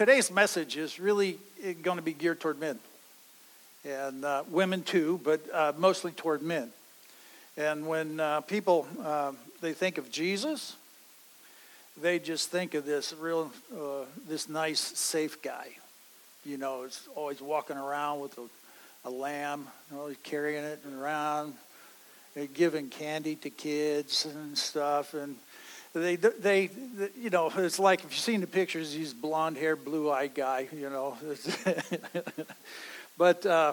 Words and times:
today's 0.00 0.30
message 0.30 0.78
is 0.78 0.98
really 0.98 1.36
going 1.82 1.98
to 1.98 2.02
be 2.02 2.14
geared 2.14 2.40
toward 2.40 2.58
men 2.58 2.78
and 3.84 4.24
uh, 4.24 4.42
women 4.48 4.82
too, 4.82 5.20
but 5.22 5.42
uh, 5.52 5.74
mostly 5.76 6.10
toward 6.10 6.40
men. 6.40 6.70
And 7.58 7.86
when 7.86 8.18
uh, 8.18 8.40
people 8.40 8.88
uh, 9.04 9.32
they 9.60 9.74
think 9.74 9.98
of 9.98 10.10
Jesus, 10.10 10.74
they 12.00 12.18
just 12.18 12.48
think 12.48 12.72
of 12.72 12.86
this 12.86 13.12
real, 13.12 13.52
uh, 13.74 14.06
this 14.26 14.48
nice, 14.48 14.80
safe 14.80 15.42
guy. 15.42 15.66
You 16.46 16.56
know, 16.56 16.84
is 16.84 17.06
always 17.14 17.42
walking 17.42 17.76
around 17.76 18.20
with 18.20 18.38
a, 18.38 18.46
a 19.04 19.10
lamb, 19.10 19.66
always 19.94 20.16
carrying 20.22 20.64
it 20.64 20.80
around, 20.98 21.52
giving 22.54 22.88
candy 22.88 23.36
to 23.36 23.50
kids 23.50 24.24
and 24.24 24.56
stuff, 24.56 25.12
and 25.12 25.36
they, 25.92 26.16
they, 26.16 26.70
you 27.18 27.30
know, 27.30 27.50
it's 27.56 27.78
like 27.78 28.04
if 28.04 28.10
you've 28.10 28.14
seen 28.14 28.40
the 28.40 28.46
pictures, 28.46 28.92
he's 28.92 29.12
blonde-haired, 29.12 29.84
blue-eyed 29.84 30.34
guy, 30.34 30.68
you 30.72 30.88
know. 30.88 31.16
but 33.18 33.44
uh, 33.44 33.72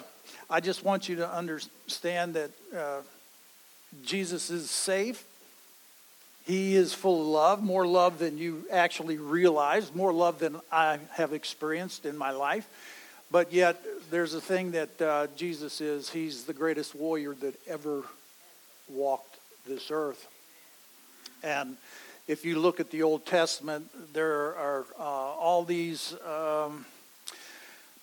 I 0.50 0.60
just 0.60 0.84
want 0.84 1.08
you 1.08 1.18
to 1.18 1.30
understand 1.30 2.34
that 2.34 2.52
uh, 2.76 3.02
Jesus 4.04 4.50
is 4.50 4.70
safe. 4.70 5.24
He 6.46 6.76
is 6.76 6.94
full 6.94 7.22
of 7.22 7.28
love, 7.28 7.64
more 7.64 7.86
love 7.86 8.20
than 8.20 8.38
you 8.38 8.64
actually 8.72 9.18
realize, 9.18 9.94
more 9.94 10.14
love 10.14 10.40
than 10.40 10.60
I 10.72 11.00
have 11.12 11.34
experienced 11.34 12.06
in 12.06 12.18
my 12.18 12.32
life. 12.32 12.68
But 13.30 13.52
yet, 13.52 13.84
there's 14.10 14.34
a 14.34 14.42
thing 14.42 14.72
that 14.72 15.02
uh, 15.02 15.28
Jesus 15.36 15.82
is. 15.82 16.10
He's 16.10 16.46
the 16.46 16.54
greatest 16.54 16.96
warrior 16.96 17.36
that 17.42 17.60
ever 17.68 18.04
walked 18.88 19.36
this 19.68 19.92
earth. 19.92 20.26
And 21.44 21.76
if 22.28 22.44
you 22.44 22.60
look 22.60 22.80
at 22.80 22.92
the 22.92 23.04
Old 23.04 23.26
Testament, 23.26 24.14
there 24.14 24.56
are 24.56 24.86
uh, 25.00 25.02
all 25.02 25.64
these 25.64 26.14
um, 26.26 26.86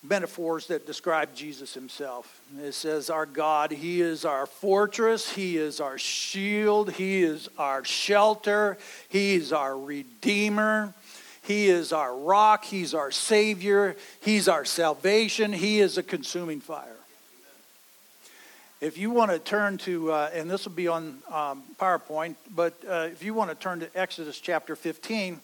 metaphors 0.01 0.67
that 0.67 0.87
describe 0.87 1.35
Jesus 1.35 1.73
himself. 1.73 2.41
It 2.59 2.73
says, 2.73 3.09
Our 3.09 3.27
God, 3.27 3.71
He 3.71 4.01
is 4.01 4.25
our 4.25 4.47
fortress, 4.47 5.31
He 5.31 5.57
is 5.57 5.79
our 5.79 5.97
shield, 5.99 6.91
He 6.93 7.21
is 7.21 7.49
our 7.57 7.85
shelter, 7.85 8.77
He 9.09 9.35
is 9.35 9.53
our 9.53 9.77
Redeemer. 9.77 10.93
He 11.43 11.67
is 11.67 11.93
our 11.93 12.17
rock. 12.17 12.65
He's 12.65 12.95
our 12.95 13.11
Savior. 13.11 13.95
He's 14.19 14.47
our 14.47 14.65
salvation. 14.65 15.53
He 15.53 15.79
is 15.79 15.95
a 15.99 16.01
consuming 16.01 16.59
fire. 16.59 16.94
If 18.81 18.97
you 18.97 19.09
want 19.09 19.31
to 19.31 19.39
turn 19.39 19.77
to, 19.79 20.11
uh, 20.11 20.29
and 20.33 20.49
this 20.49 20.65
will 20.65 20.73
be 20.73 20.87
on 20.87 21.19
um, 21.31 21.63
PowerPoint, 21.79 22.35
but 22.53 22.73
uh, 22.87 23.07
if 23.11 23.23
you 23.23 23.33
want 23.33 23.49
to 23.49 23.55
turn 23.55 23.79
to 23.79 23.89
Exodus 23.95 24.39
chapter 24.39 24.75
15, 24.75 25.39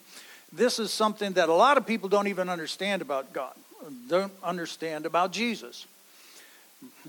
this 0.52 0.78
is 0.78 0.90
something 0.90 1.32
that 1.32 1.48
a 1.48 1.54
lot 1.54 1.78
of 1.78 1.86
people 1.86 2.10
don't 2.10 2.28
even 2.28 2.50
understand 2.50 3.00
about 3.00 3.32
God, 3.32 3.54
don't 4.08 4.32
understand 4.42 5.06
about 5.06 5.32
Jesus. 5.32 5.86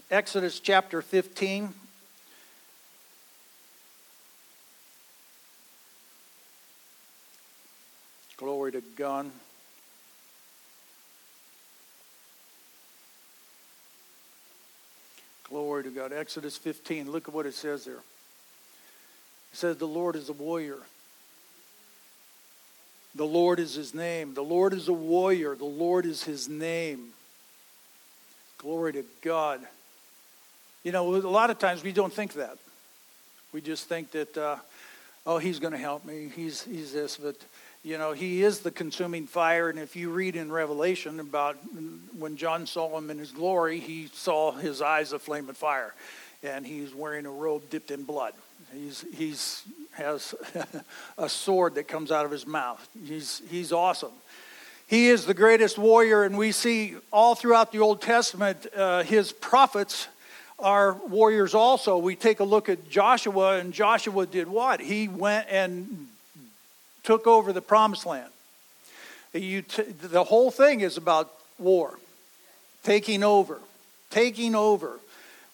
Exodus 0.10 0.60
chapter 0.60 1.02
15. 1.02 1.74
Glory 8.38 8.72
to 8.72 8.82
God. 8.96 9.30
Glory 15.54 15.84
to 15.84 15.92
God. 15.92 16.12
Exodus 16.12 16.58
15, 16.58 17.12
look 17.12 17.28
at 17.28 17.34
what 17.36 17.46
it 17.46 17.54
says 17.54 17.86
there. 17.86 17.98
It 17.98 18.02
says, 19.54 19.78
The 19.78 19.86
Lord 19.86 20.16
is 20.16 20.28
a 20.28 20.34
warrior. 20.34 20.80
The 23.14 23.24
Lord 23.24 23.60
is 23.60 23.76
his 23.76 23.94
name. 23.94 24.34
The 24.34 24.42
Lord 24.42 24.74
is 24.74 24.88
a 24.88 24.94
warrior. 24.94 25.54
The 25.54 25.64
Lord 25.64 26.08
is 26.08 26.24
his 26.24 26.50
name. 26.50 27.10
Glory 28.58 28.94
to 28.94 29.06
God. 29.22 29.62
You 30.84 30.92
know, 30.92 31.14
a 31.14 31.18
lot 31.18 31.52
of 31.52 31.60
times 31.60 31.84
we 31.84 31.92
don't 31.92 32.12
think 32.12 32.34
that. 32.34 32.58
We 33.52 33.62
just 33.62 33.88
think 33.88 34.10
that, 34.10 34.36
uh, 34.36 34.56
oh, 35.24 35.38
he's 35.38 35.60
going 35.60 35.74
to 35.74 35.78
help 35.78 36.04
me. 36.04 36.32
He's, 36.36 36.64
he's 36.64 36.94
this. 36.94 37.18
But 37.18 37.36
you 37.84 37.98
know, 37.98 38.14
he 38.14 38.44
is 38.44 38.62
the 38.62 38.72
consuming 38.72 39.28
fire. 39.28 39.70
And 39.70 39.78
if 39.78 39.96
you 39.96 40.10
read 40.10 40.38
in 40.38 40.52
Revelation 40.52 41.20
about 41.20 41.58
when 42.18 42.38
John 42.38 42.66
saw 42.66 42.98
him 42.98 43.10
in 43.10 43.20
his 43.20 43.32
glory, 43.32 43.80
he 43.80 44.10
saw 44.14 44.54
his 44.54 44.82
eyes 44.82 45.12
a 45.12 45.20
flame 45.20 45.50
of 45.50 45.58
fire. 45.58 45.94
And 46.42 46.66
he's 46.66 46.96
wearing 46.96 47.26
a 47.26 47.32
robe 47.32 47.70
dipped 47.70 47.92
in 47.92 48.04
blood. 48.04 48.34
He's, 48.74 49.06
he's 49.14 49.64
has 49.92 50.34
a 51.18 51.30
sword 51.30 51.76
that 51.76 51.88
comes 51.88 52.12
out 52.12 52.26
of 52.26 52.32
his 52.32 52.48
mouth. 52.48 52.88
He's, 53.06 53.42
he's 53.50 53.72
awesome. 53.72 54.12
He 54.88 55.10
is 55.10 55.26
the 55.26 55.34
greatest 55.34 55.78
warrior, 55.78 56.24
and 56.24 56.38
we 56.38 56.52
see 56.52 56.96
all 57.12 57.36
throughout 57.36 57.72
the 57.72 57.80
Old 57.80 58.02
Testament 58.02 58.66
uh, 58.76 59.04
his 59.04 59.32
prophets 59.32 60.08
are 60.60 60.94
warriors 60.94 61.54
also. 61.54 61.98
We 61.98 62.16
take 62.16 62.40
a 62.40 62.44
look 62.44 62.70
at 62.70 62.90
Joshua, 62.90 63.58
and 63.58 63.74
Joshua 63.74 64.26
did 64.26 64.48
what? 64.48 64.80
He 64.80 65.08
went 65.08 65.48
and 65.50 66.08
took 67.04 67.28
over 67.28 67.54
the 67.54 67.62
promised 67.62 68.06
land. 68.06 68.30
T- 69.34 69.62
the 69.62 70.24
whole 70.24 70.52
thing 70.52 70.82
is 70.82 70.98
about 70.98 71.32
war, 71.58 71.98
taking 72.84 73.24
over, 73.24 73.60
taking 74.10 74.56
over. 74.56 75.00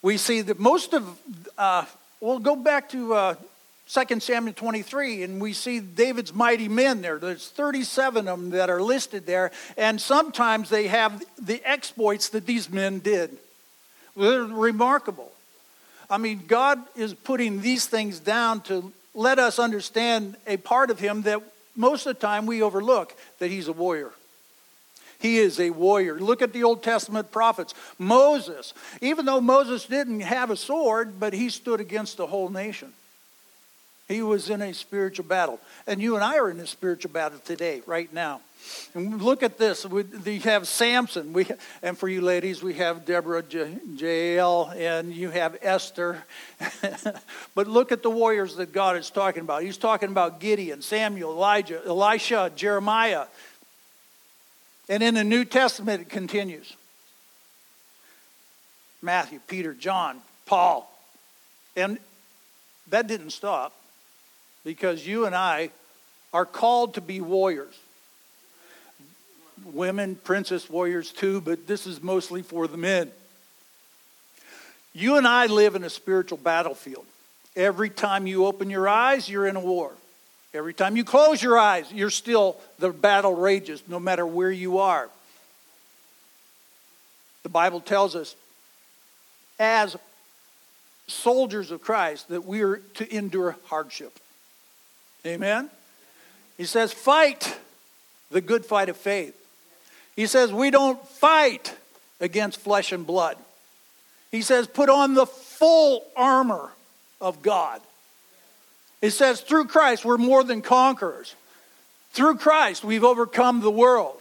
We 0.02 0.16
see 0.16 0.40
that 0.42 0.58
most 0.58 0.94
of, 0.94 1.18
uh, 1.58 1.84
we'll 2.20 2.38
go 2.38 2.56
back 2.56 2.90
to 2.90 3.14
uh, 3.14 3.34
2 3.92 4.20
Samuel 4.20 4.54
23, 4.54 5.24
and 5.24 5.40
we 5.40 5.52
see 5.52 5.80
David's 5.80 6.32
mighty 6.32 6.68
men 6.68 7.02
there. 7.02 7.18
There's 7.18 7.48
37 7.48 8.28
of 8.28 8.38
them 8.38 8.50
that 8.50 8.70
are 8.70 8.80
listed 8.80 9.26
there, 9.26 9.50
and 9.76 10.00
sometimes 10.00 10.68
they 10.68 10.86
have 10.86 11.22
the 11.40 11.60
exploits 11.64 12.28
that 12.30 12.46
these 12.46 12.70
men 12.70 13.00
did. 13.00 13.36
They're 14.16 14.44
remarkable. 14.44 15.32
I 16.08 16.18
mean, 16.18 16.42
God 16.46 16.80
is 16.96 17.14
putting 17.14 17.62
these 17.62 17.86
things 17.86 18.20
down 18.20 18.60
to 18.62 18.92
let 19.14 19.38
us 19.38 19.58
understand 19.58 20.36
a 20.46 20.56
part 20.56 20.90
of 20.90 20.98
him 20.98 21.22
that 21.22 21.40
most 21.76 22.06
of 22.06 22.14
the 22.14 22.20
time 22.20 22.46
we 22.46 22.62
overlook 22.62 23.14
that 23.38 23.50
he's 23.50 23.68
a 23.68 23.72
warrior. 23.72 24.12
He 25.18 25.38
is 25.38 25.60
a 25.60 25.70
warrior. 25.70 26.18
Look 26.18 26.40
at 26.40 26.52
the 26.52 26.64
Old 26.64 26.82
Testament 26.82 27.30
prophets. 27.30 27.74
Moses, 27.98 28.72
even 29.02 29.26
though 29.26 29.40
Moses 29.40 29.84
didn't 29.84 30.20
have 30.20 30.50
a 30.50 30.56
sword, 30.56 31.20
but 31.20 31.34
he 31.34 31.50
stood 31.50 31.78
against 31.78 32.16
the 32.16 32.26
whole 32.26 32.48
nation. 32.48 32.92
He 34.10 34.22
was 34.22 34.50
in 34.50 34.60
a 34.60 34.74
spiritual 34.74 35.24
battle. 35.24 35.60
And 35.86 36.02
you 36.02 36.16
and 36.16 36.24
I 36.24 36.38
are 36.38 36.50
in 36.50 36.58
a 36.58 36.66
spiritual 36.66 37.12
battle 37.12 37.38
today, 37.44 37.80
right 37.86 38.12
now. 38.12 38.40
And 38.92 39.22
look 39.22 39.44
at 39.44 39.56
this. 39.56 39.86
We, 39.86 40.40
have 40.40 40.66
Samson. 40.66 41.32
We, 41.32 41.46
and 41.80 41.96
for 41.96 42.08
you 42.08 42.20
ladies, 42.20 42.60
we 42.60 42.74
have 42.74 43.04
Deborah, 43.04 43.44
J- 43.44 43.78
Jael, 43.96 44.72
and 44.74 45.14
you 45.14 45.30
have 45.30 45.56
Esther. 45.62 46.24
but 47.54 47.68
look 47.68 47.92
at 47.92 48.02
the 48.02 48.10
warriors 48.10 48.56
that 48.56 48.72
God 48.72 48.96
is 48.96 49.10
talking 49.10 49.42
about. 49.42 49.62
He's 49.62 49.78
talking 49.78 50.08
about 50.08 50.40
Gideon, 50.40 50.82
Samuel, 50.82 51.30
Elijah, 51.30 51.80
Elisha, 51.86 52.50
Jeremiah. 52.56 53.26
And 54.88 55.04
in 55.04 55.14
the 55.14 55.24
New 55.24 55.44
Testament, 55.44 56.02
it 56.02 56.08
continues 56.08 56.74
Matthew, 59.02 59.38
Peter, 59.46 59.72
John, 59.72 60.18
Paul. 60.46 60.92
And 61.76 62.00
that 62.88 63.06
didn't 63.06 63.30
stop 63.30 63.72
because 64.64 65.06
you 65.06 65.26
and 65.26 65.34
I 65.34 65.70
are 66.32 66.46
called 66.46 66.94
to 66.94 67.00
be 67.00 67.20
warriors. 67.20 67.78
Women, 69.64 70.16
princess 70.16 70.70
warriors 70.70 71.10
too, 71.12 71.40
but 71.40 71.66
this 71.66 71.86
is 71.86 72.02
mostly 72.02 72.42
for 72.42 72.66
the 72.66 72.76
men. 72.76 73.10
You 74.92 75.16
and 75.16 75.26
I 75.26 75.46
live 75.46 75.76
in 75.76 75.84
a 75.84 75.90
spiritual 75.90 76.38
battlefield. 76.38 77.04
Every 77.56 77.90
time 77.90 78.26
you 78.26 78.46
open 78.46 78.70
your 78.70 78.88
eyes, 78.88 79.28
you're 79.28 79.46
in 79.46 79.56
a 79.56 79.60
war. 79.60 79.92
Every 80.52 80.74
time 80.74 80.96
you 80.96 81.04
close 81.04 81.42
your 81.42 81.58
eyes, 81.58 81.92
you're 81.92 82.10
still, 82.10 82.56
the 82.78 82.90
battle 82.90 83.34
rages 83.34 83.82
no 83.86 84.00
matter 84.00 84.26
where 84.26 84.50
you 84.50 84.78
are. 84.78 85.08
The 87.42 87.48
Bible 87.48 87.80
tells 87.80 88.16
us, 88.16 88.34
as 89.58 89.96
soldiers 91.06 91.70
of 91.70 91.82
Christ, 91.82 92.28
that 92.28 92.44
we 92.44 92.62
are 92.62 92.78
to 92.94 93.14
endure 93.14 93.56
hardship. 93.66 94.18
Amen? 95.26 95.70
He 96.56 96.64
says, 96.64 96.92
fight 96.92 97.58
the 98.30 98.40
good 98.40 98.64
fight 98.64 98.88
of 98.88 98.96
faith. 98.96 99.36
He 100.16 100.26
says, 100.26 100.52
we 100.52 100.70
don't 100.70 101.02
fight 101.06 101.74
against 102.20 102.60
flesh 102.60 102.92
and 102.92 103.06
blood. 103.06 103.36
He 104.30 104.42
says, 104.42 104.66
put 104.66 104.88
on 104.88 105.14
the 105.14 105.26
full 105.26 106.04
armor 106.16 106.70
of 107.20 107.42
God. 107.42 107.80
It 109.02 109.10
says, 109.10 109.40
through 109.40 109.66
Christ, 109.66 110.04
we're 110.04 110.18
more 110.18 110.44
than 110.44 110.62
conquerors. 110.62 111.34
Through 112.12 112.36
Christ, 112.36 112.84
we've 112.84 113.04
overcome 113.04 113.60
the 113.60 113.70
world. 113.70 114.16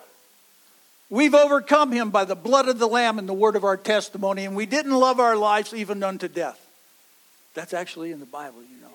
We've 1.10 1.34
overcome 1.34 1.92
him 1.92 2.12
by 2.12 2.26
the 2.26 2.36
blood 2.36 2.70
of 2.70 2.80
the 2.80 2.88
Lamb 2.88 3.20
and 3.20 3.28
the 3.28 3.34
word 3.34 3.56
of 3.56 3.64
our 3.64 3.78
testimony, 3.78 4.46
and 4.46 4.56
we 4.56 4.66
didn't 4.66 4.94
love 4.94 5.20
our 5.20 5.36
lives 5.36 5.74
even 5.74 6.04
unto 6.04 6.28
death. 6.28 6.66
That's 7.56 7.74
actually 7.74 8.12
in 8.12 8.20
the 8.20 8.26
Bible, 8.28 8.62
you 8.62 8.82
know. 8.82 8.89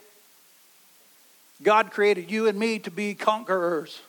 God 1.64 1.90
created 1.90 2.31
you 2.31 2.46
and 2.46 2.56
me 2.56 2.78
to 2.81 2.90
be 2.90 3.14
conquerors. 3.14 4.00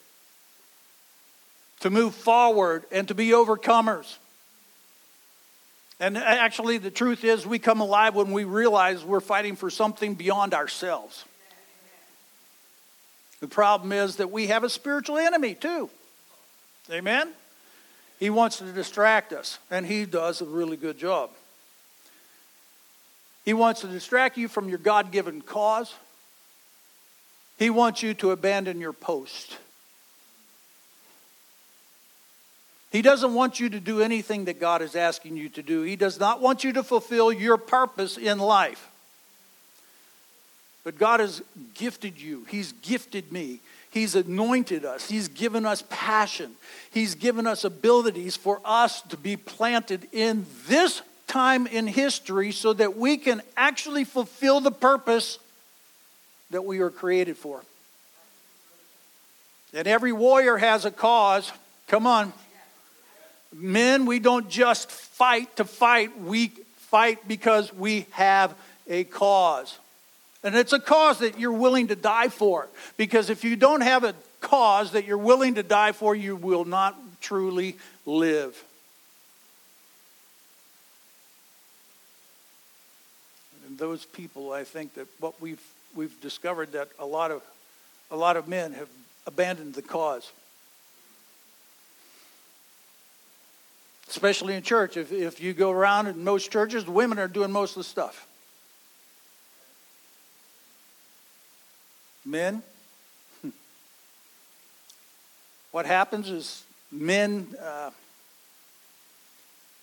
to 1.81 1.89
move 1.89 2.15
forward 2.15 2.83
and 2.91 3.07
to 3.07 3.13
be 3.13 3.29
overcomers. 3.29 4.17
And 5.99 6.17
actually, 6.17 6.77
the 6.77 6.91
truth 6.91 7.23
is, 7.23 7.45
we 7.45 7.59
come 7.59 7.79
alive 7.79 8.15
when 8.15 8.31
we 8.31 8.43
realize 8.43 9.03
we're 9.03 9.19
fighting 9.19 9.55
for 9.55 9.69
something 9.69 10.15
beyond 10.15 10.53
ourselves. 10.53 11.23
The 13.39 13.47
problem 13.47 13.91
is 13.91 14.17
that 14.17 14.31
we 14.31 14.47
have 14.47 14.63
a 14.63 14.69
spiritual 14.69 15.17
enemy, 15.17 15.53
too. 15.53 15.89
Amen? 16.91 17.29
He 18.19 18.29
wants 18.29 18.57
to 18.57 18.71
distract 18.71 19.31
us, 19.31 19.59
and 19.69 19.85
he 19.85 20.05
does 20.05 20.41
a 20.41 20.45
really 20.45 20.77
good 20.77 20.97
job. 20.97 21.29
He 23.45 23.53
wants 23.53 23.81
to 23.81 23.87
distract 23.87 24.37
you 24.37 24.47
from 24.47 24.69
your 24.69 24.79
God 24.79 25.11
given 25.11 25.41
cause. 25.41 25.93
He 27.57 27.69
wants 27.69 28.03
you 28.03 28.13
to 28.15 28.31
abandon 28.31 28.81
your 28.81 28.93
post. 28.93 29.57
He 32.91 33.01
doesn't 33.01 33.33
want 33.33 33.59
you 33.59 33.69
to 33.69 33.79
do 33.79 34.01
anything 34.01 34.45
that 34.45 34.59
God 34.59 34.81
is 34.81 34.95
asking 34.95 35.35
you 35.35 35.49
to 35.49 35.61
do. 35.61 35.81
He 35.81 35.95
does 35.95 36.19
not 36.19 36.41
want 36.41 36.63
you 36.63 36.73
to 36.73 36.83
fulfill 36.83 37.31
your 37.31 37.57
purpose 37.57 38.17
in 38.17 38.39
life. 38.39 38.89
But 40.85 40.97
God 40.97 41.19
has 41.19 41.41
gifted 41.73 42.21
you, 42.21 42.45
He's 42.49 42.71
gifted 42.71 43.31
me. 43.31 43.59
He's 43.91 44.13
anointed 44.13 44.83
us. 44.83 45.07
He's 45.07 45.29
given 45.29 45.65
us 45.65 45.81
passion. 45.89 46.51
He's 46.91 47.15
given 47.15 47.47
us 47.47 47.63
abilities 47.63 48.35
for 48.35 48.59
us 48.65 49.01
to 49.03 49.15
be 49.15 49.37
planted 49.37 50.09
in 50.11 50.45
this 50.67 51.01
time 51.27 51.65
in 51.65 51.87
history 51.87 52.51
so 52.51 52.73
that 52.73 52.97
we 52.97 53.15
can 53.15 53.41
actually 53.55 54.03
fulfill 54.03 54.59
the 54.59 54.71
purpose 54.71 55.39
that 56.51 56.63
we 56.63 56.79
were 56.79 56.91
created 56.91 57.37
for. 57.37 57.61
And 59.73 59.87
every 59.87 60.13
warrior 60.13 60.57
has 60.57 60.85
a 60.85 60.91
cause. 60.91 61.51
Come 61.87 62.07
on. 62.07 62.31
Men, 63.53 64.05
we 64.05 64.19
don't 64.19 64.49
just 64.49 64.91
fight 64.91 65.55
to 65.57 65.65
fight, 65.65 66.19
we 66.19 66.47
fight 66.77 67.27
because 67.27 67.73
we 67.73 68.05
have 68.11 68.53
a 68.87 69.03
cause. 69.05 69.77
And 70.43 70.55
it's 70.55 70.73
a 70.73 70.79
cause 70.79 71.19
that 71.19 71.39
you're 71.39 71.51
willing 71.51 71.87
to 71.87 71.95
die 71.95 72.29
for. 72.29 72.67
Because 72.97 73.29
if 73.29 73.43
you 73.43 73.55
don't 73.55 73.81
have 73.81 74.03
a 74.03 74.13
cause 74.41 74.91
that 74.91 75.05
you're 75.05 75.17
willing 75.17 75.55
to 75.55 75.63
die 75.63 75.91
for, 75.91 76.15
you 76.15 76.35
will 76.35 76.65
not 76.65 76.95
truly 77.19 77.77
live. 78.05 78.63
And 83.67 83.77
those 83.77 84.05
people, 84.05 84.51
I 84.51 84.63
think 84.63 84.93
that 84.93 85.07
what 85.19 85.41
we've, 85.41 85.61
we've 85.95 86.19
discovered 86.21 86.73
that 86.73 86.89
a 86.99 87.05
lot 87.05 87.31
of, 87.31 87.41
a 88.11 88.15
lot 88.15 88.37
of 88.37 88.47
men 88.47 88.73
have 88.73 88.89
abandoned 89.25 89.73
the 89.73 89.81
cause. 89.81 90.31
especially 94.09 94.55
in 94.55 94.63
church. 94.63 94.97
If, 94.97 95.11
if 95.11 95.41
you 95.41 95.53
go 95.53 95.71
around 95.71 96.07
in 96.07 96.23
most 96.23 96.51
churches, 96.51 96.85
women 96.85 97.19
are 97.19 97.27
doing 97.27 97.51
most 97.51 97.71
of 97.71 97.77
the 97.77 97.83
stuff. 97.83 98.27
Men, 102.23 102.63
what 105.71 105.85
happens 105.85 106.29
is 106.29 106.63
men, 106.91 107.47
uh, 107.61 107.91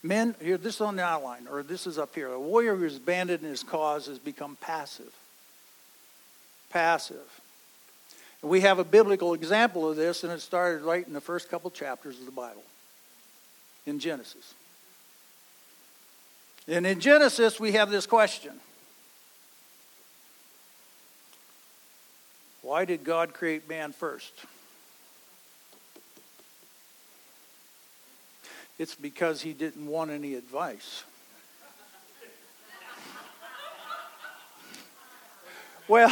men, 0.03 0.35
here, 0.41 0.59
this 0.59 0.77
is 0.77 0.81
on 0.81 0.97
the 0.97 1.05
outline, 1.05 1.47
or 1.51 1.63
this 1.63 1.87
is 1.87 1.99
up 1.99 2.15
here. 2.15 2.29
A 2.29 2.41
warrior 2.41 2.75
who 2.75 2.85
is 2.85 2.97
abandoned 2.97 3.45
in 3.45 3.51
his 3.51 3.63
cause 3.63 4.07
has 4.07 4.19
become 4.19 4.57
passive. 4.61 5.13
Passive. 6.73 7.41
We 8.43 8.63
have 8.63 8.79
a 8.79 8.85
biblical 8.85 9.35
example 9.35 9.89
of 9.89 9.97
this, 9.97 10.25
and 10.25 10.33
it 10.33 10.41
started 10.41 10.83
right 10.83 11.07
in 11.07 11.13
the 11.13 11.21
first 11.21 11.49
couple 11.49 11.71
chapters 11.71 12.19
of 12.19 12.27
the 12.27 12.33
Bible 12.33 12.65
in 13.87 13.99
Genesis. 13.99 14.55
And 16.67 16.87
in 16.87 16.99
Genesis, 17.01 17.61
we 17.61 17.73
have 17.73 17.91
this 17.91 18.07
question 18.07 18.53
Why 22.63 22.85
did 22.85 23.05
God 23.05 23.35
create 23.35 23.69
man 23.69 23.93
first? 23.93 24.33
It's 28.79 28.95
because 28.95 29.43
he 29.43 29.53
didn't 29.53 29.87
want 29.87 30.11
any 30.11 30.35
advice. 30.35 31.05
Well, 35.93 36.09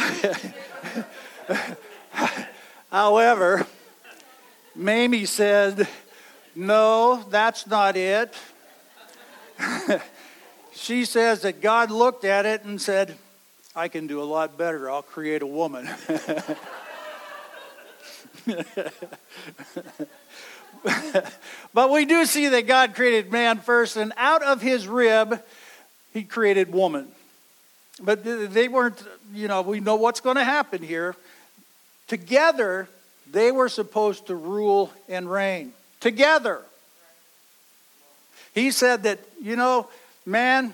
however, 2.91 3.65
Mamie 4.75 5.25
said, 5.25 5.87
no, 6.53 7.25
that's 7.31 7.65
not 7.65 7.97
it. 7.97 8.31
she 10.71 11.03
says 11.03 11.41
that 11.41 11.61
God 11.61 11.89
looked 11.89 12.25
at 12.25 12.45
it 12.45 12.63
and 12.63 12.79
said, 12.79 13.15
I 13.75 13.87
can 13.87 14.05
do 14.05 14.21
a 14.21 14.23
lot 14.23 14.55
better. 14.55 14.87
I'll 14.87 15.01
create 15.01 15.41
a 15.41 15.47
woman. 15.47 15.89
but 21.73 21.89
we 21.89 22.05
do 22.05 22.27
see 22.27 22.49
that 22.49 22.67
God 22.67 22.93
created 22.93 23.31
man 23.31 23.57
first, 23.57 23.97
and 23.97 24.13
out 24.15 24.43
of 24.43 24.61
his 24.61 24.87
rib, 24.87 25.41
he 26.13 26.21
created 26.21 26.71
woman. 26.71 27.07
But 27.99 28.23
they 28.23 28.67
weren't, 28.67 29.01
you 29.33 29.47
know, 29.47 29.61
we 29.61 29.79
know 29.79 29.95
what's 29.95 30.21
going 30.21 30.37
to 30.37 30.43
happen 30.43 30.81
here. 30.81 31.15
Together, 32.07 32.87
they 33.31 33.51
were 33.51 33.69
supposed 33.69 34.27
to 34.27 34.35
rule 34.35 34.91
and 35.07 35.29
reign 35.29 35.73
together. 35.99 36.61
He 38.53 38.71
said 38.71 39.03
that, 39.03 39.19
you 39.41 39.55
know, 39.55 39.87
man, 40.25 40.73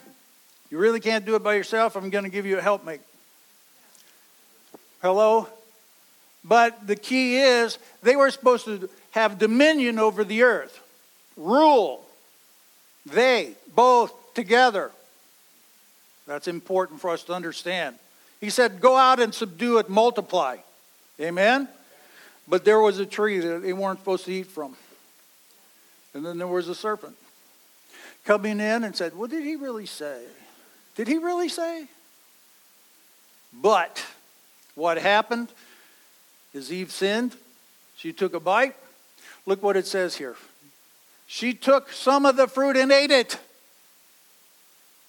you 0.72 0.78
really 0.78 1.00
can't 1.00 1.26
do 1.26 1.36
it 1.36 1.44
by 1.44 1.56
yourself. 1.56 1.96
I'm 1.96 2.10
going 2.10 2.24
to 2.24 2.30
give 2.30 2.46
you 2.46 2.58
a 2.58 2.62
helpmate. 2.62 3.02
Hello? 5.02 5.48
But 6.44 6.88
the 6.88 6.96
key 6.96 7.38
is 7.38 7.78
they 8.02 8.16
were 8.16 8.32
supposed 8.32 8.66
to 8.66 8.90
have 9.12 9.38
dominion 9.38 10.00
over 10.00 10.24
the 10.24 10.44
earth, 10.44 10.82
rule. 11.36 12.06
They, 13.06 13.54
both 13.76 14.14
together. 14.34 14.92
That's 16.28 16.48
important 16.48 17.02
for 17.02 17.10
us 17.10 17.24
to 17.24 17.34
understand. 17.34 17.96
He 18.42 18.50
said, 18.50 18.82
Go 18.82 18.96
out 18.96 19.20
and 19.20 19.34
subdue 19.34 19.80
it, 19.80 19.90
multiply. 19.90 20.58
Amen? 21.20 21.68
But 22.48 22.66
there 22.66 22.80
was 22.80 23.00
a 23.00 23.06
tree 23.06 23.40
that 23.40 23.64
they 23.64 23.74
weren't 23.74 24.00
supposed 24.00 24.26
to 24.26 24.34
eat 24.34 24.48
from. 24.48 24.76
And 26.14 26.26
then 26.26 26.38
there 26.38 26.48
was 26.48 26.68
a 26.68 26.76
serpent 26.76 27.16
coming 28.26 28.60
in 28.60 28.84
and 28.84 28.96
said, 28.96 29.16
What 29.16 29.30
did 29.30 29.44
he 29.44 29.56
really 29.56 29.86
say? 29.86 30.22
Did 30.96 31.08
he 31.08 31.18
really 31.18 31.50
say? 31.50 31.88
But 33.54 34.06
what 34.76 34.98
happened 34.98 35.48
is 36.54 36.72
Eve 36.72 36.92
sinned. 36.92 37.36
She 37.96 38.14
took 38.14 38.34
a 38.34 38.40
bite. 38.40 38.76
Look 39.46 39.64
what 39.64 39.78
it 39.78 39.88
says 39.88 40.16
here. 40.16 40.36
She 41.26 41.54
took 41.54 41.92
some 41.92 42.26
of 42.26 42.36
the 42.36 42.48
fruit 42.48 42.78
and 42.78 42.92
ate 42.92 43.12
it. 43.12 43.40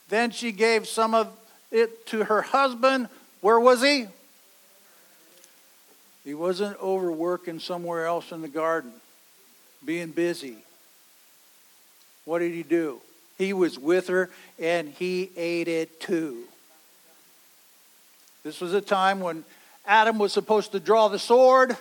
Then 0.09 0.31
she 0.31 0.53
gave 0.53 0.87
some 0.87 1.15
of 1.15 1.29
it 1.71 2.07
to 2.07 2.25
her 2.25 2.43
husband. 2.43 3.09
Where 3.41 3.61
was 3.61 3.83
he? 3.83 4.07
He 6.25 6.35
wasn't 6.35 6.79
overworking 6.81 7.59
somewhere 7.59 8.07
else 8.07 8.33
in 8.33 8.43
the 8.43 8.49
garden, 8.49 8.93
being 9.85 10.11
busy. 10.11 10.57
What 12.25 12.41
did 12.41 12.53
he 12.53 12.62
do? 12.62 13.00
He 13.38 13.53
was 13.53 13.79
with 13.79 14.09
her 14.09 14.31
and 14.59 14.88
he 14.91 15.31
ate 15.37 15.69
it 15.69 16.00
too. 16.00 16.45
This 18.43 18.61
was 18.61 18.75
a 18.75 18.81
time 18.81 19.21
when 19.21 19.45
Adam 19.87 20.19
was 20.19 20.33
supposed 20.33 20.73
to 20.73 20.81
draw 20.81 21.09
the 21.09 21.19
sword. 21.19 21.77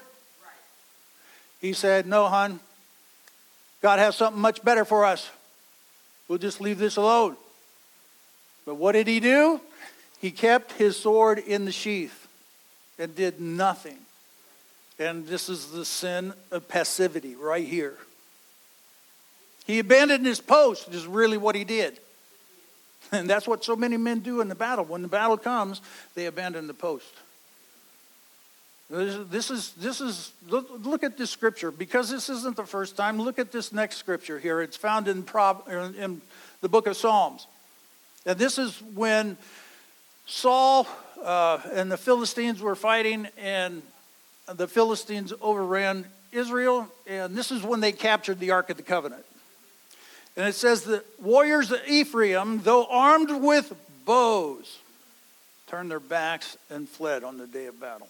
He 1.60 1.74
said, 1.74 2.08
No, 2.08 2.28
hon, 2.28 2.60
God 3.82 4.00
has 4.00 4.16
something 4.16 4.42
much 4.42 4.64
better 4.64 4.86
for 4.86 5.04
us. 5.04 5.30
We'll 6.28 6.38
just 6.38 6.62
leave 6.62 6.78
this 6.78 6.98
alone. 6.98 7.36
But 8.68 8.76
what 8.76 8.92
did 8.92 9.08
he 9.08 9.22
do? 9.22 9.62
He 10.20 10.30
kept 10.30 10.74
his 10.74 10.98
sword 10.98 11.40
in 11.40 11.64
the 11.64 11.72
sheath 11.72 12.28
and 13.00 13.16
did 13.16 13.40
nothing. 13.40 13.98
And 15.00 15.26
this 15.26 15.48
is 15.48 15.72
the 15.72 15.86
sin 15.86 16.34
of 16.52 16.68
passivity 16.68 17.36
right 17.36 17.66
here. 17.66 17.96
He 19.66 19.80
abandoned 19.80 20.26
his 20.26 20.42
post, 20.42 20.94
is 20.94 21.08
really 21.08 21.38
what 21.38 21.56
he 21.56 21.64
did. 21.64 21.98
And 23.14 23.30
that's 23.30 23.48
what 23.48 23.64
so 23.64 23.78
many 23.78 23.96
men 23.96 24.20
do 24.20 24.42
in 24.42 24.50
the 24.50 24.56
battle. 24.56 24.84
When 24.84 25.02
the 25.02 25.08
battle 25.08 25.38
comes, 25.38 25.82
they 26.14 26.26
abandon 26.26 26.68
the 26.68 26.74
post. 26.74 27.14
This 28.90 29.50
is, 29.50 29.72
this 29.74 30.02
is, 30.02 30.34
look 30.50 31.04
at 31.04 31.18
this 31.18 31.30
scripture. 31.30 31.72
Because 31.72 32.10
this 32.10 32.28
isn't 32.28 32.58
the 32.58 32.66
first 32.66 32.98
time, 32.98 33.22
look 33.22 33.40
at 33.40 33.54
this 33.54 33.72
next 33.72 33.96
scripture 33.96 34.40
here. 34.40 34.62
It's 34.62 34.76
found 34.76 35.08
in, 35.08 35.24
in 35.98 36.22
the 36.60 36.68
book 36.68 36.88
of 36.88 36.98
Psalms. 36.98 37.48
And 38.28 38.38
this 38.38 38.58
is 38.58 38.78
when 38.94 39.38
Saul 40.26 40.86
uh, 41.24 41.60
and 41.72 41.90
the 41.90 41.98
Philistines 41.98 42.62
were 42.62 42.76
fighting, 42.76 43.30
and 43.38 43.82
the 44.54 44.68
Philistines 44.68 45.32
overran 45.42 46.06
Israel, 46.34 46.90
and 47.08 47.38
this 47.38 47.52
is 47.52 47.64
when 47.64 47.80
they 47.80 47.94
captured 47.94 48.42
the 48.42 48.52
Ark 48.52 48.70
of 48.70 48.76
the 48.76 48.84
Covenant. 48.84 49.24
And 50.36 50.46
it 50.46 50.56
says 50.56 50.84
that 50.84 51.06
warriors 51.22 51.72
of 51.72 51.80
Ephraim, 51.88 52.62
though 52.64 52.86
armed 52.88 53.32
with 53.32 53.74
bows, 54.06 54.78
turned 55.68 55.90
their 55.90 56.02
backs 56.02 56.58
and 56.70 56.88
fled 56.88 57.24
on 57.24 57.38
the 57.38 57.48
day 57.48 57.68
of 57.68 57.80
battle. 57.80 58.10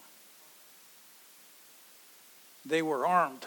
They 2.66 2.82
were 2.82 3.06
armed. 3.06 3.46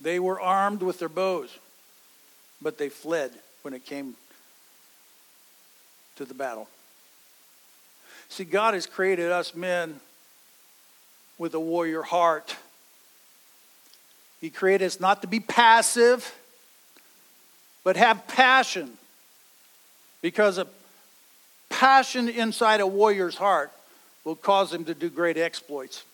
They 0.00 0.18
were 0.18 0.40
armed 0.40 0.82
with 0.82 0.98
their 0.98 1.10
bows, 1.10 1.50
but 2.62 2.78
they 2.78 2.88
fled 2.88 3.30
when 3.60 3.74
it 3.74 3.84
came 3.84 4.16
to 6.16 6.24
the 6.24 6.34
battle. 6.34 6.68
See, 8.28 8.44
God 8.44 8.74
has 8.74 8.86
created 8.86 9.30
us 9.30 9.54
men 9.54 10.00
with 11.38 11.54
a 11.54 11.60
warrior 11.60 12.02
heart. 12.02 12.56
He 14.40 14.50
created 14.50 14.86
us 14.86 15.00
not 15.00 15.22
to 15.22 15.28
be 15.28 15.40
passive, 15.40 16.34
but 17.82 17.96
have 17.96 18.26
passion. 18.28 18.92
Because 20.22 20.58
a 20.58 20.66
passion 21.68 22.28
inside 22.28 22.80
a 22.80 22.86
warrior's 22.86 23.36
heart 23.36 23.72
will 24.24 24.36
cause 24.36 24.72
him 24.72 24.84
to 24.86 24.94
do 24.94 25.10
great 25.10 25.36
exploits. 25.36 26.04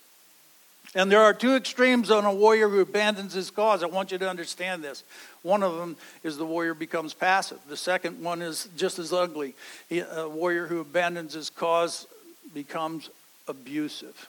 And 0.95 1.11
there 1.11 1.23
are 1.23 1.33
two 1.33 1.55
extremes 1.55 2.11
on 2.11 2.25
a 2.25 2.35
warrior 2.35 2.69
who 2.69 2.81
abandons 2.81 3.33
his 3.33 3.51
cause. 3.51 3.85
I 3.85 3.87
want 3.87 4.11
you 4.11 4.19
to 4.19 4.29
understand 4.29 4.83
this. 4.83 5.05
One 5.43 5.63
of 5.63 5.77
them 5.77 5.97
is 6.25 6.37
the 6.37 6.45
warrior 6.45 6.75
becomes 6.75 7.15
passive. 7.15 7.59
The 7.69 7.77
second 7.77 8.23
one 8.23 8.43
is 8.43 8.69
just 8.77 8.99
as 8.99 9.13
ugly. 9.13 9.55
A 9.91 10.29
warrior 10.29 10.67
who 10.67 10.81
abandons 10.81 11.35
his 11.35 11.49
cause 11.49 12.09
becomes 12.53 13.09
abusive. 13.47 14.29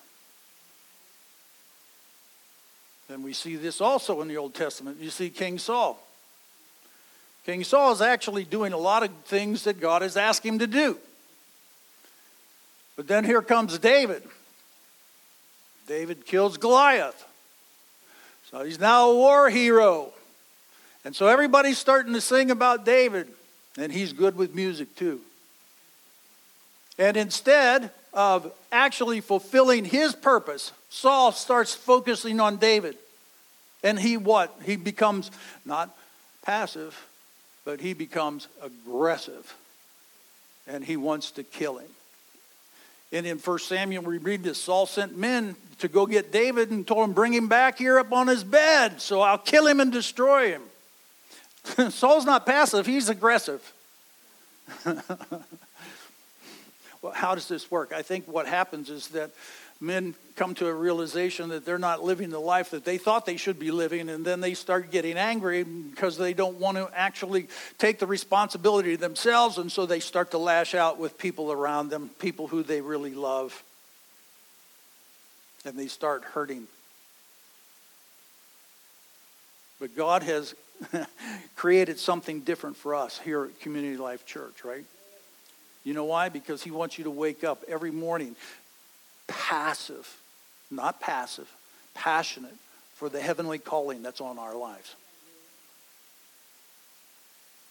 And 3.09 3.23
we 3.23 3.33
see 3.33 3.55
this 3.55 3.81
also 3.81 4.21
in 4.21 4.27
the 4.27 4.37
Old 4.37 4.53
Testament. 4.53 4.99
You 5.01 5.09
see 5.09 5.29
King 5.29 5.57
Saul. 5.57 6.01
King 7.45 7.63
Saul 7.63 7.91
is 7.91 8.01
actually 8.01 8.43
doing 8.43 8.71
a 8.71 8.77
lot 8.77 9.01
of 9.03 9.09
things 9.25 9.63
that 9.63 9.79
God 9.79 10.03
has 10.03 10.15
asked 10.15 10.45
him 10.45 10.59
to 10.59 10.67
do. 10.67 10.97
But 12.95 13.07
then 13.07 13.25
here 13.25 13.41
comes 13.41 13.77
David. 13.79 14.23
David 15.91 16.25
kills 16.25 16.55
Goliath. 16.55 17.27
So 18.49 18.63
he's 18.63 18.79
now 18.79 19.09
a 19.09 19.13
war 19.13 19.49
hero. 19.49 20.13
And 21.03 21.13
so 21.13 21.27
everybody's 21.27 21.77
starting 21.77 22.13
to 22.13 22.21
sing 22.21 22.49
about 22.49 22.85
David, 22.85 23.27
and 23.77 23.91
he's 23.91 24.13
good 24.13 24.37
with 24.37 24.55
music 24.55 24.95
too. 24.95 25.19
And 26.97 27.17
instead 27.17 27.91
of 28.13 28.53
actually 28.71 29.19
fulfilling 29.19 29.83
his 29.83 30.15
purpose, 30.15 30.71
Saul 30.89 31.33
starts 31.33 31.75
focusing 31.75 32.39
on 32.39 32.55
David. 32.55 32.95
And 33.83 33.99
he 33.99 34.15
what? 34.15 34.57
He 34.63 34.77
becomes 34.77 35.29
not 35.65 35.93
passive, 36.41 37.05
but 37.65 37.81
he 37.81 37.91
becomes 37.93 38.47
aggressive. 38.63 39.53
And 40.65 40.85
he 40.85 40.95
wants 40.95 41.31
to 41.31 41.43
kill 41.43 41.79
him. 41.79 41.89
And 43.11 43.25
in 43.25 43.37
1 43.37 43.59
Samuel, 43.59 44.03
we 44.03 44.17
read 44.17 44.43
this 44.43 44.61
Saul 44.61 44.85
sent 44.85 45.17
men 45.17 45.55
to 45.79 45.87
go 45.87 46.05
get 46.05 46.31
David 46.31 46.71
and 46.71 46.87
told 46.87 47.09
him, 47.09 47.13
Bring 47.13 47.33
him 47.33 47.47
back 47.47 47.77
here 47.77 47.99
up 47.99 48.11
on 48.13 48.27
his 48.27 48.43
bed, 48.43 49.01
so 49.01 49.21
I'll 49.21 49.37
kill 49.37 49.67
him 49.67 49.79
and 49.79 49.91
destroy 49.91 50.51
him. 50.51 50.61
Saul's 51.91 52.25
not 52.25 52.45
passive, 52.45 52.85
he's 52.85 53.09
aggressive. 53.09 53.73
well, 54.85 55.03
how 57.13 57.35
does 57.35 57.47
this 57.47 57.69
work? 57.69 57.93
I 57.93 58.01
think 58.01 58.27
what 58.27 58.47
happens 58.47 58.89
is 58.89 59.09
that 59.09 59.31
men 59.81 60.13
come 60.35 60.53
to 60.55 60.67
a 60.67 60.73
realization 60.73 61.49
that 61.49 61.65
they're 61.65 61.79
not 61.79 62.03
living 62.03 62.29
the 62.29 62.39
life 62.39 62.69
that 62.69 62.85
they 62.85 62.97
thought 62.97 63.25
they 63.25 63.37
should 63.37 63.59
be 63.59 63.71
living, 63.71 64.09
and 64.09 64.23
then 64.23 64.39
they 64.39 64.53
start 64.53 64.91
getting 64.91 65.17
angry 65.17 65.63
because 65.63 66.17
they 66.17 66.33
don't 66.33 66.57
want 66.57 66.77
to 66.77 66.89
actually 66.95 67.47
take 67.79 67.99
the 67.99 68.07
responsibility 68.07 68.95
themselves, 68.95 69.57
and 69.57 69.71
so 69.71 69.85
they 69.85 69.99
start 69.99 70.31
to 70.31 70.37
lash 70.37 70.75
out 70.75 70.99
with 70.99 71.17
people 71.17 71.51
around 71.51 71.89
them, 71.89 72.09
people 72.19 72.47
who 72.47 72.63
they 72.63 72.79
really 72.79 73.13
love, 73.13 73.63
and 75.65 75.77
they 75.77 75.87
start 75.87 76.23
hurting. 76.23 76.67
But 79.79 79.95
God 79.95 80.21
has 80.23 80.53
created 81.55 81.97
something 81.97 82.41
different 82.41 82.77
for 82.77 82.93
us 82.93 83.17
here 83.17 83.45
at 83.45 83.59
Community 83.59 83.97
Life 83.97 84.27
Church, 84.27 84.63
right? 84.63 84.85
You 85.83 85.95
know 85.95 86.05
why? 86.05 86.29
Because 86.29 86.61
He 86.61 86.69
wants 86.69 86.99
you 86.99 87.05
to 87.05 87.11
wake 87.11 87.43
up 87.43 87.63
every 87.67 87.91
morning 87.91 88.35
passive, 89.51 90.17
not 90.71 91.01
passive, 91.01 91.53
passionate 91.93 92.55
for 92.93 93.09
the 93.09 93.19
heavenly 93.19 93.57
calling 93.57 94.01
that's 94.01 94.21
on 94.21 94.39
our 94.39 94.55
lives. 94.55 94.95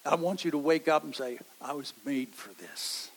I 0.04 0.16
want 0.16 0.44
you 0.44 0.50
to 0.50 0.58
wake 0.58 0.88
up 0.88 1.04
and 1.04 1.16
say, 1.16 1.38
I 1.58 1.72
was 1.72 1.94
made 2.04 2.28
for 2.28 2.52
this. 2.60 3.10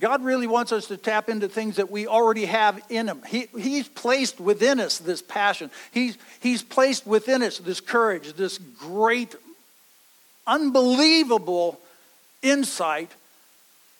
God 0.00 0.24
really 0.24 0.46
wants 0.46 0.72
us 0.72 0.86
to 0.86 0.96
tap 0.96 1.28
into 1.28 1.46
things 1.46 1.76
that 1.76 1.90
we 1.90 2.06
already 2.06 2.46
have 2.46 2.80
in 2.88 3.08
Him. 3.08 3.20
He, 3.26 3.48
he's 3.58 3.88
placed 3.88 4.40
within 4.40 4.80
us 4.80 4.96
this 4.96 5.20
passion. 5.20 5.70
He's, 5.92 6.16
he's 6.40 6.62
placed 6.62 7.06
within 7.06 7.42
us 7.42 7.58
this 7.58 7.80
courage, 7.80 8.32
this 8.32 8.56
great, 8.56 9.34
unbelievable 10.46 11.78
insight 12.40 13.10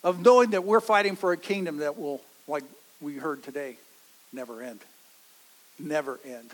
of 0.03 0.25
knowing 0.25 0.51
that 0.51 0.65
we're 0.65 0.81
fighting 0.81 1.17
for 1.17 1.33
a 1.33 1.37
kingdom 1.37 1.79
that 1.79 1.99
will, 1.99 2.21
like 2.47 2.65
we 3.01 3.17
heard 3.17 3.43
today, 3.43 3.77
never 4.33 4.63
end. 4.63 4.81
Never 5.79 6.19
end. 6.25 6.51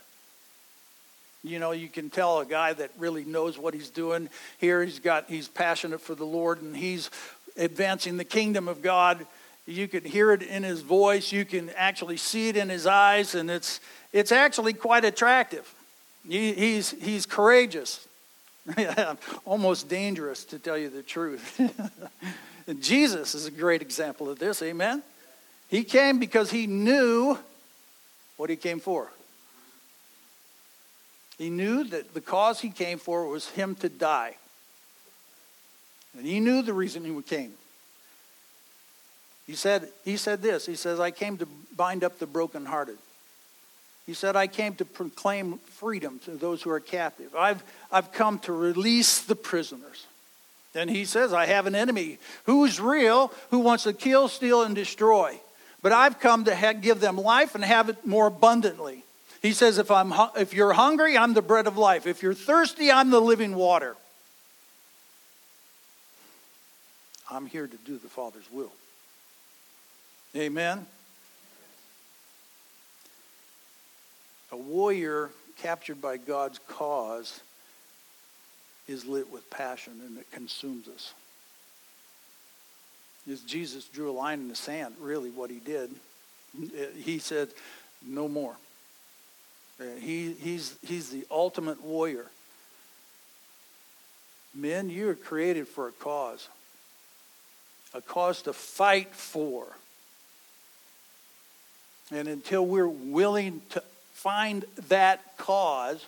You 1.42 1.58
know, 1.58 1.72
you 1.72 1.88
can 1.88 2.08
tell 2.08 2.40
a 2.40 2.46
guy 2.46 2.72
that 2.72 2.90
really 2.98 3.24
knows 3.24 3.58
what 3.58 3.74
he's 3.74 3.90
doing. 3.90 4.30
Here 4.58 4.82
he's 4.82 4.98
got 4.98 5.28
he's 5.28 5.46
passionate 5.46 6.00
for 6.00 6.14
the 6.14 6.24
Lord 6.24 6.62
and 6.62 6.74
he's 6.74 7.10
advancing 7.56 8.16
the 8.16 8.24
kingdom 8.24 8.66
of 8.66 8.80
God. 8.80 9.26
You 9.66 9.86
can 9.88 10.04
hear 10.04 10.32
it 10.32 10.42
in 10.42 10.62
his 10.62 10.80
voice, 10.80 11.32
you 11.32 11.44
can 11.44 11.70
actually 11.76 12.16
see 12.16 12.48
it 12.48 12.56
in 12.56 12.68
his 12.68 12.86
eyes, 12.86 13.34
and 13.34 13.50
it's 13.50 13.80
it's 14.12 14.32
actually 14.32 14.72
quite 14.72 15.04
attractive. 15.04 15.72
He, 16.26 16.52
he's 16.54 16.90
he's 16.92 17.26
courageous. 17.26 18.06
Almost 19.44 19.90
dangerous 19.90 20.44
to 20.46 20.58
tell 20.58 20.78
you 20.78 20.88
the 20.88 21.02
truth. 21.02 21.60
Jesus 22.80 23.34
is 23.34 23.46
a 23.46 23.50
great 23.50 23.82
example 23.82 24.30
of 24.30 24.38
this, 24.38 24.62
amen? 24.62 25.02
He 25.68 25.84
came 25.84 26.18
because 26.18 26.50
he 26.50 26.66
knew 26.66 27.38
what 28.36 28.50
he 28.50 28.56
came 28.56 28.80
for. 28.80 29.10
He 31.36 31.50
knew 31.50 31.84
that 31.84 32.14
the 32.14 32.20
cause 32.20 32.60
he 32.60 32.70
came 32.70 32.98
for 32.98 33.26
was 33.26 33.48
him 33.50 33.74
to 33.76 33.88
die. 33.88 34.36
And 36.16 36.24
he 36.24 36.40
knew 36.40 36.62
the 36.62 36.72
reason 36.72 37.04
he 37.04 37.22
came. 37.22 37.52
He 39.46 39.54
said, 39.54 39.88
he 40.04 40.16
said 40.16 40.42
this 40.42 40.64
He 40.64 40.76
says, 40.76 41.00
I 41.00 41.10
came 41.10 41.36
to 41.38 41.48
bind 41.76 42.04
up 42.04 42.18
the 42.18 42.26
brokenhearted. 42.26 42.98
He 44.06 44.14
said, 44.14 44.36
I 44.36 44.46
came 44.46 44.74
to 44.76 44.84
proclaim 44.84 45.58
freedom 45.58 46.20
to 46.26 46.32
those 46.32 46.62
who 46.62 46.70
are 46.70 46.80
captive. 46.80 47.34
I've, 47.34 47.64
I've 47.90 48.12
come 48.12 48.38
to 48.40 48.52
release 48.52 49.20
the 49.22 49.34
prisoners. 49.34 50.06
And 50.74 50.90
he 50.90 51.04
says, 51.04 51.32
I 51.32 51.46
have 51.46 51.66
an 51.66 51.74
enemy 51.74 52.18
who's 52.44 52.80
real, 52.80 53.32
who 53.50 53.60
wants 53.60 53.84
to 53.84 53.92
kill, 53.92 54.28
steal, 54.28 54.62
and 54.62 54.74
destroy. 54.74 55.38
But 55.82 55.92
I've 55.92 56.18
come 56.18 56.44
to 56.44 56.56
ha- 56.56 56.72
give 56.72 57.00
them 57.00 57.16
life 57.16 57.54
and 57.54 57.62
have 57.62 57.88
it 57.88 58.04
more 58.06 58.26
abundantly. 58.26 59.04
He 59.42 59.52
says, 59.52 59.78
if, 59.78 59.90
I'm 59.90 60.10
hu- 60.10 60.40
if 60.40 60.54
you're 60.54 60.72
hungry, 60.72 61.16
I'm 61.16 61.34
the 61.34 61.42
bread 61.42 61.66
of 61.66 61.76
life. 61.76 62.06
If 62.06 62.22
you're 62.22 62.34
thirsty, 62.34 62.90
I'm 62.90 63.10
the 63.10 63.20
living 63.20 63.54
water. 63.54 63.96
I'm 67.30 67.46
here 67.46 67.66
to 67.66 67.76
do 67.84 67.98
the 67.98 68.08
Father's 68.08 68.50
will. 68.50 68.72
Amen. 70.34 70.86
A 74.50 74.56
warrior 74.56 75.30
captured 75.58 76.00
by 76.00 76.16
God's 76.16 76.58
cause 76.68 77.40
is 78.88 79.04
lit 79.06 79.30
with 79.32 79.48
passion 79.50 80.00
and 80.06 80.18
it 80.18 80.30
consumes 80.30 80.88
us. 80.88 81.14
As 83.30 83.40
Jesus 83.40 83.86
drew 83.86 84.10
a 84.10 84.12
line 84.12 84.40
in 84.40 84.48
the 84.48 84.54
sand, 84.54 84.94
really 85.00 85.30
what 85.30 85.50
he 85.50 85.58
did, 85.58 85.90
uh, 86.56 86.84
he 86.96 87.18
said, 87.18 87.48
no 88.06 88.28
more. 88.28 88.54
Uh, 89.80 89.84
he, 89.98 90.32
he's, 90.32 90.76
he's 90.84 91.10
the 91.10 91.24
ultimate 91.30 91.82
warrior. 91.82 92.26
Men, 94.54 94.90
you 94.90 95.08
are 95.08 95.14
created 95.14 95.66
for 95.66 95.88
a 95.88 95.92
cause, 95.92 96.48
a 97.92 98.00
cause 98.00 98.42
to 98.42 98.52
fight 98.52 99.12
for. 99.14 99.66
And 102.12 102.28
until 102.28 102.64
we're 102.64 102.86
willing 102.86 103.62
to 103.70 103.82
find 104.12 104.64
that 104.88 105.36
cause, 105.38 106.06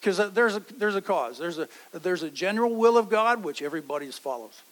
because 0.00 0.18
uh, 0.18 0.28
there's 0.28 0.56
a, 0.56 0.62
there's 0.78 0.96
a 0.96 1.02
cause. 1.02 1.38
There's 1.38 1.58
a, 1.58 1.68
there's 1.92 2.22
a 2.22 2.30
general 2.30 2.74
will 2.74 2.96
of 2.96 3.10
God 3.10 3.44
which 3.44 3.62
everybody 3.62 4.10
follows. 4.10 4.62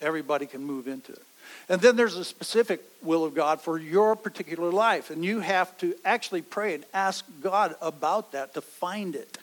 Everybody 0.00 0.46
can 0.46 0.62
move 0.62 0.86
into 0.86 1.12
it. 1.12 1.22
And 1.68 1.80
then 1.80 1.96
there's 1.96 2.16
a 2.16 2.24
specific 2.24 2.80
will 3.02 3.24
of 3.24 3.34
God 3.34 3.60
for 3.60 3.78
your 3.78 4.16
particular 4.16 4.70
life. 4.70 5.10
And 5.10 5.24
you 5.24 5.40
have 5.40 5.76
to 5.78 5.94
actually 6.04 6.42
pray 6.42 6.74
and 6.74 6.84
ask 6.92 7.24
God 7.40 7.74
about 7.80 8.32
that 8.32 8.54
to 8.54 8.60
find 8.60 9.14
it. 9.14 9.38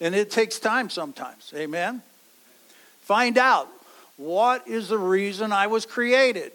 And 0.00 0.14
it 0.14 0.30
takes 0.30 0.58
time 0.58 0.90
sometimes. 0.90 1.52
Amen? 1.54 2.02
Find 3.02 3.38
out 3.38 3.68
what 4.16 4.66
is 4.66 4.88
the 4.88 4.98
reason 4.98 5.52
I 5.52 5.68
was 5.68 5.86
created? 5.86 6.52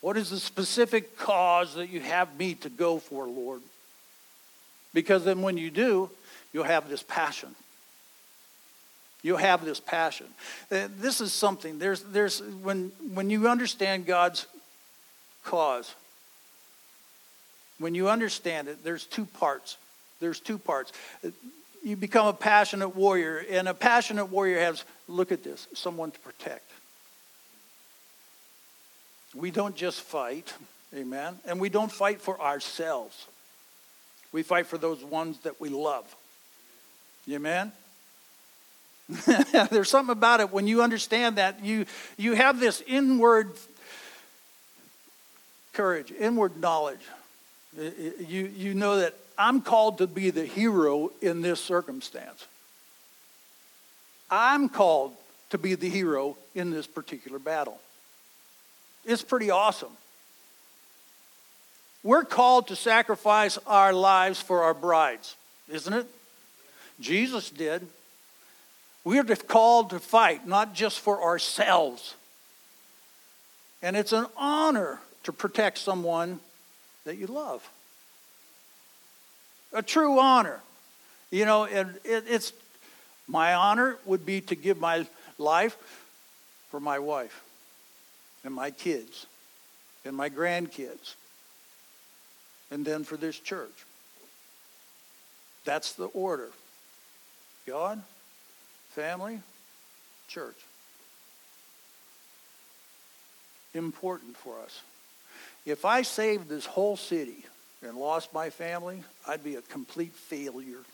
What 0.00 0.16
is 0.16 0.30
the 0.30 0.38
specific 0.38 1.18
cause 1.18 1.74
that 1.74 1.88
you 1.88 2.00
have 2.00 2.38
me 2.38 2.54
to 2.56 2.70
go 2.70 2.98
for, 2.98 3.26
Lord? 3.26 3.60
Because 4.92 5.24
then 5.24 5.42
when 5.42 5.58
you 5.58 5.70
do, 5.70 6.10
you'll 6.54 6.64
have 6.64 6.88
this 6.88 7.02
passion. 7.02 7.54
You'll 9.22 9.36
have 9.38 9.64
this 9.64 9.80
passion. 9.80 10.26
Uh, 10.70 10.88
this 10.98 11.20
is 11.20 11.32
something, 11.32 11.78
there's, 11.78 12.02
there's, 12.02 12.40
when, 12.40 12.92
when 13.12 13.28
you 13.28 13.48
understand 13.48 14.06
God's 14.06 14.46
cause, 15.42 15.94
when 17.78 17.94
you 17.94 18.08
understand 18.08 18.68
it, 18.68 18.84
there's 18.84 19.04
two 19.04 19.26
parts. 19.26 19.76
There's 20.20 20.40
two 20.40 20.58
parts. 20.58 20.92
You 21.82 21.96
become 21.96 22.26
a 22.28 22.32
passionate 22.32 22.94
warrior, 22.94 23.44
and 23.50 23.68
a 23.68 23.74
passionate 23.74 24.26
warrior 24.26 24.60
has, 24.60 24.84
look 25.08 25.32
at 25.32 25.42
this, 25.42 25.66
someone 25.74 26.12
to 26.12 26.18
protect. 26.20 26.70
We 29.34 29.50
don't 29.50 29.74
just 29.74 30.00
fight, 30.02 30.54
amen, 30.94 31.38
and 31.46 31.58
we 31.58 31.68
don't 31.68 31.90
fight 31.90 32.20
for 32.20 32.40
ourselves. 32.40 33.26
We 34.32 34.42
fight 34.42 34.66
for 34.66 34.78
those 34.78 35.02
ones 35.02 35.38
that 35.40 35.60
we 35.60 35.68
love. 35.68 36.14
Amen? 37.30 37.72
There's 39.70 39.90
something 39.90 40.12
about 40.12 40.40
it 40.40 40.52
when 40.52 40.66
you 40.66 40.82
understand 40.82 41.36
that 41.36 41.62
you 41.62 41.86
you 42.16 42.34
have 42.34 42.58
this 42.58 42.82
inward 42.86 43.52
courage, 45.74 46.12
inward 46.18 46.56
knowledge. 46.58 47.00
You 47.76 48.50
you 48.56 48.74
know 48.74 48.98
that 48.98 49.14
I'm 49.36 49.60
called 49.60 49.98
to 49.98 50.06
be 50.06 50.30
the 50.30 50.44
hero 50.44 51.10
in 51.20 51.42
this 51.42 51.60
circumstance. 51.60 52.46
I'm 54.30 54.68
called 54.68 55.12
to 55.50 55.58
be 55.58 55.74
the 55.74 55.88
hero 55.88 56.36
in 56.54 56.70
this 56.70 56.86
particular 56.86 57.38
battle. 57.38 57.78
It's 59.04 59.22
pretty 59.22 59.50
awesome. 59.50 59.92
We're 62.02 62.24
called 62.24 62.68
to 62.68 62.76
sacrifice 62.76 63.58
our 63.66 63.92
lives 63.92 64.40
for 64.40 64.62
our 64.62 64.74
brides, 64.74 65.36
isn't 65.68 65.92
it? 65.92 66.06
Jesus 67.00 67.50
did. 67.50 67.86
We're 69.04 69.24
called 69.24 69.90
to 69.90 69.98
fight, 69.98 70.46
not 70.46 70.74
just 70.74 71.00
for 71.00 71.22
ourselves. 71.22 72.14
And 73.82 73.96
it's 73.96 74.12
an 74.12 74.26
honor 74.36 75.00
to 75.24 75.32
protect 75.32 75.78
someone 75.78 76.40
that 77.04 77.16
you 77.16 77.26
love. 77.26 77.68
A 79.72 79.82
true 79.82 80.18
honor. 80.18 80.60
You 81.30 81.44
know, 81.44 81.64
it, 81.64 81.86
it, 82.04 82.24
it's 82.28 82.52
my 83.26 83.54
honor 83.54 83.98
would 84.06 84.24
be 84.24 84.40
to 84.42 84.54
give 84.54 84.78
my 84.78 85.06
life 85.38 85.76
for 86.70 86.80
my 86.80 86.98
wife 86.98 87.42
and 88.44 88.54
my 88.54 88.70
kids 88.70 89.26
and 90.04 90.16
my 90.16 90.30
grandkids 90.30 91.14
and 92.70 92.84
then 92.84 93.04
for 93.04 93.16
this 93.16 93.38
church. 93.38 93.70
That's 95.64 95.92
the 95.92 96.06
order. 96.06 96.50
God, 97.66 98.02
family, 98.90 99.40
church. 100.28 100.56
Important 103.74 104.36
for 104.36 104.58
us. 104.60 104.80
If 105.66 105.84
I 105.84 106.02
saved 106.02 106.48
this 106.48 106.66
whole 106.66 106.96
city 106.96 107.44
and 107.82 107.96
lost 107.96 108.32
my 108.32 108.50
family, 108.50 109.02
I'd 109.26 109.42
be 109.42 109.56
a 109.56 109.62
complete 109.62 110.12
failure. 110.12 110.84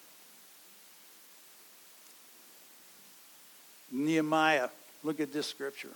Nehemiah, 3.93 4.69
look 5.03 5.21
at 5.21 5.33
this 5.33 5.47
scripture. 5.47 5.89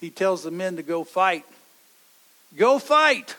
He 0.00 0.10
tells 0.10 0.42
the 0.42 0.50
men 0.50 0.76
to 0.76 0.82
go 0.82 1.04
fight. 1.04 1.44
Go 2.56 2.78
fight. 2.78 3.36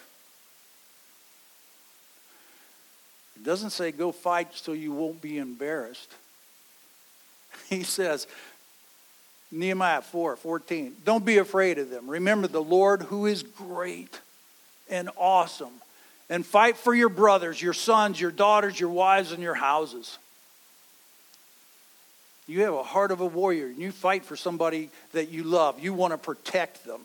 It 3.42 3.46
doesn't 3.46 3.72
say 3.72 3.92
go 3.92 4.12
fight 4.12 4.50
so 4.54 4.72
you 4.72 4.92
won't 4.92 5.20
be 5.20 5.40
embarrassed. 5.40 6.12
He 7.70 7.84
says, 7.84 8.28
Nehemiah 9.52 10.02
4 10.02 10.36
14, 10.36 10.96
don't 11.04 11.26
be 11.26 11.38
afraid 11.38 11.80
of 11.80 11.90
them. 11.90 12.10
Remember 12.10 12.48
the 12.48 12.62
Lord 12.62 13.02
who 13.04 13.26
is 13.26 13.44
great 13.44 14.20
and 14.90 15.10
awesome. 15.18 15.74
And 16.30 16.46
fight 16.46 16.78
for 16.78 16.94
your 16.94 17.10
brothers, 17.10 17.62
your 17.62 17.74
sons, 17.74 18.22
your 18.22 18.32
daughters, 18.32 18.80
your 18.80 18.90
wives, 18.90 19.32
and 19.32 19.42
your 19.42 19.56
houses. 19.56 20.18
You 22.48 22.62
have 22.62 22.74
a 22.74 22.84
heart 22.84 23.12
of 23.12 23.22
a 23.22 23.26
warrior, 23.26 23.68
and 23.68 23.80
you 23.80 23.92
fight 23.92 24.24
for 24.24 24.36
somebody 24.36 24.90
that 25.14 25.30
you 25.30 25.44
love. 25.44 25.80
You 25.80 25.94
want 25.94 26.14
to 26.14 26.18
protect 26.18 26.86
them. 26.86 27.02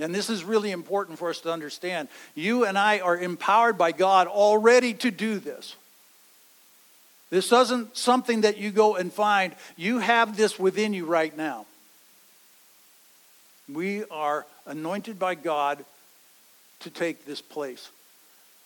And 0.00 0.14
this 0.14 0.30
is 0.30 0.42
really 0.42 0.70
important 0.70 1.18
for 1.18 1.28
us 1.28 1.40
to 1.40 1.52
understand. 1.52 2.08
You 2.34 2.64
and 2.64 2.78
I 2.78 3.00
are 3.00 3.16
empowered 3.16 3.76
by 3.76 3.92
God 3.92 4.26
already 4.26 4.94
to 4.94 5.10
do 5.10 5.38
this. 5.38 5.76
This 7.30 7.52
isn't 7.52 7.96
something 7.96 8.42
that 8.42 8.56
you 8.58 8.70
go 8.70 8.96
and 8.96 9.12
find. 9.12 9.54
You 9.76 9.98
have 9.98 10.36
this 10.36 10.58
within 10.58 10.92
you 10.92 11.06
right 11.06 11.34
now. 11.36 11.66
We 13.72 14.04
are 14.10 14.46
anointed 14.66 15.18
by 15.18 15.34
God 15.34 15.84
to 16.80 16.90
take 16.90 17.24
this 17.24 17.40
place, 17.40 17.90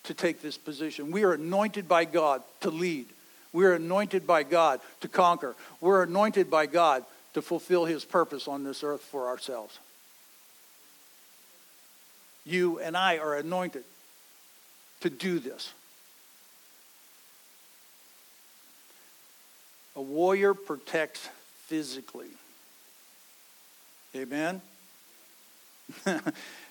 to 0.05 0.13
take 0.13 0.41
this 0.41 0.57
position. 0.57 1.11
We 1.11 1.23
are 1.23 1.33
anointed 1.33 1.87
by 1.87 2.05
God 2.05 2.41
to 2.61 2.69
lead. 2.69 3.05
We're 3.53 3.73
anointed 3.73 4.27
by 4.27 4.43
God 4.43 4.81
to 5.01 5.07
conquer. 5.07 5.55
We're 5.81 6.03
anointed 6.03 6.49
by 6.49 6.65
God 6.65 7.05
to 7.33 7.41
fulfill 7.41 7.85
his 7.85 8.03
purpose 8.03 8.47
on 8.47 8.63
this 8.63 8.83
earth 8.83 9.01
for 9.01 9.27
ourselves 9.27 9.77
you 12.47 12.79
and 12.79 12.95
I 12.95 13.17
are 13.17 13.35
anointed 13.35 13.83
to 15.01 15.09
do 15.09 15.39
this. 15.39 15.73
A 19.95 20.01
warrior 20.01 20.53
protects 20.53 21.27
physically. 21.65 22.29
Amen? 24.15 24.61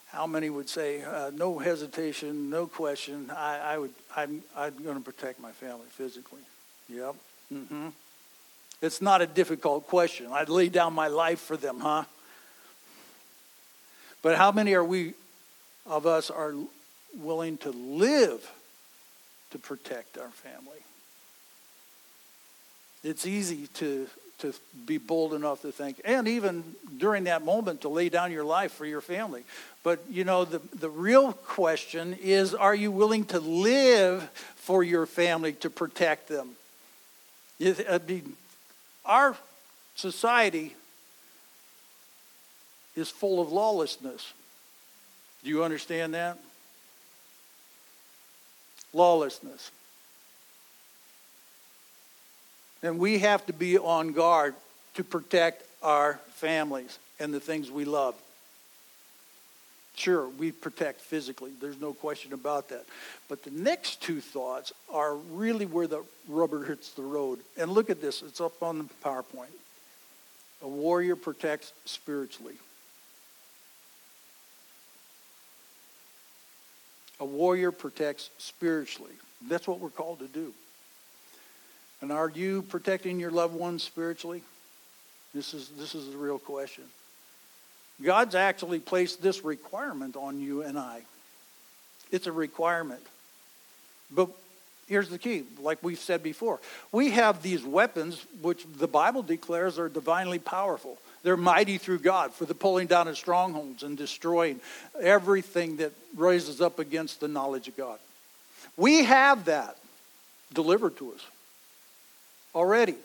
How 0.06 0.26
many 0.26 0.48
would 0.48 0.68
say, 0.68 1.02
uh, 1.02 1.30
no 1.34 1.58
hesitation, 1.58 2.48
no 2.48 2.66
question, 2.66 3.30
I, 3.30 3.58
I 3.58 3.78
would, 3.78 3.90
I'm, 4.16 4.42
I'm 4.56 4.74
going 4.82 4.96
to 4.96 5.02
protect 5.02 5.40
my 5.40 5.52
family 5.52 5.86
physically? 5.90 6.40
Yep. 6.88 7.14
Mm-hmm. 7.52 7.88
It's 8.80 9.02
not 9.02 9.20
a 9.20 9.26
difficult 9.26 9.86
question. 9.86 10.28
I'd 10.32 10.48
lay 10.48 10.68
down 10.68 10.92
my 10.94 11.08
life 11.08 11.40
for 11.40 11.56
them, 11.56 11.80
huh? 11.80 12.04
But 14.22 14.36
how 14.36 14.52
many 14.52 14.74
are 14.74 14.84
we 14.84 15.14
of 15.88 16.06
us 16.06 16.30
are 16.30 16.54
willing 17.18 17.58
to 17.58 17.70
live 17.70 18.50
to 19.50 19.58
protect 19.58 20.18
our 20.18 20.28
family. 20.28 20.78
It's 23.04 23.26
easy 23.26 23.68
to, 23.74 24.08
to 24.38 24.52
be 24.84 24.98
bold 24.98 25.32
enough 25.32 25.62
to 25.62 25.70
think, 25.70 26.00
and 26.04 26.26
even 26.26 26.64
during 26.98 27.24
that 27.24 27.44
moment 27.44 27.82
to 27.82 27.88
lay 27.88 28.08
down 28.08 28.32
your 28.32 28.44
life 28.44 28.72
for 28.72 28.84
your 28.84 29.00
family. 29.00 29.44
But 29.82 30.00
you 30.10 30.24
know, 30.24 30.44
the, 30.44 30.60
the 30.74 30.90
real 30.90 31.32
question 31.32 32.16
is 32.20 32.54
are 32.54 32.74
you 32.74 32.90
willing 32.90 33.24
to 33.26 33.38
live 33.38 34.28
for 34.56 34.82
your 34.82 35.06
family 35.06 35.52
to 35.54 35.70
protect 35.70 36.28
them? 36.28 36.50
I 37.60 38.00
mean, 38.06 38.34
our 39.04 39.36
society 39.94 40.74
is 42.96 43.08
full 43.08 43.40
of 43.40 43.52
lawlessness. 43.52 44.32
Do 45.44 45.50
you 45.50 45.62
understand 45.62 46.14
that? 46.14 46.38
Lawlessness. 48.92 49.70
And 52.82 52.98
we 52.98 53.18
have 53.18 53.44
to 53.46 53.52
be 53.52 53.78
on 53.78 54.12
guard 54.12 54.54
to 54.94 55.04
protect 55.04 55.62
our 55.82 56.20
families 56.34 56.98
and 57.18 57.32
the 57.32 57.40
things 57.40 57.70
we 57.70 57.84
love. 57.84 58.14
Sure, 59.94 60.28
we 60.28 60.52
protect 60.52 61.00
physically. 61.00 61.52
There's 61.58 61.80
no 61.80 61.94
question 61.94 62.34
about 62.34 62.68
that. 62.68 62.84
But 63.28 63.42
the 63.42 63.50
next 63.50 64.02
two 64.02 64.20
thoughts 64.20 64.72
are 64.92 65.16
really 65.16 65.64
where 65.64 65.86
the 65.86 66.04
rubber 66.28 66.64
hits 66.64 66.90
the 66.90 67.02
road. 67.02 67.38
And 67.56 67.72
look 67.72 67.88
at 67.88 68.02
this. 68.02 68.20
It's 68.20 68.40
up 68.40 68.62
on 68.62 68.78
the 68.78 68.84
PowerPoint. 69.02 69.54
A 70.62 70.68
warrior 70.68 71.16
protects 71.16 71.72
spiritually. 71.86 72.56
A 77.20 77.24
warrior 77.24 77.72
protects 77.72 78.30
spiritually. 78.38 79.12
That's 79.48 79.66
what 79.66 79.80
we're 79.80 79.90
called 79.90 80.18
to 80.20 80.28
do. 80.28 80.52
And 82.00 82.12
are 82.12 82.28
you 82.28 82.62
protecting 82.62 83.18
your 83.18 83.30
loved 83.30 83.54
ones 83.54 83.82
spiritually? 83.82 84.42
This 85.34 85.54
is, 85.54 85.68
this 85.78 85.94
is 85.94 86.10
the 86.10 86.16
real 86.16 86.38
question. 86.38 86.84
God's 88.02 88.34
actually 88.34 88.78
placed 88.78 89.22
this 89.22 89.44
requirement 89.44 90.16
on 90.16 90.40
you 90.40 90.62
and 90.62 90.78
I. 90.78 91.02
It's 92.10 92.26
a 92.26 92.32
requirement. 92.32 93.00
But 94.10 94.28
here's 94.86 95.08
the 95.08 95.18
key, 95.18 95.44
like 95.60 95.82
we've 95.82 95.98
said 95.98 96.22
before. 96.22 96.60
We 96.92 97.10
have 97.10 97.42
these 97.42 97.64
weapons 97.64 98.24
which 98.42 98.66
the 98.78 98.86
Bible 98.86 99.22
declares 99.22 99.78
are 99.78 99.88
divinely 99.88 100.38
powerful. 100.38 100.98
They're 101.22 101.36
mighty 101.36 101.78
through 101.78 102.00
God 102.00 102.32
for 102.32 102.44
the 102.44 102.54
pulling 102.54 102.86
down 102.86 103.08
of 103.08 103.16
strongholds 103.16 103.82
and 103.82 103.96
destroying 103.96 104.60
everything 105.00 105.78
that 105.78 105.92
rises 106.14 106.60
up 106.60 106.78
against 106.78 107.20
the 107.20 107.28
knowledge 107.28 107.68
of 107.68 107.76
God. 107.76 107.98
We 108.76 109.04
have 109.04 109.46
that 109.46 109.76
delivered 110.52 110.96
to 110.98 111.12
us 111.12 111.26
already. 112.54 112.96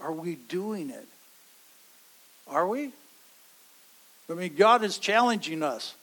Are 0.00 0.12
we 0.12 0.34
doing 0.34 0.90
it? 0.90 1.06
Are 2.48 2.66
we? 2.66 2.90
I 4.30 4.34
mean, 4.34 4.54
God 4.56 4.82
is 4.82 4.98
challenging 4.98 5.62
us. 5.62 5.94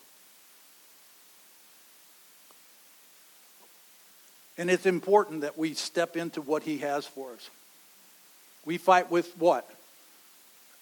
And 4.58 4.70
it's 4.70 4.86
important 4.86 5.40
that 5.40 5.58
we 5.58 5.74
step 5.74 6.16
into 6.16 6.40
what 6.40 6.62
He 6.62 6.78
has 6.78 7.06
for 7.06 7.32
us. 7.32 7.50
We 8.64 8.78
fight 8.78 9.10
with 9.10 9.36
what? 9.38 9.68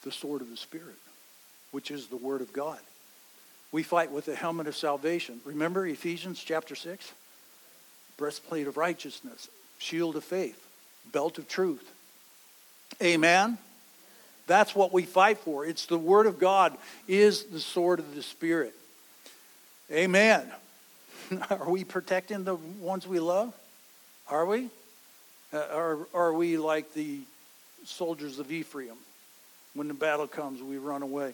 The 0.02 0.12
sword 0.12 0.40
of 0.40 0.50
the 0.50 0.56
Spirit, 0.56 0.96
which 1.70 1.90
is 1.90 2.06
the 2.06 2.16
Word 2.16 2.40
of 2.40 2.52
God. 2.52 2.78
We 3.72 3.82
fight 3.82 4.10
with 4.10 4.24
the 4.24 4.34
helmet 4.34 4.66
of 4.66 4.76
salvation. 4.76 5.40
Remember 5.44 5.86
Ephesians 5.86 6.42
chapter 6.42 6.74
6? 6.74 7.12
Breastplate 8.16 8.66
of 8.66 8.76
righteousness, 8.76 9.48
shield 9.78 10.16
of 10.16 10.24
faith, 10.24 10.60
belt 11.12 11.38
of 11.38 11.48
truth. 11.48 11.88
Amen? 13.02 13.58
That's 14.46 14.74
what 14.74 14.92
we 14.92 15.04
fight 15.04 15.38
for. 15.38 15.64
It's 15.64 15.86
the 15.86 15.98
Word 15.98 16.26
of 16.26 16.38
God 16.38 16.76
is 17.06 17.44
the 17.44 17.60
sword 17.60 18.00
of 18.00 18.14
the 18.14 18.22
Spirit. 18.22 18.74
Amen. 19.92 20.50
Are 21.50 21.70
we 21.70 21.84
protecting 21.84 22.44
the 22.44 22.56
ones 22.56 23.06
we 23.06 23.20
love? 23.20 23.54
Are 24.28 24.46
we? 24.46 24.68
Uh, 25.52 25.58
are, 25.58 25.98
are 26.14 26.32
we 26.32 26.56
like 26.56 26.94
the 26.94 27.18
soldiers 27.84 28.38
of 28.38 28.52
Ephraim? 28.52 28.96
When 29.74 29.88
the 29.88 29.94
battle 29.94 30.26
comes, 30.26 30.62
we 30.62 30.78
run 30.78 31.02
away. 31.02 31.32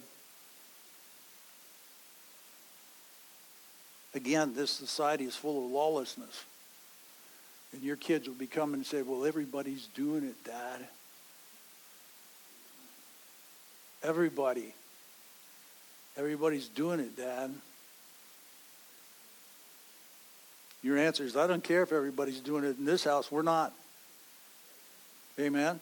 Again, 4.14 4.54
this 4.54 4.70
society 4.70 5.24
is 5.24 5.36
full 5.36 5.64
of 5.64 5.70
lawlessness. 5.70 6.44
And 7.72 7.82
your 7.82 7.96
kids 7.96 8.26
will 8.26 8.34
be 8.34 8.46
coming 8.46 8.76
and 8.76 8.86
say, 8.86 9.02
Well, 9.02 9.26
everybody's 9.26 9.86
doing 9.94 10.24
it, 10.24 10.42
Dad. 10.44 10.86
Everybody. 14.02 14.72
Everybody's 16.16 16.68
doing 16.68 17.00
it, 17.00 17.16
Dad. 17.16 17.52
Your 20.82 20.96
answer 20.96 21.24
is, 21.24 21.36
I 21.36 21.46
don't 21.46 21.64
care 21.64 21.82
if 21.82 21.92
everybody's 21.92 22.40
doing 22.40 22.64
it 22.64 22.78
in 22.78 22.84
this 22.84 23.04
house. 23.04 23.30
We're 23.30 23.42
not. 23.42 23.72
Amen. 25.38 25.80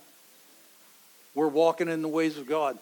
We're 1.35 1.49
walking 1.49 1.89
in 1.89 2.03
the 2.03 2.09
ways 2.09 2.39
of 2.39 2.47
God. 2.47 2.79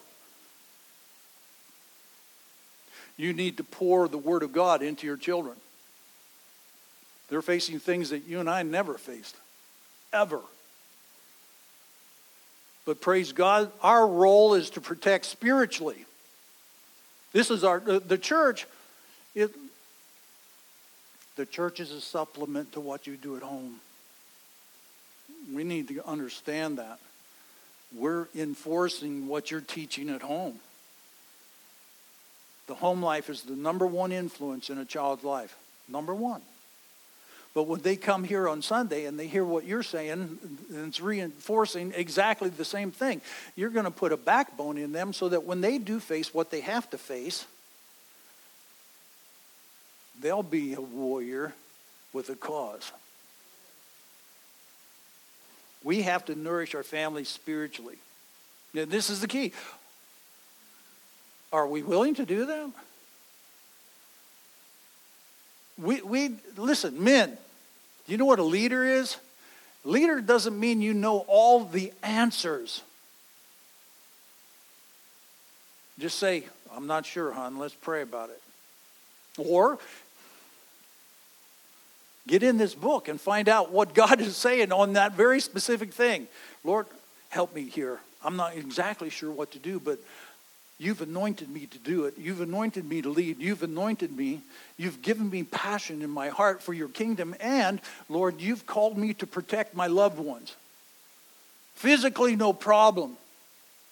You 3.17 3.33
need 3.33 3.57
to 3.57 3.63
pour 3.63 4.07
the 4.07 4.17
Word 4.17 4.43
of 4.43 4.53
God 4.53 4.81
into 4.81 5.05
your 5.05 5.17
children. 5.17 5.55
They're 7.29 7.41
facing 7.41 7.79
things 7.79 8.09
that 8.09 8.27
you 8.27 8.39
and 8.39 8.49
I 8.49 8.63
never 8.63 8.95
faced, 8.95 9.35
ever. 10.11 10.41
But 12.85 13.01
praise 13.01 13.31
God, 13.31 13.71
our 13.81 14.05
role 14.05 14.55
is 14.55 14.71
to 14.71 14.81
protect 14.81 15.25
spiritually. 15.25 16.05
This 17.31 17.49
is 17.49 17.63
our, 17.63 17.79
the 17.79 18.17
church, 18.17 18.67
it, 19.33 19.51
the 21.35 21.45
church 21.45 21.79
is 21.79 21.91
a 21.91 22.01
supplement 22.01 22.73
to 22.73 22.79
what 22.79 23.07
you 23.07 23.17
do 23.17 23.35
at 23.35 23.41
home. 23.41 23.79
We 25.51 25.63
need 25.63 25.87
to 25.87 26.07
understand 26.07 26.77
that. 26.77 26.99
We're 27.95 28.27
enforcing 28.35 29.27
what 29.27 29.51
you're 29.51 29.61
teaching 29.61 30.09
at 30.09 30.21
home. 30.21 30.59
The 32.67 32.75
home 32.75 33.03
life 33.03 33.29
is 33.29 33.41
the 33.43 33.55
number 33.55 33.85
one 33.85 34.11
influence 34.11 34.69
in 34.69 34.77
a 34.77 34.85
child's 34.85 35.23
life. 35.23 35.55
Number 35.87 36.13
one. 36.13 36.41
But 37.53 37.63
when 37.63 37.81
they 37.81 37.95
come 37.95 38.23
here 38.23 38.49
on 38.49 38.63
Sunday 38.63 39.05
and 39.05 39.19
they 39.19 39.27
hear 39.27 39.45
what 39.45 39.65
you're 39.65 39.83
saying, 39.83 40.39
it's 40.71 40.99
reinforcing 40.99 41.93
exactly 41.95 42.49
the 42.49 42.65
same 42.65 42.91
thing, 42.91 43.21
you're 43.55 43.69
going 43.69 43.85
to 43.85 43.91
put 43.91 44.11
a 44.11 44.17
backbone 44.17 44.77
in 44.77 44.91
them 44.91 45.13
so 45.13 45.29
that 45.29 45.43
when 45.43 45.61
they 45.61 45.77
do 45.77 45.99
face 45.99 46.33
what 46.33 46.49
they 46.49 46.61
have 46.61 46.89
to 46.91 46.97
face, 46.97 47.45
they'll 50.19 50.41
be 50.41 50.73
a 50.73 50.81
warrior 50.81 51.53
with 52.11 52.29
a 52.29 52.35
cause. 52.35 52.91
We 55.83 56.03
have 56.03 56.25
to 56.25 56.35
nourish 56.35 56.75
our 56.75 56.83
families 56.83 57.29
spiritually. 57.29 57.97
This 58.73 59.09
is 59.09 59.21
the 59.21 59.27
key. 59.27 59.53
Are 61.51 61.67
we 61.67 61.83
willing 61.83 62.15
to 62.15 62.25
do 62.25 62.45
that? 62.47 62.71
We, 65.77 66.01
we 66.01 66.35
listen, 66.55 67.03
men, 67.03 67.37
you 68.07 68.17
know 68.17 68.25
what 68.25 68.39
a 68.39 68.43
leader 68.43 68.83
is? 68.83 69.17
Leader 69.83 70.21
doesn't 70.21 70.57
mean 70.57 70.81
you 70.81 70.93
know 70.93 71.25
all 71.27 71.65
the 71.65 71.91
answers. 72.01 72.81
Just 75.99 76.17
say, 76.17 76.45
I'm 76.75 76.87
not 76.87 77.05
sure, 77.05 77.31
hon. 77.31 77.57
Let's 77.57 77.75
pray 77.75 78.01
about 78.01 78.29
it. 78.29 78.41
Or 79.37 79.77
get 82.27 82.43
in 82.43 82.57
this 82.57 82.73
book 82.73 83.07
and 83.07 83.19
find 83.19 83.49
out 83.49 83.71
what 83.71 83.93
God 83.93 84.21
is 84.21 84.35
saying 84.35 84.71
on 84.71 84.93
that 84.93 85.13
very 85.13 85.39
specific 85.39 85.93
thing. 85.93 86.27
Lord, 86.63 86.85
help 87.29 87.53
me 87.53 87.63
here. 87.63 87.99
I'm 88.23 88.35
not 88.35 88.55
exactly 88.55 89.09
sure 89.09 89.31
what 89.31 89.51
to 89.51 89.59
do, 89.59 89.79
but 89.79 89.99
You've 90.83 91.01
anointed 91.01 91.49
me 91.49 91.65
to 91.67 91.77
do 91.77 92.05
it. 92.05 92.15
You've 92.17 92.41
anointed 92.41 92.83
me 92.83 93.01
to 93.03 93.09
lead. 93.09 93.39
You've 93.39 93.63
anointed 93.63 94.15
me. 94.15 94.41
You've 94.75 95.01
given 95.01 95.29
me 95.29 95.43
passion 95.43 96.01
in 96.01 96.09
my 96.09 96.29
heart 96.29 96.61
for 96.61 96.73
your 96.73 96.89
kingdom. 96.89 97.35
And, 97.39 97.79
Lord, 98.09 98.41
you've 98.41 98.65
called 98.65 98.97
me 98.97 99.13
to 99.15 99.27
protect 99.27 99.75
my 99.75 99.87
loved 99.87 100.19
ones. 100.19 100.55
Physically, 101.75 102.35
no 102.35 102.53
problem. 102.53 103.15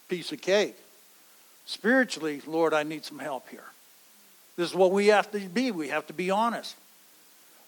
Piece 0.09 0.31
of 0.31 0.41
cake. 0.41 0.75
Spiritually, 1.65 2.41
Lord, 2.47 2.73
I 2.73 2.83
need 2.83 3.05
some 3.05 3.19
help 3.19 3.47
here. 3.49 3.63
This 4.57 4.69
is 4.69 4.75
what 4.75 4.91
we 4.91 5.07
have 5.07 5.31
to 5.31 5.39
be. 5.39 5.71
We 5.71 5.89
have 5.89 6.07
to 6.07 6.13
be 6.13 6.31
honest. 6.31 6.75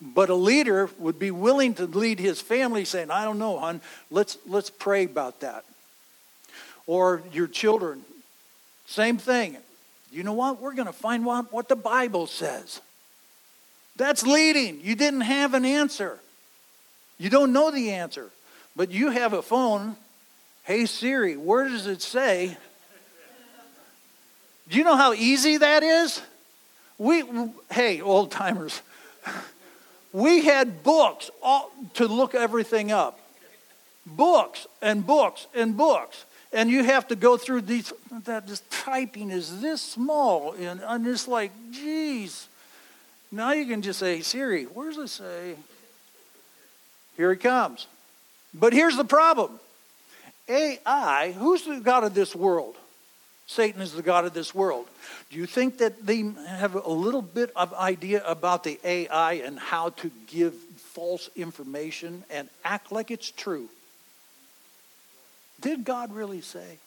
But 0.02 0.30
a 0.30 0.36
leader 0.36 0.90
would 1.00 1.18
be 1.18 1.32
willing 1.32 1.76
to 1.76 1.86
lead 1.86 2.20
his 2.20 2.42
family 2.42 2.86
saying, 2.86 3.10
I 3.10 3.24
don't 3.24 3.40
know, 3.40 3.60
hon, 3.60 3.82
let's, 4.12 4.38
let's 4.48 4.70
pray 4.70 5.06
about 5.06 5.40
that. 5.42 5.64
Or 6.86 7.22
your 7.32 7.48
children, 7.48 8.04
same 8.86 9.18
thing. 9.18 9.58
You 10.12 10.24
know 10.24 10.34
what? 10.34 10.62
We're 10.62 10.74
going 10.74 10.88
to 10.88 10.94
find 10.94 11.28
out 11.28 11.54
what 11.54 11.70
the 11.70 11.76
Bible 11.76 12.28
says. 12.28 12.82
That's 13.96 14.26
leading. 14.26 14.82
You 14.82 14.96
didn't 14.96 15.22
have 15.22 15.54
an 15.54 15.66
answer. 15.66 16.20
You 17.18 17.30
don't 17.30 17.54
know 17.54 17.72
the 17.72 17.92
answer. 17.92 18.30
But 18.76 18.92
you 18.92 19.10
have 19.10 19.34
a 19.34 19.42
phone. 19.42 19.96
Hey 20.64 20.86
Siri, 20.86 21.38
where 21.38 21.68
does 21.68 21.88
it 21.88 22.02
say? 22.02 22.58
Do 24.70 24.78
you 24.78 24.84
know 24.84 24.96
how 24.96 25.14
easy 25.14 25.58
that 25.58 25.84
is? 25.84 26.22
We, 26.98 27.24
hey, 27.72 28.02
old 28.02 28.32
timers, 28.32 28.82
we 30.14 30.46
had 30.46 30.84
books 30.84 31.32
all, 31.42 31.72
to 31.96 32.08
look 32.08 32.36
everything 32.36 32.92
up. 32.92 33.20
Books 34.06 34.68
and 34.82 35.06
books 35.06 35.48
and 35.56 35.76
books. 35.76 36.26
And 36.54 36.70
you 36.70 36.84
have 36.84 37.08
to 37.08 37.16
go 37.16 37.36
through 37.36 37.62
these 37.62 37.92
that 38.26 38.48
this 38.48 38.62
typing 38.70 39.32
is 39.32 39.60
this 39.60 39.82
small 39.82 40.54
and 40.54 40.82
i'm 40.84 41.04
just 41.04 41.28
like 41.28 41.52
geez. 41.72 42.48
Now 43.32 43.54
you 43.54 43.66
can 43.66 43.82
just 43.82 44.00
say 44.00 44.22
siri 44.22 44.66
where's 44.66 44.98
it 44.98 45.08
say? 45.08 45.56
Here 47.18 47.32
it 47.32 47.38
comes. 47.38 47.88
But 48.54 48.74
here's 48.74 48.96
the 48.96 49.06
problem. 49.06 49.60
Ai 50.48 51.34
who's 51.36 51.64
the 51.64 51.80
god 51.80 52.04
of 52.04 52.14
this 52.14 52.36
world? 52.36 52.76
Satan 53.48 53.82
is 53.82 53.94
the 53.94 54.04
god 54.04 54.26
of 54.26 54.34
this 54.34 54.54
world 54.54 54.86
do 55.34 55.40
you 55.40 55.48
think 55.48 55.80
that 55.80 56.06
they 56.06 56.22
have 56.48 56.76
a 56.76 56.90
little 56.90 57.24
bit 57.24 57.52
of 57.56 57.74
idea 57.74 58.24
about 58.24 58.64
the 58.64 58.80
ai 58.86 59.34
and 59.34 59.58
how 59.58 59.90
to 59.90 60.12
give 60.28 60.54
false 60.54 61.30
information 61.36 62.24
and 62.30 62.48
act 62.64 62.92
like 62.92 63.10
it's 63.10 63.32
true 63.32 63.68
did 65.64 65.86
God 65.86 66.14
really 66.14 66.42
say? 66.42 66.78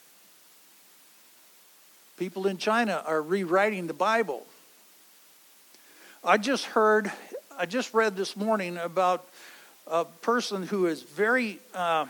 People 2.18 2.46
in 2.46 2.58
China 2.58 3.02
are 3.06 3.22
rewriting 3.22 3.86
the 3.86 3.94
Bible. 3.94 4.44
I 6.22 6.36
just 6.36 6.66
heard, 6.66 7.10
I 7.58 7.64
just 7.64 7.94
read 7.94 8.16
this 8.16 8.36
morning 8.36 8.76
about 8.76 9.26
a 9.86 10.04
person 10.04 10.62
who 10.62 10.86
is 10.86 11.00
very 11.00 11.58
uh, 11.74 12.04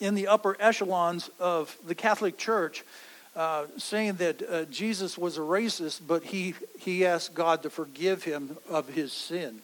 in 0.00 0.16
the 0.16 0.26
upper 0.26 0.56
echelons 0.58 1.30
of 1.38 1.76
the 1.86 1.94
Catholic 1.94 2.38
Church. 2.38 2.82
Uh, 3.36 3.64
saying 3.76 4.14
that 4.14 4.42
uh, 4.48 4.64
Jesus 4.66 5.18
was 5.18 5.38
a 5.38 5.40
racist, 5.40 6.00
but 6.06 6.22
he, 6.22 6.54
he 6.78 7.04
asked 7.04 7.34
God 7.34 7.62
to 7.62 7.70
forgive 7.70 8.22
him 8.22 8.56
of 8.70 8.88
his 8.88 9.12
sin. 9.12 9.58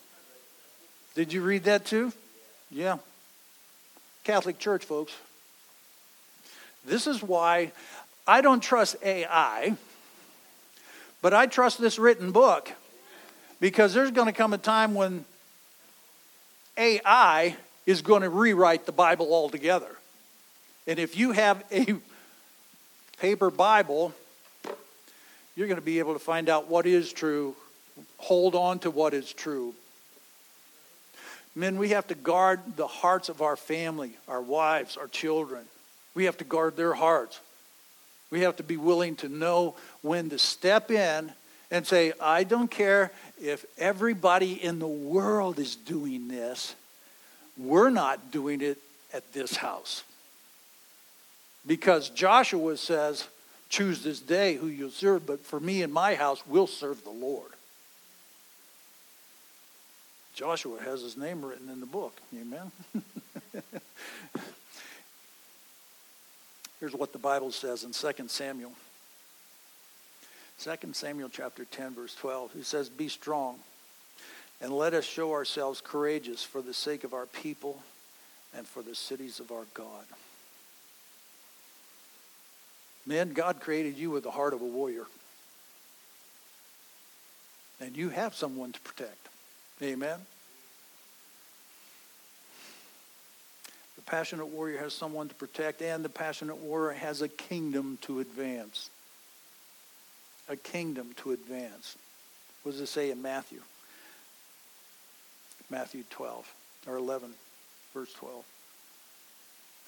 Did 1.15 1.33
you 1.33 1.43
read 1.43 1.65
that 1.65 1.85
too? 1.85 2.13
Yeah. 2.71 2.99
Catholic 4.25 4.59
Church, 4.59 4.85
folks. 4.85 5.13
This 6.85 7.07
is 7.07 7.23
why 7.23 7.73
I 8.27 8.41
don't 8.41 8.61
trust 8.61 8.97
AI, 9.05 9.77
but 11.23 11.35
I 11.35 11.47
trust 11.47 11.81
this 11.81 11.99
written 11.99 12.33
book 12.33 12.73
because 13.61 13.93
there's 13.93 14.11
going 14.11 14.27
to 14.27 14.33
come 14.33 14.55
a 14.55 14.59
time 14.59 14.95
when 14.95 15.25
AI 16.77 17.57
is 17.87 18.03
going 18.03 18.23
to 18.23 18.31
rewrite 18.31 18.87
the 18.87 18.93
Bible 18.93 19.33
altogether. 19.33 19.91
And 20.87 20.99
if 20.99 21.17
you 21.17 21.33
have 21.33 21.63
a 21.71 21.97
paper 23.21 23.51
Bible, 23.51 24.15
you're 25.55 25.69
going 25.69 25.79
to 25.79 25.85
be 25.85 25.99
able 25.99 26.15
to 26.15 26.19
find 26.19 26.49
out 26.49 26.69
what 26.69 26.87
is 26.87 27.13
true, 27.13 27.55
hold 28.17 28.55
on 28.55 28.79
to 28.81 28.91
what 28.91 29.13
is 29.13 29.33
true. 29.33 29.75
Men, 31.55 31.77
we 31.77 31.91
have 31.91 32.07
to 32.09 32.15
guard 32.15 32.61
the 32.77 32.87
hearts 32.87 33.29
of 33.29 33.43
our 33.43 33.57
family, 33.57 34.17
our 34.27 34.41
wives, 34.41 34.97
our 34.97 35.07
children. 35.09 35.65
We 36.15 36.25
have 36.25 36.39
to 36.39 36.45
guard 36.45 36.77
their 36.77 36.95
hearts. 36.95 37.41
We 38.31 38.41
have 38.41 38.57
to 38.57 38.63
be 38.63 38.79
willing 38.79 39.17
to 39.17 39.29
know 39.29 39.75
when 40.01 40.31
to 40.31 40.39
step 40.39 40.91
in 40.91 41.33
and 41.71 41.87
say, 41.87 42.13
I 42.21 42.45
don't 42.45 42.71
care 42.71 43.13
if 43.41 43.67
everybody 43.77 44.53
in 44.53 44.79
the 44.79 44.89
world 44.89 45.59
is 45.59 45.77
doing 45.77 46.29
this, 46.29 46.75
we're 47.59 47.91
not 47.91 48.31
doing 48.31 48.63
it 48.63 48.79
at 49.13 49.31
this 49.33 49.57
house. 49.57 50.05
Because 51.67 52.11
Joshua 52.11 52.77
says, 52.77 53.29
Choose 53.71 54.03
this 54.03 54.19
day 54.19 54.57
who 54.57 54.67
you'll 54.67 54.91
serve, 54.91 55.25
but 55.25 55.47
for 55.47 55.61
me 55.61 55.83
and 55.83 55.93
my 55.93 56.17
house, 56.17 56.43
we'll 56.45 56.67
serve 56.67 57.05
the 57.05 57.11
Lord. 57.11 57.53
Joshua 60.35 60.81
has 60.81 61.03
his 61.03 61.17
name 61.17 61.45
written 61.45 61.69
in 61.69 61.79
the 61.79 61.87
book. 61.87 62.21
Amen. 62.35 62.73
Here's 66.81 66.95
what 66.95 67.13
the 67.13 67.19
Bible 67.19 67.53
says 67.53 67.85
in 67.85 67.93
2 67.93 68.27
Samuel. 68.27 68.73
2 70.59 70.75
Samuel 70.93 71.29
chapter 71.31 71.65
10 71.65 71.95
verse 71.95 72.15
12. 72.17 72.53
He 72.55 72.63
says, 72.63 72.89
"Be 72.89 73.09
strong 73.09 73.61
and 74.61 74.73
let 74.73 74.95
us 74.95 75.05
show 75.05 75.33
ourselves 75.33 75.81
courageous 75.81 76.43
for 76.43 76.61
the 76.61 76.75
sake 76.75 77.05
of 77.05 77.15
our 77.15 77.27
people 77.27 77.83
and 78.55 78.67
for 78.67 78.83
the 78.83 78.95
cities 78.95 79.39
of 79.41 79.53
our 79.53 79.67
God." 79.75 80.07
Men, 83.11 83.33
God 83.33 83.61
created 83.61 83.99
you 83.99 84.09
with 84.11 84.23
the 84.23 84.31
heart 84.31 84.55
of 84.55 84.63
a 84.63 84.65
warrior. 84.65 85.05
And 87.81 87.97
you 87.97 88.09
have 88.11 88.37
someone 88.37 88.71
to 88.71 88.79
protect. 88.83 89.27
Amen. 89.83 90.21
The 93.97 94.03
passionate 94.03 94.47
warrior 94.47 94.79
has 94.79 94.93
someone 94.93 95.29
to 95.29 95.35
protect, 95.35 95.83
and 95.83 96.05
the 96.05 96.09
passionate 96.09 96.59
warrior 96.59 96.97
has 96.97 97.21
a 97.21 97.27
kingdom 97.27 97.99
to 98.03 98.21
advance. 98.21 98.91
A 100.49 100.55
kingdom 100.55 101.11
to 101.17 101.33
advance. 101.33 101.97
What 102.63 102.73
does 102.73 102.81
it 102.81 102.87
say 102.87 103.11
in 103.11 103.21
Matthew? 103.21 103.61
Matthew 105.69 106.05
12 106.11 106.55
or 106.87 106.95
11, 106.95 107.31
verse 107.93 108.13
12. 108.13 108.45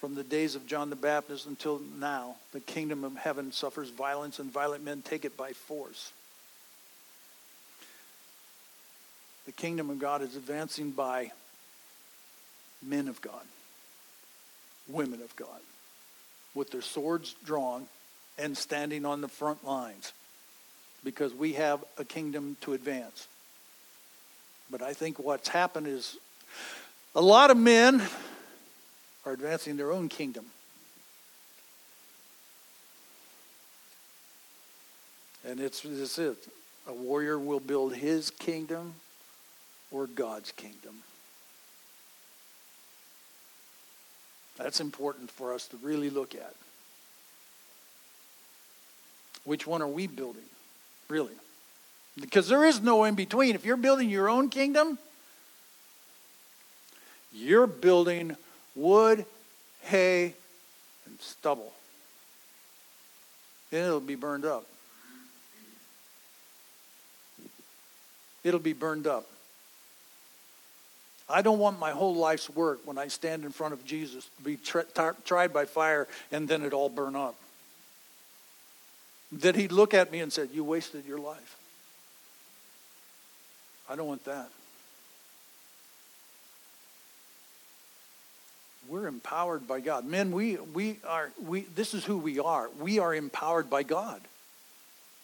From 0.03 0.15
the 0.15 0.23
days 0.25 0.55
of 0.55 0.67
John 0.67 0.89
the 0.89 0.97
Baptist 0.97 1.47
until 1.47 1.79
now, 1.97 2.35
the 2.51 2.59
kingdom 2.59 3.05
of 3.05 3.15
heaven 3.15 3.53
suffers 3.53 3.89
violence, 3.89 4.37
and 4.37 4.51
violent 4.51 4.83
men 4.83 5.01
take 5.01 5.23
it 5.23 5.37
by 5.37 5.53
force. 5.53 6.11
The 9.45 9.53
kingdom 9.53 9.89
of 9.89 9.99
God 9.99 10.21
is 10.21 10.35
advancing 10.35 10.91
by 10.91 11.31
men 12.85 13.07
of 13.07 13.21
God, 13.21 13.45
women 14.89 15.21
of 15.21 15.33
God, 15.37 15.61
with 16.53 16.71
their 16.71 16.81
swords 16.81 17.33
drawn 17.45 17.85
and 18.37 18.57
standing 18.57 19.05
on 19.05 19.21
the 19.21 19.29
front 19.29 19.65
lines 19.65 20.11
because 21.05 21.33
we 21.33 21.53
have 21.53 21.81
a 21.97 22.03
kingdom 22.03 22.57
to 22.59 22.73
advance. 22.73 23.25
But 24.69 24.81
I 24.81 24.91
think 24.91 25.17
what's 25.17 25.47
happened 25.47 25.87
is 25.87 26.17
a 27.15 27.21
lot 27.21 27.51
of 27.51 27.55
men 27.55 28.01
are 29.25 29.33
advancing 29.33 29.77
their 29.77 29.91
own 29.91 30.09
kingdom. 30.09 30.45
And 35.45 35.59
it's 35.59 35.81
this 35.81 36.17
it. 36.17 36.47
A 36.87 36.93
warrior 36.93 37.37
will 37.39 37.59
build 37.59 37.95
his 37.95 38.29
kingdom 38.29 38.93
or 39.91 40.07
God's 40.07 40.51
kingdom. 40.51 40.95
That's 44.57 44.79
important 44.79 45.31
for 45.31 45.53
us 45.53 45.67
to 45.67 45.77
really 45.77 46.09
look 46.09 46.35
at. 46.35 46.53
Which 49.43 49.67
one 49.67 49.81
are 49.81 49.87
we 49.87 50.07
building? 50.07 50.43
Really? 51.09 51.33
Because 52.19 52.47
there 52.47 52.63
is 52.65 52.81
no 52.81 53.03
in 53.03 53.15
between. 53.15 53.55
If 53.55 53.65
you're 53.65 53.77
building 53.77 54.09
your 54.09 54.29
own 54.29 54.49
kingdom, 54.49 54.97
you're 57.33 57.67
building 57.67 58.37
wood, 58.75 59.25
hay, 59.81 60.33
and 61.05 61.19
stubble. 61.19 61.73
And 63.71 63.81
it'll 63.81 63.99
be 63.99 64.15
burned 64.15 64.45
up. 64.45 64.65
It'll 68.43 68.59
be 68.59 68.73
burned 68.73 69.07
up. 69.07 69.27
I 71.29 71.41
don't 71.41 71.59
want 71.59 71.79
my 71.79 71.91
whole 71.91 72.15
life's 72.15 72.49
work 72.49 72.81
when 72.85 72.97
I 72.97 73.07
stand 73.07 73.45
in 73.45 73.51
front 73.51 73.73
of 73.73 73.85
Jesus 73.85 74.27
to 74.37 74.43
be 74.43 74.57
tried 74.57 75.53
by 75.53 75.65
fire 75.65 76.07
and 76.31 76.47
then 76.47 76.63
it 76.63 76.73
all 76.73 76.89
burn 76.89 77.15
up. 77.15 77.35
That 79.31 79.55
he'd 79.55 79.71
look 79.71 79.93
at 79.93 80.11
me 80.11 80.19
and 80.19 80.31
said, 80.31 80.49
You 80.53 80.63
wasted 80.63 81.05
your 81.05 81.17
life. 81.17 81.57
I 83.89 83.95
don't 83.95 84.07
want 84.07 84.25
that. 84.25 84.49
We're 88.87 89.07
empowered 89.07 89.67
by 89.67 89.79
God. 89.79 90.05
Men, 90.05 90.31
we, 90.31 90.57
we 90.57 90.97
are, 91.07 91.31
we, 91.43 91.61
this 91.75 91.93
is 91.93 92.03
who 92.03 92.17
we 92.17 92.39
are. 92.39 92.69
We 92.79 92.99
are 92.99 93.15
empowered 93.15 93.69
by 93.69 93.83
God. 93.83 94.21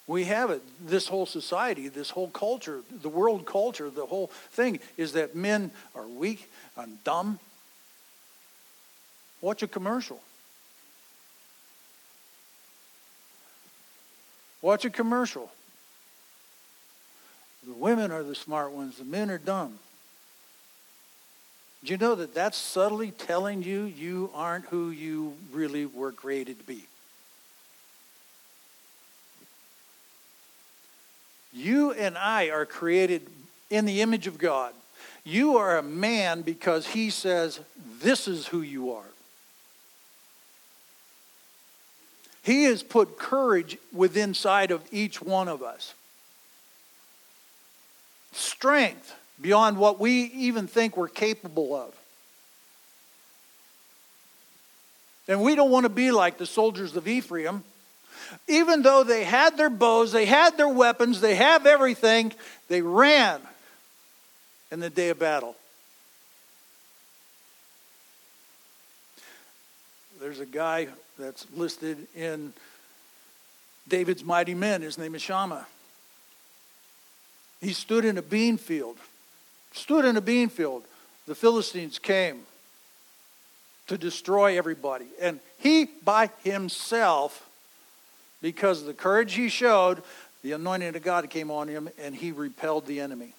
We 0.06 0.24
have 0.24 0.50
it. 0.50 0.62
This 0.84 1.06
whole 1.06 1.26
society, 1.26 1.88
this 1.88 2.10
whole 2.10 2.30
culture, 2.30 2.80
the 2.90 3.08
world 3.08 3.46
culture, 3.46 3.90
the 3.90 4.06
whole 4.06 4.28
thing 4.50 4.80
is 4.96 5.12
that 5.12 5.36
men 5.36 5.70
are 5.94 6.06
weak 6.06 6.50
and 6.76 7.02
dumb. 7.04 7.38
Watch 9.40 9.62
a 9.62 9.68
commercial. 9.68 10.20
Watch 14.62 14.84
a 14.84 14.90
commercial. 14.90 15.50
The 17.66 17.74
women 17.74 18.10
are 18.10 18.22
the 18.22 18.34
smart 18.34 18.72
ones, 18.72 18.96
the 18.98 19.04
men 19.04 19.30
are 19.30 19.38
dumb. 19.38 19.78
Do 21.84 21.92
you 21.92 21.98
know 21.98 22.14
that 22.14 22.34
that's 22.34 22.58
subtly 22.58 23.10
telling 23.10 23.62
you 23.62 23.84
you 23.84 24.30
aren't 24.34 24.66
who 24.66 24.90
you 24.90 25.34
really 25.50 25.86
were 25.86 26.12
created 26.12 26.58
to 26.58 26.64
be? 26.64 26.84
You 31.52 31.92
and 31.92 32.16
I 32.16 32.50
are 32.50 32.66
created 32.66 33.26
in 33.70 33.84
the 33.84 34.02
image 34.02 34.26
of 34.26 34.38
God. 34.38 34.72
You 35.24 35.56
are 35.56 35.78
a 35.78 35.82
man 35.82 36.42
because 36.42 36.88
he 36.88 37.10
says, 37.10 37.60
This 38.00 38.28
is 38.28 38.46
who 38.46 38.60
you 38.62 38.92
are. 38.92 39.04
He 42.42 42.64
has 42.64 42.82
put 42.82 43.18
courage 43.18 43.78
within 43.92 44.30
inside 44.30 44.70
of 44.70 44.82
each 44.90 45.20
one 45.20 45.48
of 45.48 45.62
us. 45.62 45.94
Strength 48.32 49.14
beyond 49.40 49.78
what 49.78 49.98
we 49.98 50.24
even 50.24 50.66
think 50.66 50.96
we're 50.96 51.08
capable 51.08 51.74
of. 51.74 51.94
And 55.28 55.42
we 55.42 55.54
don't 55.54 55.70
want 55.70 55.84
to 55.84 55.90
be 55.90 56.10
like 56.10 56.38
the 56.38 56.46
soldiers 56.46 56.96
of 56.96 57.06
Ephraim. 57.06 57.62
Even 58.48 58.82
though 58.82 59.04
they 59.04 59.24
had 59.24 59.56
their 59.56 59.70
bows, 59.70 60.12
they 60.12 60.24
had 60.24 60.56
their 60.56 60.68
weapons, 60.68 61.20
they 61.20 61.36
have 61.36 61.66
everything, 61.66 62.32
they 62.68 62.82
ran 62.82 63.40
in 64.70 64.80
the 64.80 64.90
day 64.90 65.08
of 65.08 65.18
battle. 65.18 65.56
There's 70.20 70.40
a 70.40 70.46
guy 70.46 70.88
that's 71.18 71.46
listed 71.56 72.06
in 72.14 72.52
David's 73.88 74.22
mighty 74.22 74.54
men. 74.54 74.82
His 74.82 74.98
name 74.98 75.14
is 75.14 75.22
Shammah. 75.22 75.66
He 77.60 77.72
stood 77.72 78.04
in 78.04 78.18
a 78.18 78.22
bean 78.22 78.56
field 78.58 78.98
stood 79.72 80.04
in 80.04 80.16
a 80.16 80.20
bean 80.20 80.48
field. 80.48 80.84
The 81.26 81.34
Philistines 81.34 81.98
came 81.98 82.40
to 83.86 83.98
destroy 83.98 84.56
everybody. 84.56 85.06
And 85.20 85.40
he 85.58 85.84
by 85.84 86.30
himself 86.44 87.48
because 88.40 88.80
of 88.80 88.86
the 88.86 88.94
courage 88.94 89.34
he 89.34 89.48
showed, 89.48 90.02
the 90.42 90.52
anointing 90.52 90.96
of 90.96 91.02
God 91.02 91.28
came 91.28 91.50
on 91.50 91.68
him 91.68 91.88
and 91.98 92.14
he 92.14 92.32
repelled 92.32 92.86
the 92.86 93.00
enemy. 93.00 93.34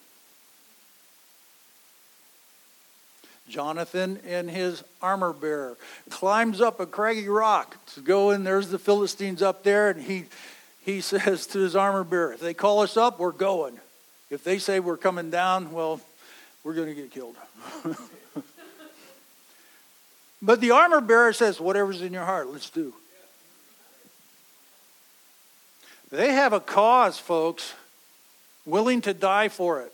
Jonathan 3.49 4.19
and 4.25 4.49
his 4.49 4.83
armor 5.01 5.33
bearer 5.33 5.77
climbs 6.09 6.61
up 6.61 6.79
a 6.79 6.85
craggy 6.85 7.27
rock 7.27 7.77
to 7.93 8.01
go 8.01 8.31
in. 8.31 8.43
There's 8.43 8.69
the 8.69 8.79
Philistines 8.79 9.41
up 9.41 9.63
there, 9.63 9.89
and 9.89 10.01
he 10.01 10.25
he 10.83 11.01
says 11.01 11.45
to 11.47 11.59
his 11.59 11.75
armor 11.75 12.03
bearer, 12.03 12.33
"If 12.33 12.39
they 12.39 12.53
call 12.53 12.79
us 12.81 12.97
up, 12.97 13.19
we're 13.19 13.31
going. 13.31 13.79
If 14.29 14.45
they 14.45 14.59
say 14.59 14.79
we're 14.79 14.97
coming 14.97 15.29
down, 15.29 15.73
well, 15.73 15.99
we're 16.63 16.74
going 16.74 16.88
to 16.88 16.95
get 16.95 17.12
killed." 17.12 17.36
but 20.41 20.62
the 20.62 20.71
armor 20.71 21.02
bearer 21.02 21.34
says, 21.34 21.60
"Whatever's 21.60 22.02
in 22.02 22.13
your 22.13 22.26
heart, 22.26 22.50
let's 22.50 22.69
do." 22.69 22.93
They 26.12 26.34
have 26.34 26.52
a 26.52 26.60
cause, 26.60 27.17
folks, 27.17 27.74
willing 28.65 29.02
to 29.02 29.13
die 29.13 29.47
for 29.47 29.82
it. 29.82 29.93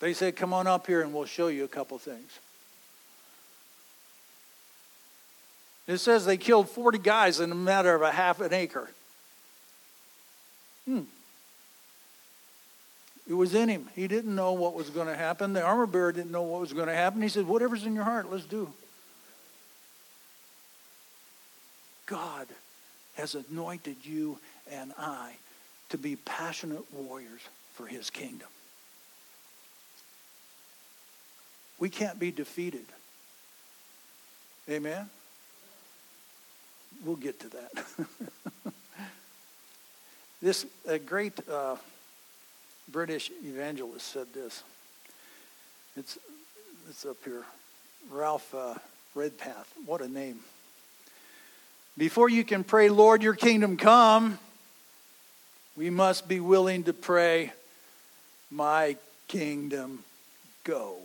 They 0.00 0.14
said, 0.14 0.36
Come 0.36 0.52
on 0.52 0.66
up 0.66 0.86
here 0.86 1.02
and 1.02 1.12
we'll 1.12 1.26
show 1.26 1.48
you 1.48 1.64
a 1.64 1.68
couple 1.68 1.98
things. 1.98 2.38
It 5.86 5.98
says 5.98 6.24
they 6.24 6.38
killed 6.38 6.68
40 6.70 6.98
guys 6.98 7.40
in 7.40 7.52
a 7.52 7.54
matter 7.54 7.94
of 7.94 8.00
a 8.00 8.10
half 8.10 8.40
an 8.40 8.54
acre. 8.54 8.90
Hmm. 10.86 11.02
It 13.26 13.34
was 13.34 13.54
in 13.54 13.68
him. 13.68 13.88
He 13.94 14.06
didn't 14.06 14.34
know 14.34 14.52
what 14.52 14.74
was 14.74 14.90
going 14.90 15.06
to 15.06 15.16
happen. 15.16 15.54
The 15.54 15.62
armor 15.62 15.86
bearer 15.86 16.12
didn't 16.12 16.30
know 16.30 16.42
what 16.42 16.60
was 16.60 16.72
going 16.72 16.88
to 16.88 16.94
happen. 16.94 17.22
He 17.22 17.28
said, 17.28 17.46
Whatever's 17.46 17.84
in 17.84 17.94
your 17.94 18.04
heart, 18.04 18.30
let's 18.30 18.44
do. 18.44 18.70
God 22.06 22.48
has 23.14 23.34
anointed 23.34 23.96
you 24.02 24.38
and 24.70 24.92
I 24.98 25.32
to 25.90 25.98
be 25.98 26.16
passionate 26.16 26.84
warriors 26.92 27.40
for 27.74 27.86
his 27.86 28.10
kingdom. 28.10 28.48
We 31.78 31.88
can't 31.88 32.18
be 32.18 32.30
defeated. 32.30 32.84
Amen? 34.68 35.08
We'll 37.04 37.16
get 37.16 37.40
to 37.40 37.48
that. 37.50 37.86
this 40.42 40.66
a 40.86 40.98
great 40.98 41.38
uh, 41.48 41.76
British 42.88 43.30
evangelist 43.44 44.06
said 44.06 44.32
this. 44.32 44.62
It's, 45.96 46.18
it's 46.88 47.04
up 47.06 47.16
here. 47.24 47.44
Ralph 48.10 48.54
uh, 48.54 48.74
Redpath. 49.14 49.72
What 49.86 50.00
a 50.00 50.08
name. 50.08 50.40
Before 51.96 52.28
you 52.28 52.44
can 52.44 52.64
pray, 52.64 52.88
Lord, 52.88 53.22
your 53.22 53.34
kingdom 53.34 53.76
come, 53.76 54.38
we 55.76 55.90
must 55.90 56.26
be 56.26 56.40
willing 56.40 56.82
to 56.84 56.92
pray, 56.92 57.52
my 58.50 58.96
kingdom 59.28 60.04
go. 60.64 60.96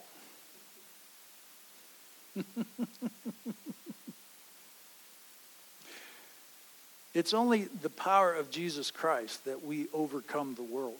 it's 7.13 7.33
only 7.33 7.65
the 7.81 7.89
power 7.89 8.33
of 8.33 8.49
Jesus 8.49 8.89
Christ 8.91 9.45
that 9.45 9.63
we 9.63 9.87
overcome 9.93 10.55
the 10.55 10.63
world. 10.63 10.97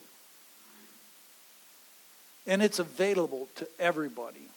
And 2.50 2.62
it's 2.62 2.80
available 2.80 3.48
to 3.56 3.68
everybody. 3.80 4.50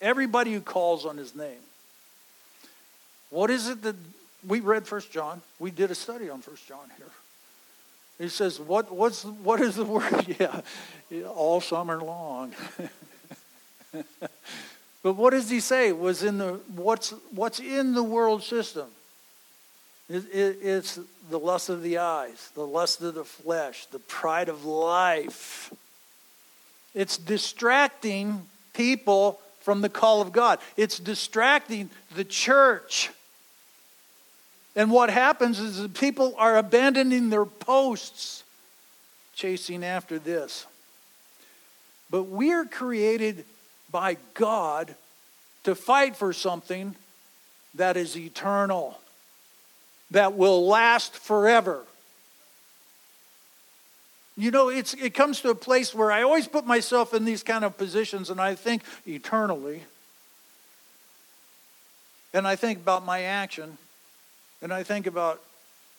Everybody 0.00 0.52
who 0.52 0.60
calls 0.60 1.06
on 1.06 1.16
his 1.16 1.36
name. 1.36 1.62
What 3.30 3.50
is 3.50 3.68
it 3.68 3.82
that 3.82 3.94
we 4.44 4.58
read 4.58 4.86
First 4.86 5.12
John? 5.12 5.42
We 5.60 5.70
did 5.70 5.92
a 5.92 5.94
study 5.94 6.28
on 6.28 6.40
First 6.40 6.66
John 6.66 6.90
here. 6.96 7.06
He 8.18 8.28
says, 8.28 8.58
"What 8.58 8.90
what's 8.90 9.24
what 9.24 9.60
is 9.60 9.76
the 9.76 9.84
word? 9.84 10.36
yeah, 10.40 10.62
all 11.28 11.60
summer 11.60 12.00
long." 12.00 12.52
But 15.06 15.14
what 15.14 15.30
does 15.30 15.48
he 15.48 15.60
say 15.60 15.92
was 15.92 16.24
in 16.24 16.38
the 16.38 16.54
what's 16.74 17.10
what's 17.30 17.60
in 17.60 17.94
the 17.94 18.02
world 18.02 18.42
system? 18.42 18.88
It, 20.08 20.24
it, 20.34 20.58
it's 20.60 20.98
the 21.30 21.38
lust 21.38 21.68
of 21.68 21.84
the 21.84 21.98
eyes, 21.98 22.50
the 22.56 22.66
lust 22.66 23.00
of 23.02 23.14
the 23.14 23.24
flesh, 23.24 23.86
the 23.86 24.00
pride 24.00 24.48
of 24.48 24.64
life. 24.64 25.72
It's 26.96 27.18
distracting 27.18 28.46
people 28.72 29.38
from 29.60 29.82
the 29.82 29.88
call 29.90 30.22
of 30.22 30.32
God. 30.32 30.58
It's 30.78 30.98
distracting 30.98 31.90
the 32.14 32.24
church. 32.24 33.10
And 34.74 34.90
what 34.90 35.10
happens 35.10 35.60
is 35.60 35.78
that 35.80 35.94
people 35.94 36.34
are 36.38 36.56
abandoning 36.56 37.28
their 37.28 37.44
posts, 37.44 38.44
chasing 39.34 39.84
after 39.84 40.18
this. 40.18 40.66
But 42.10 42.24
we're 42.24 42.64
created 42.64 43.44
by 43.90 44.16
God 44.32 44.94
to 45.64 45.74
fight 45.74 46.16
for 46.16 46.32
something 46.32 46.94
that 47.74 47.98
is 47.98 48.16
eternal, 48.16 48.98
that 50.12 50.32
will 50.34 50.66
last 50.66 51.14
forever. 51.14 51.84
You 54.36 54.50
know, 54.50 54.68
it's, 54.68 54.94
it 54.94 55.14
comes 55.14 55.40
to 55.40 55.50
a 55.50 55.54
place 55.54 55.94
where 55.94 56.12
I 56.12 56.22
always 56.22 56.46
put 56.46 56.66
myself 56.66 57.14
in 57.14 57.24
these 57.24 57.42
kind 57.42 57.64
of 57.64 57.78
positions 57.78 58.28
and 58.30 58.40
I 58.40 58.54
think 58.54 58.82
eternally. 59.06 59.82
And 62.34 62.46
I 62.46 62.56
think 62.56 62.78
about 62.78 63.04
my 63.04 63.22
action 63.22 63.78
and 64.60 64.72
I 64.72 64.82
think 64.82 65.06
about 65.06 65.40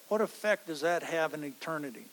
what 0.09 0.21
effect 0.21 0.67
does 0.67 0.81
that 0.81 1.03
have 1.03 1.33
in 1.33 1.43
eternity? 1.43 2.05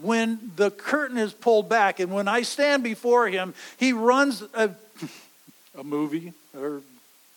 when 0.00 0.52
the 0.56 0.70
curtain 0.70 1.18
is 1.18 1.32
pulled 1.32 1.68
back 1.68 2.00
and 2.00 2.12
when 2.12 2.28
I 2.28 2.42
stand 2.42 2.82
before 2.82 3.28
him, 3.28 3.54
he 3.78 3.92
runs 3.92 4.42
a, 4.54 4.70
a 5.78 5.84
movie 5.84 6.32
or 6.56 6.82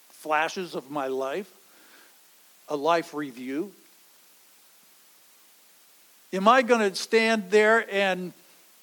flashes 0.09 0.75
of 0.75 0.91
my 0.91 1.07
life, 1.07 1.51
a 2.67 2.75
life 2.75 3.13
review. 3.13 3.71
Am 6.31 6.47
I 6.47 6.61
going 6.61 6.87
to 6.87 6.95
stand 6.95 7.49
there 7.49 7.85
and 7.91 8.33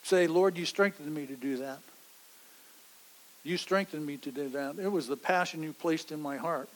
say, 0.02 0.26
Lord, 0.26 0.56
you 0.56 0.66
strengthened 0.66 1.14
me 1.14 1.26
to 1.26 1.37
do 1.37 1.59
that? 1.59 1.78
You 3.44 3.56
strengthened 3.56 4.04
me 4.04 4.16
to 4.18 4.32
do 4.32 4.48
that. 4.50 4.76
It 4.78 4.90
was 4.90 5.06
the 5.06 5.16
passion 5.16 5.62
you 5.62 5.72
placed 5.72 6.11
in 6.11 6.20
my 6.20 6.37
heart. 6.37 6.68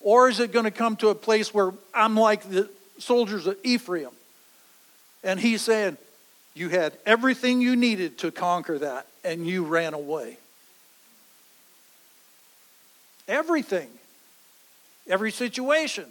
Or 0.00 0.28
is 0.28 0.38
it 0.38 0.52
going 0.52 0.66
to 0.66 0.70
come 0.70 0.94
to 0.96 1.08
a 1.08 1.16
place 1.16 1.52
where 1.52 1.72
I'm 1.92 2.16
like 2.16 2.48
the 2.48 2.70
soldiers 2.98 3.48
of 3.48 3.56
Ephraim? 3.64 4.10
And 5.24 5.40
he's 5.40 5.62
saying, 5.62 5.96
You 6.54 6.68
had 6.68 6.92
everything 7.04 7.60
you 7.60 7.74
needed 7.74 8.18
to 8.18 8.30
conquer 8.30 8.78
that, 8.78 9.08
and 9.24 9.44
you 9.44 9.64
ran 9.64 9.94
away. 9.94 10.38
Everything. 13.26 13.88
Every 15.08 15.32
situation. 15.32 16.06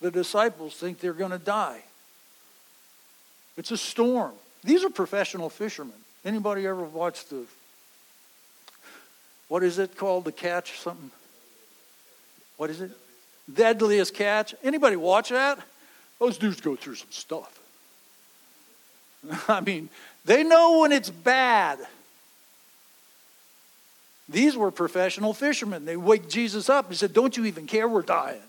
The 0.00 0.10
disciples 0.10 0.74
think 0.74 1.00
they're 1.00 1.12
going 1.12 1.30
to 1.30 1.38
die. 1.38 1.82
It's 3.56 3.70
a 3.70 3.76
storm. 3.76 4.32
These 4.64 4.84
are 4.84 4.90
professional 4.90 5.50
fishermen. 5.50 5.94
Anybody 6.24 6.66
ever 6.66 6.82
watched 6.82 7.30
the 7.30 7.44
what 9.50 9.64
is 9.64 9.80
it 9.80 9.96
called? 9.96 10.26
The 10.26 10.32
catch 10.32 10.78
something? 10.78 11.10
What 12.56 12.70
is 12.70 12.80
it? 12.80 12.92
Deadliest 13.52 14.14
catch. 14.14 14.54
Anybody 14.62 14.94
watch 14.94 15.30
that? 15.30 15.58
Those 16.20 16.38
dudes 16.38 16.60
go 16.60 16.76
through 16.76 16.94
some 16.94 17.10
stuff. 17.10 17.58
I 19.48 19.60
mean, 19.60 19.88
they 20.24 20.44
know 20.44 20.78
when 20.78 20.92
it's 20.92 21.10
bad. 21.10 21.80
These 24.28 24.56
were 24.56 24.70
professional 24.70 25.34
fishermen. 25.34 25.84
They 25.84 25.96
wake 25.96 26.28
Jesus 26.28 26.70
up 26.70 26.86
and 26.88 26.96
said, 26.96 27.12
Don't 27.12 27.36
you 27.36 27.44
even 27.46 27.66
care? 27.66 27.88
We're 27.88 28.02
dying. 28.02 28.40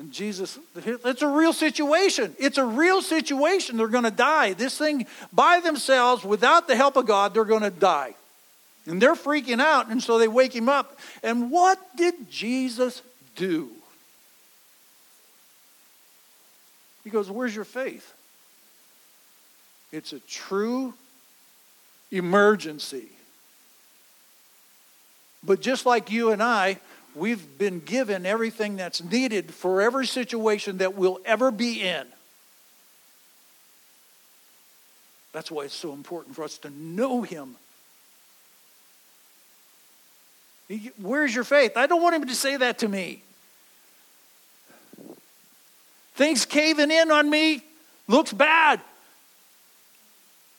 And 0.00 0.12
Jesus, 0.12 0.58
it's 0.74 1.20
a 1.20 1.28
real 1.28 1.52
situation. 1.52 2.34
It's 2.38 2.56
a 2.56 2.64
real 2.64 3.02
situation. 3.02 3.76
They're 3.76 3.86
going 3.86 4.04
to 4.04 4.10
die. 4.10 4.54
This 4.54 4.78
thing 4.78 5.06
by 5.30 5.60
themselves, 5.60 6.24
without 6.24 6.66
the 6.66 6.74
help 6.74 6.96
of 6.96 7.04
God, 7.04 7.34
they're 7.34 7.44
going 7.44 7.64
to 7.64 7.70
die. 7.70 8.14
And 8.86 9.00
they're 9.00 9.14
freaking 9.14 9.60
out. 9.60 9.88
And 9.88 10.02
so 10.02 10.16
they 10.16 10.26
wake 10.26 10.56
him 10.56 10.70
up. 10.70 10.98
And 11.22 11.50
what 11.50 11.78
did 11.98 12.30
Jesus 12.30 13.02
do? 13.36 13.68
He 17.04 17.10
goes, 17.10 17.30
Where's 17.30 17.54
your 17.54 17.66
faith? 17.66 18.10
It's 19.92 20.14
a 20.14 20.20
true 20.20 20.94
emergency. 22.10 23.08
But 25.44 25.60
just 25.60 25.84
like 25.84 26.10
you 26.10 26.32
and 26.32 26.42
I, 26.42 26.78
we've 27.14 27.58
been 27.58 27.80
given 27.80 28.26
everything 28.26 28.76
that's 28.76 29.02
needed 29.02 29.52
for 29.52 29.82
every 29.82 30.06
situation 30.06 30.78
that 30.78 30.94
we'll 30.94 31.18
ever 31.24 31.50
be 31.50 31.80
in. 31.80 32.06
That's 35.32 35.50
why 35.50 35.64
it's 35.64 35.74
so 35.74 35.92
important 35.92 36.34
for 36.34 36.42
us 36.42 36.58
to 36.58 36.70
know 36.70 37.22
Him. 37.22 37.56
Where's 41.00 41.34
your 41.34 41.44
faith? 41.44 41.76
I 41.76 41.86
don't 41.86 42.02
want 42.02 42.16
Him 42.16 42.26
to 42.28 42.34
say 42.34 42.56
that 42.56 42.78
to 42.78 42.88
me. 42.88 43.22
Things 46.14 46.44
caving 46.44 46.90
in 46.90 47.10
on 47.10 47.30
me 47.30 47.62
looks 48.06 48.32
bad. 48.32 48.80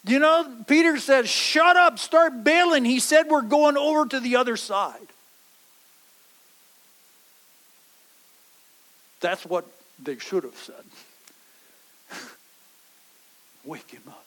You 0.05 0.19
know, 0.19 0.47
Peter 0.67 0.97
said, 0.97 1.27
Shut 1.27 1.77
up, 1.77 1.99
start 1.99 2.43
bailing. 2.43 2.85
He 2.85 2.99
said, 2.99 3.27
We're 3.29 3.41
going 3.41 3.77
over 3.77 4.07
to 4.07 4.19
the 4.19 4.37
other 4.37 4.57
side. 4.57 5.10
That's 9.21 9.45
what 9.45 9.65
they 10.03 10.17
should 10.17 10.43
have 10.43 10.57
said. 10.57 10.83
Wake 13.63 13.91
him 13.91 14.03
up. 14.07 14.25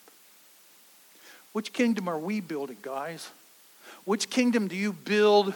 Which 1.52 1.72
kingdom 1.72 2.08
are 2.08 2.18
we 2.18 2.40
building, 2.40 2.78
guys? 2.80 3.30
Which 4.04 4.30
kingdom 4.30 4.68
do 4.68 4.76
you 4.76 4.92
build 4.92 5.54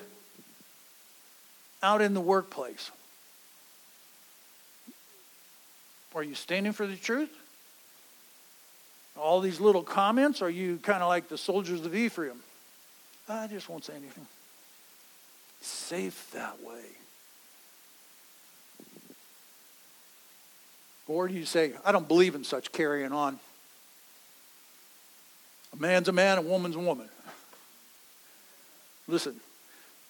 out 1.82 2.02
in 2.02 2.14
the 2.14 2.20
workplace? 2.20 2.90
Are 6.14 6.22
you 6.24 6.34
standing 6.34 6.72
for 6.72 6.86
the 6.86 6.96
truth? 6.96 7.30
All 9.16 9.40
these 9.40 9.60
little 9.60 9.84
comments, 9.84 10.42
are 10.42 10.50
you 10.50 10.78
kind 10.78 11.00
of 11.00 11.08
like 11.08 11.28
the 11.28 11.38
soldiers 11.38 11.84
of 11.86 11.94
Ephraim? 11.94 12.40
I 13.28 13.46
just 13.46 13.68
won't 13.68 13.84
say 13.84 13.94
anything. 13.94 14.26
Safe 15.60 16.28
that 16.32 16.60
way. 16.62 16.82
Or 21.08 21.26
do 21.26 21.34
you 21.34 21.46
say, 21.46 21.72
I 21.84 21.90
don't 21.90 22.06
believe 22.06 22.34
in 22.34 22.44
such 22.44 22.70
carrying 22.70 23.12
on? 23.12 23.38
A 25.72 25.76
man's 25.76 26.08
a 26.08 26.12
man, 26.12 26.38
a 26.38 26.42
woman's 26.42 26.76
a 26.76 26.80
woman. 26.80 27.08
Listen, 29.08 29.34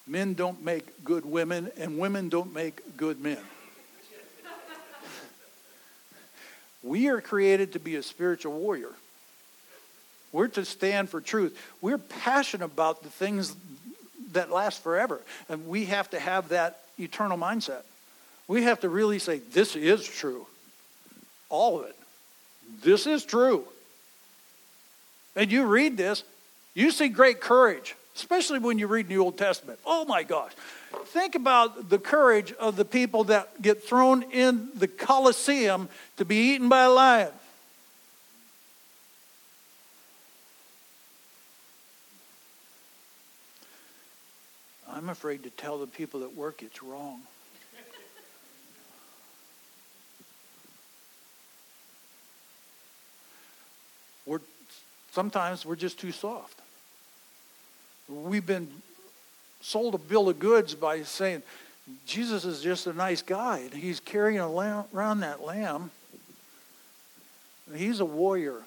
men 0.09 0.35
don't 0.35 0.65
make 0.65 1.05
good 1.05 1.25
women, 1.25 1.71
and 1.79 1.99
women 1.99 2.29
don't 2.29 2.53
make 2.53 2.97
good 2.97 3.21
men. 3.21 3.39
we 6.83 7.09
are 7.09 7.21
created 7.21 7.75
to 7.75 7.79
be 7.79 7.95
a 7.95 8.03
spiritual 8.03 8.59
warrior. 8.59 8.91
We're 10.33 10.49
to 10.49 10.65
stand 10.65 11.09
for 11.09 11.21
truth. 11.21 11.57
We're 11.81 11.99
passionate 11.99 12.67
about 12.67 13.05
the 13.05 13.09
things 13.09 13.55
that 14.33 14.51
last 14.51 14.83
forever. 14.83 15.21
And 15.49 15.69
we 15.69 15.85
have 15.87 16.11
to 16.11 16.19
have 16.19 16.49
that 16.49 16.81
eternal 16.99 17.39
mindset. 17.39 17.83
We 18.49 18.65
have 18.65 18.81
to 18.81 18.89
really 18.89 19.21
say, 19.21 19.39
this 19.39 19.77
is 19.77 20.07
true. 20.07 20.47
All 21.49 21.81
of 21.81 21.87
it. 21.87 21.97
This 22.83 23.07
is 23.07 23.25
true. 23.25 23.65
And 25.35 25.51
you 25.51 25.67
read 25.67 25.97
this, 25.97 26.25
you 26.75 26.91
see 26.91 27.09
great 27.09 27.41
courage, 27.41 27.95
especially 28.17 28.59
when 28.59 28.79
you 28.79 28.87
read 28.87 29.09
the 29.09 29.19
Old 29.19 29.39
Testament. 29.39 29.79
Oh 29.87 30.05
my 30.05 30.23
gosh. 30.23 30.53
Think 31.07 31.35
about 31.35 31.89
the 31.91 31.99
courage 31.99 32.53
of 32.53 32.77
the 32.77 32.85
people 32.85 33.25
that 33.25 33.61
get 33.63 33.83
thrown 33.83 34.23
in 34.31 34.69
the 34.75 34.89
Colosseum 34.89 35.89
to 36.17 36.25
be 36.25 36.55
eaten 36.55 36.69
by 36.69 36.83
a 36.83 36.91
lion. 36.91 37.33
I'm 44.91 45.09
afraid 45.11 45.45
to 45.45 45.51
tell 45.51 45.79
the 45.79 45.87
people 45.87 46.25
at 46.25 46.35
work 46.35 46.61
it's 46.61 46.83
wrong. 46.83 47.21
we're, 54.27 54.41
sometimes 55.19 55.67
we're 55.67 55.75
just 55.75 55.99
too 55.99 56.13
soft. 56.13 56.61
We've 58.09 58.47
been 58.47 58.69
sold 59.61 59.97
a 59.97 59.99
bill 59.99 60.29
of 60.29 60.39
goods 60.39 60.77
by 60.77 61.03
saying 61.03 61.43
Jesus 62.07 62.45
is 62.45 62.63
just 62.63 62.87
a 62.87 62.93
nice 62.93 63.21
guy, 63.21 63.59
and 63.59 63.75
he's 63.75 63.99
carrying 63.99 64.39
around 64.39 65.21
that 65.21 65.43
lamb. 65.43 65.91
He's 67.75 67.99
a 67.99 68.05
warrior. 68.05 68.63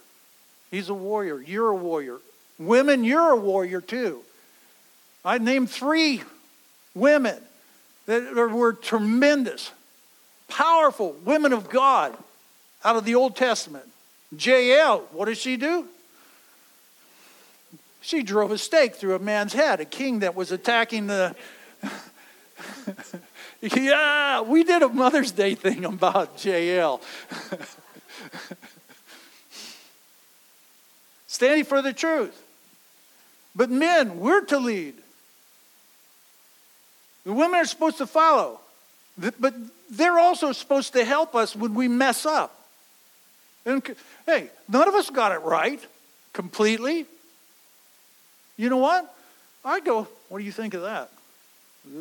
He's 0.72 0.90
a 0.90 0.94
warrior. 0.94 1.40
You're 1.40 1.70
a 1.70 1.76
warrior. 1.76 2.18
Women, 2.60 3.06
you're 3.06 3.32
a 3.32 3.38
warrior 3.38 3.80
too. 3.80 4.20
I 5.24 5.38
named 5.38 5.70
three 5.70 6.22
women 6.94 7.42
that 8.08 8.36
were 8.36 8.74
tremendous, 8.74 9.72
powerful 10.50 11.16
women 11.24 11.54
of 11.54 11.70
God 11.70 12.14
out 12.84 12.98
of 12.98 13.06
the 13.06 13.16
Old 13.16 13.38
Testament. 13.38 13.86
Jael, 14.38 15.08
what 15.14 15.28
did 15.28 15.38
she 15.38 15.56
do? 15.56 15.88
She 18.02 18.24
drove 18.24 18.52
a 18.52 18.58
stake 18.58 18.96
through 18.96 19.16
a 19.16 19.20
man's 19.20 19.54
head, 19.54 19.80
a 19.80 19.86
king 19.86 20.20
that 20.20 20.36
was 20.36 20.52
attacking 20.52 21.08
the. 21.08 21.36
yeah, 23.62 24.42
we 24.42 24.64
did 24.64 24.82
a 24.82 24.90
Mother's 24.90 25.32
Day 25.32 25.56
thing 25.56 25.86
about 25.86 26.44
Jael. 26.44 27.00
Standing 31.28 31.64
for 31.64 31.82
the 31.82 31.94
truth. 31.94 32.40
But 33.56 33.70
men, 33.70 34.20
we're 34.20 34.46
to 34.46 34.58
lead. 34.60 34.96
The 37.24 37.34
women 37.34 37.56
are 37.56 37.66
supposed 37.66 38.00
to 38.00 38.08
follow. 38.08 38.60
But 39.18 39.54
they're 39.90 40.18
also 40.18 40.52
supposed 40.54 40.94
to 40.94 41.06
help 41.06 41.36
us 41.36 41.56
when 41.56 41.76
we 41.76 41.88
mess 41.88 42.26
up. 42.26 42.58
And 43.66 43.84
hey, 44.26 44.50
none 44.68 44.88
of 44.88 44.96
us 44.96 45.10
got 45.10 45.32
it 45.32 45.42
right 45.42 45.80
completely. 46.34 47.06
You 48.62 48.70
know 48.70 48.78
what? 48.78 49.12
I 49.66 49.80
go, 49.80 50.08
what 50.30 50.38
do 50.38 50.44
you 50.44 50.52
think 50.52 50.76
of 50.76 50.84
that? 50.84 51.10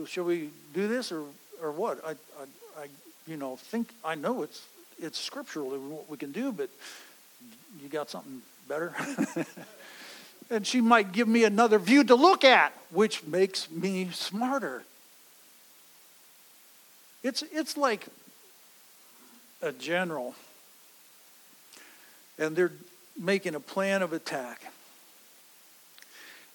Shall 0.07 0.25
we 0.25 0.51
do 0.75 0.89
this 0.89 1.11
or, 1.11 1.23
or 1.63 1.73
what? 1.73 2.05
I, 2.05 2.11
I, 2.11 2.83
I, 2.83 2.87
you 3.27 3.39
know, 3.39 3.57
think, 3.57 3.89
I 4.05 4.15
know 4.15 4.43
it's, 4.43 4.63
it's 5.01 5.19
scriptural 5.19 5.71
what 5.71 6.11
we 6.11 6.19
can 6.19 6.33
do, 6.33 6.53
but 6.53 6.69
you 7.83 7.89
got 7.89 8.11
something 8.11 8.43
better? 8.69 8.93
and 10.51 10.67
she 10.67 10.83
might 10.83 11.13
give 11.13 11.29
me 11.29 11.45
another 11.45 11.79
view 11.79 12.05
to 12.05 12.15
look 12.15 12.45
at, 12.45 12.75
which 12.91 13.25
makes 13.25 13.71
me 13.71 14.11
smarter. 14.13 14.83
It's, 17.23 17.43
it's 17.55 17.79
like 17.79 18.05
a 19.63 19.73
general 19.73 20.35
and 22.39 22.55
they're 22.55 22.73
making 23.19 23.55
a 23.55 23.61
plan 23.61 24.03
of 24.03 24.13
attack. 24.13 24.71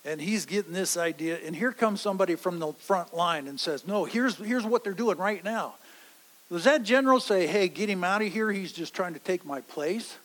And 0.05 0.21
he's 0.21 0.45
getting 0.45 0.73
this 0.73 0.97
idea, 0.97 1.39
and 1.43 1.55
here 1.55 1.71
comes 1.71 1.99
somebody 1.99 2.35
from 2.35 2.59
the 2.59 2.73
front 2.73 3.15
line 3.15 3.47
and 3.47 3.59
says, 3.59 3.87
No, 3.87 4.05
here's, 4.05 4.35
here's 4.37 4.63
what 4.63 4.83
they're 4.83 4.93
doing 4.93 5.17
right 5.17 5.43
now. 5.43 5.75
Does 6.51 6.65
that 6.65 6.83
general 6.83 7.19
say, 7.19 7.47
Hey, 7.47 7.67
get 7.67 7.89
him 7.89 8.03
out 8.03 8.21
of 8.21 8.31
here, 8.31 8.51
he's 8.51 8.71
just 8.71 8.93
trying 8.93 9.13
to 9.13 9.19
take 9.19 9.43
my 9.43 9.61
place? 9.61 10.15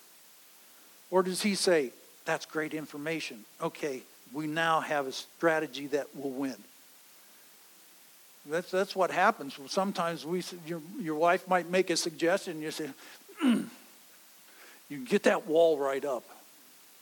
Or 1.10 1.22
does 1.22 1.42
he 1.42 1.54
say, 1.54 1.92
That's 2.26 2.44
great 2.44 2.74
information. 2.74 3.44
Okay, 3.62 4.02
we 4.34 4.46
now 4.46 4.80
have 4.80 5.06
a 5.06 5.12
strategy 5.12 5.86
that 5.88 6.14
will 6.14 6.30
win. 6.30 6.56
That's, 8.46 8.70
that's 8.70 8.94
what 8.94 9.10
happens. 9.10 9.58
Sometimes 9.68 10.26
we, 10.26 10.42
your, 10.66 10.80
your 11.00 11.14
wife 11.14 11.48
might 11.48 11.70
make 11.70 11.88
a 11.88 11.96
suggestion, 11.96 12.54
and 12.54 12.62
you 12.62 12.70
say, 12.70 12.90
You 14.90 14.98
get 15.06 15.22
that 15.22 15.46
wall 15.46 15.78
right 15.78 16.04
up. 16.04 16.24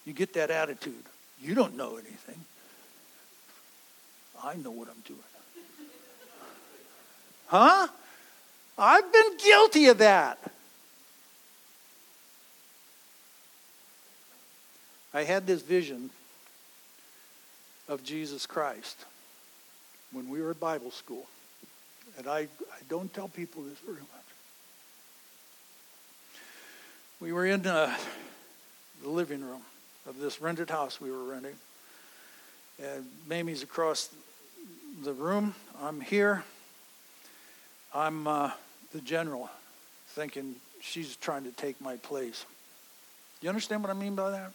You 0.04 0.12
get 0.12 0.34
that 0.34 0.50
attitude. 0.50 1.02
You 1.40 1.54
don't 1.54 1.76
know 1.76 1.92
anything. 1.96 2.44
I 4.42 4.54
know 4.54 4.70
what 4.70 4.88
I'm 4.88 5.02
doing. 5.06 5.18
Huh? 7.48 7.88
I've 8.78 9.12
been 9.12 9.36
guilty 9.38 9.86
of 9.86 9.98
that. 9.98 10.38
I 15.12 15.24
had 15.24 15.46
this 15.46 15.62
vision 15.62 16.10
of 17.88 18.04
Jesus 18.04 18.46
Christ 18.46 19.04
when 20.12 20.28
we 20.28 20.42
were 20.42 20.50
at 20.50 20.60
Bible 20.60 20.90
school. 20.90 21.26
And 22.18 22.26
I, 22.26 22.40
I 22.40 22.80
don't 22.88 23.12
tell 23.12 23.28
people 23.28 23.62
this 23.62 23.78
very 23.78 23.96
much. 23.96 24.06
We 27.20 27.32
were 27.32 27.46
in 27.46 27.66
uh, 27.66 27.96
the 29.02 29.08
living 29.08 29.42
room 29.42 29.62
of 30.06 30.20
this 30.20 30.40
rented 30.40 30.70
house 30.70 31.00
we 31.00 31.10
were 31.10 31.24
renting. 31.24 31.56
And 32.80 33.06
Mamie's 33.26 33.62
across 33.62 34.10
the 35.02 35.12
room. 35.12 35.54
I'm 35.80 36.00
here. 36.00 36.42
I'm 37.94 38.26
uh, 38.26 38.50
the 38.92 39.00
general, 39.00 39.48
thinking 40.08 40.56
she's 40.80 41.16
trying 41.16 41.44
to 41.44 41.50
take 41.52 41.80
my 41.80 41.96
place. 41.96 42.44
You 43.40 43.48
understand 43.48 43.82
what 43.82 43.90
I 43.90 43.94
mean 43.94 44.14
by 44.14 44.30
that? 44.30 44.52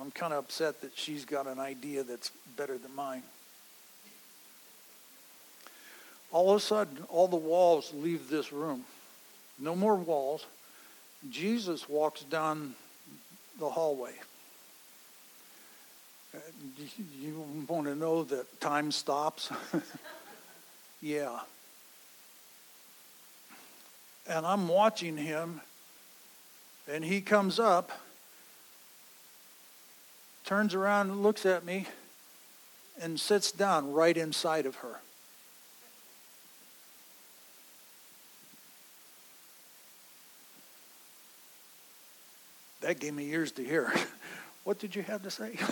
I'm 0.00 0.10
kind 0.10 0.32
of 0.32 0.38
upset 0.44 0.80
that 0.80 0.92
she's 0.94 1.24
got 1.24 1.46
an 1.46 1.58
idea 1.58 2.02
that's 2.02 2.30
better 2.56 2.78
than 2.78 2.94
mine. 2.94 3.22
All 6.30 6.50
of 6.50 6.56
a 6.56 6.60
sudden, 6.60 6.98
all 7.08 7.28
the 7.28 7.36
walls 7.36 7.92
leave 7.94 8.30
this 8.30 8.52
room. 8.52 8.84
No 9.58 9.76
more 9.76 9.96
walls. 9.96 10.46
Jesus 11.30 11.88
walks 11.88 12.22
down 12.22 12.74
the 13.58 13.68
hallway. 13.68 14.14
You 17.20 17.64
want 17.68 17.86
to 17.86 17.94
know 17.94 18.24
that 18.24 18.60
time 18.60 18.90
stops? 18.90 19.50
yeah. 21.02 21.40
And 24.28 24.46
I'm 24.46 24.68
watching 24.68 25.16
him, 25.16 25.60
and 26.90 27.04
he 27.04 27.20
comes 27.20 27.58
up, 27.58 27.92
turns 30.44 30.74
around 30.74 31.22
looks 31.22 31.44
at 31.44 31.64
me, 31.64 31.86
and 33.00 33.18
sits 33.18 33.52
down 33.52 33.92
right 33.92 34.16
inside 34.16 34.64
of 34.64 34.76
her. 34.76 35.00
That 42.80 42.98
gave 43.00 43.14
me 43.14 43.30
ears 43.30 43.52
to 43.52 43.64
hear. 43.64 43.92
What 44.64 44.78
did 44.78 44.94
you 44.94 45.02
have 45.02 45.22
to 45.22 45.30
say? 45.30 45.56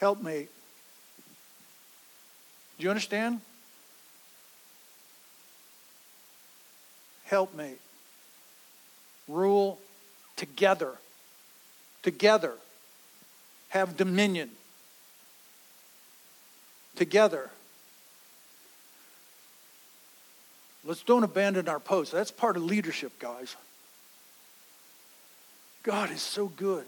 Help 0.00 0.22
me. 0.22 0.48
Do 2.78 2.84
you 2.84 2.90
understand? 2.90 3.42
Help 7.24 7.54
me. 7.54 7.74
Rule 9.28 9.78
together. 10.36 10.94
Together. 12.02 12.54
Have 13.68 13.98
dominion. 13.98 14.50
Together. 16.96 17.50
Let's 20.90 21.04
don't 21.04 21.22
abandon 21.22 21.68
our 21.68 21.78
post. 21.78 22.10
That's 22.10 22.32
part 22.32 22.56
of 22.56 22.64
leadership, 22.64 23.12
guys. 23.20 23.54
God 25.84 26.10
is 26.10 26.20
so 26.20 26.48
good. 26.48 26.84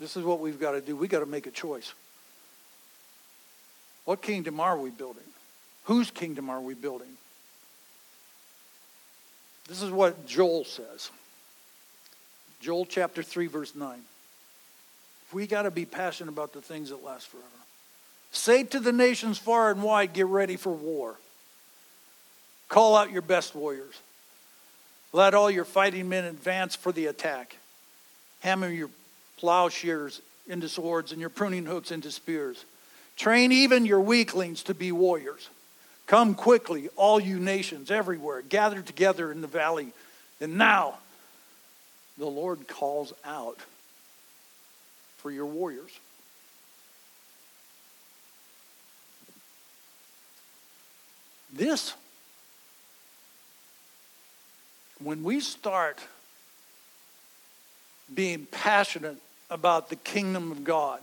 This 0.00 0.16
is 0.16 0.24
what 0.24 0.40
we've 0.40 0.58
got 0.58 0.72
to 0.72 0.80
do. 0.80 0.96
We've 0.96 1.08
got 1.08 1.20
to 1.20 1.26
make 1.26 1.46
a 1.46 1.52
choice. 1.52 1.94
What 4.04 4.20
kingdom 4.20 4.58
are 4.58 4.76
we 4.76 4.90
building? 4.90 5.22
Whose 5.84 6.10
kingdom 6.10 6.50
are 6.50 6.60
we 6.60 6.74
building? 6.74 7.06
This 9.68 9.80
is 9.80 9.92
what 9.92 10.26
Joel 10.26 10.64
says. 10.64 11.08
Joel 12.60 12.84
chapter 12.84 13.22
3, 13.22 13.46
verse 13.46 13.76
9. 13.76 14.00
We 15.32 15.46
got 15.46 15.62
to 15.62 15.70
be 15.70 15.84
passionate 15.84 16.32
about 16.32 16.52
the 16.52 16.60
things 16.60 16.88
that 16.88 17.04
last 17.04 17.28
forever. 17.28 17.46
Say 18.32 18.64
to 18.64 18.80
the 18.80 18.92
nations 18.92 19.38
far 19.38 19.70
and 19.70 19.82
wide, 19.82 20.14
get 20.14 20.26
ready 20.26 20.56
for 20.56 20.72
war. 20.72 21.14
Call 22.68 22.96
out 22.96 23.12
your 23.12 23.22
best 23.22 23.54
warriors. 23.54 24.00
Let 25.12 25.34
all 25.34 25.50
your 25.50 25.66
fighting 25.66 26.08
men 26.08 26.24
advance 26.24 26.74
for 26.74 26.90
the 26.90 27.06
attack. 27.06 27.56
Hammer 28.40 28.68
your 28.68 28.88
plowshares 29.36 30.22
into 30.48 30.68
swords 30.68 31.12
and 31.12 31.20
your 31.20 31.30
pruning 31.30 31.66
hooks 31.66 31.90
into 31.90 32.10
spears. 32.10 32.64
Train 33.16 33.52
even 33.52 33.84
your 33.84 34.00
weaklings 34.00 34.62
to 34.64 34.74
be 34.74 34.90
warriors. 34.90 35.48
Come 36.06 36.34
quickly, 36.34 36.88
all 36.96 37.20
you 37.20 37.38
nations 37.38 37.90
everywhere. 37.90 38.42
Gather 38.42 38.80
together 38.80 39.30
in 39.30 39.42
the 39.42 39.46
valley. 39.46 39.92
And 40.40 40.56
now, 40.56 40.98
the 42.18 42.26
Lord 42.26 42.66
calls 42.66 43.12
out 43.24 43.58
for 45.18 45.30
your 45.30 45.46
warriors. 45.46 45.90
This, 51.52 51.94
when 55.02 55.22
we 55.22 55.40
start 55.40 55.98
being 58.12 58.46
passionate 58.50 59.18
about 59.50 59.90
the 59.90 59.96
kingdom 59.96 60.50
of 60.50 60.64
God, 60.64 61.00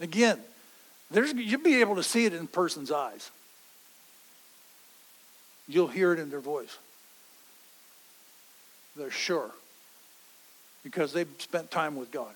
again, 0.00 0.38
there's, 1.10 1.32
you'll 1.32 1.60
be 1.60 1.80
able 1.80 1.96
to 1.96 2.02
see 2.02 2.26
it 2.26 2.32
in 2.32 2.44
a 2.44 2.46
person's 2.46 2.92
eyes. 2.92 3.30
You'll 5.68 5.88
hear 5.88 6.12
it 6.12 6.20
in 6.20 6.30
their 6.30 6.40
voice. 6.40 6.78
They're 8.96 9.10
sure 9.10 9.50
because 10.84 11.12
they've 11.12 11.28
spent 11.38 11.70
time 11.72 11.96
with 11.96 12.12
God. 12.12 12.32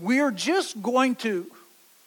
We're 0.00 0.30
just 0.30 0.80
going 0.82 1.14
to 1.16 1.46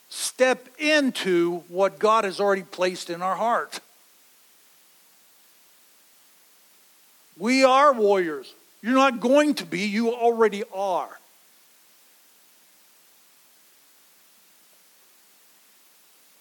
step 0.09 0.67
into 0.79 1.59
what 1.69 1.99
God 1.99 2.23
has 2.23 2.39
already 2.39 2.63
placed 2.63 3.09
in 3.09 3.21
our 3.21 3.35
heart. 3.35 3.79
We 7.37 7.63
are 7.63 7.93
warriors. 7.93 8.53
You're 8.81 8.93
not 8.93 9.19
going 9.19 9.55
to 9.55 9.65
be, 9.65 9.81
you 9.81 10.13
already 10.13 10.63
are. 10.73 11.09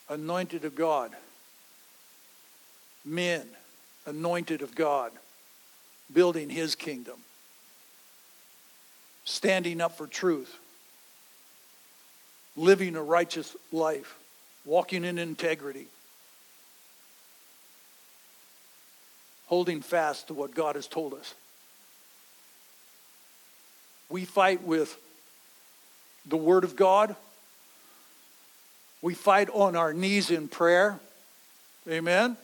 Anointed 0.09 0.65
of 0.65 0.75
God. 0.75 1.13
Men, 3.05 3.47
anointed 4.07 4.63
of 4.63 4.75
God, 4.75 5.13
building 6.13 6.51
his 6.51 6.75
kingdom, 6.75 7.17
standing 9.25 9.81
up 9.81 9.97
for 9.97 10.07
truth 10.07 10.59
living 12.57 12.97
a 12.97 13.03
righteous 13.03 13.57
life, 13.71 14.17
walking 14.65 15.05
in 15.05 15.19
integrity, 15.19 15.87
holding 19.47 19.81
fast 19.81 20.29
to 20.29 20.35
what 20.35 20.55
God 20.55 20.77
has 20.77 20.87
told 20.87 21.15
us. 21.15 21.35
We 24.09 24.25
fight 24.25 24.63
with 24.63 24.99
the 26.27 26.37
Word 26.37 26.65
of 26.65 26.77
God. 26.77 27.17
We 29.01 29.15
fight 29.15 29.49
on 29.53 29.75
our 29.75 29.93
knees 29.93 30.31
in 30.31 30.49
prayer. 30.49 31.01
Amen. 31.89 32.37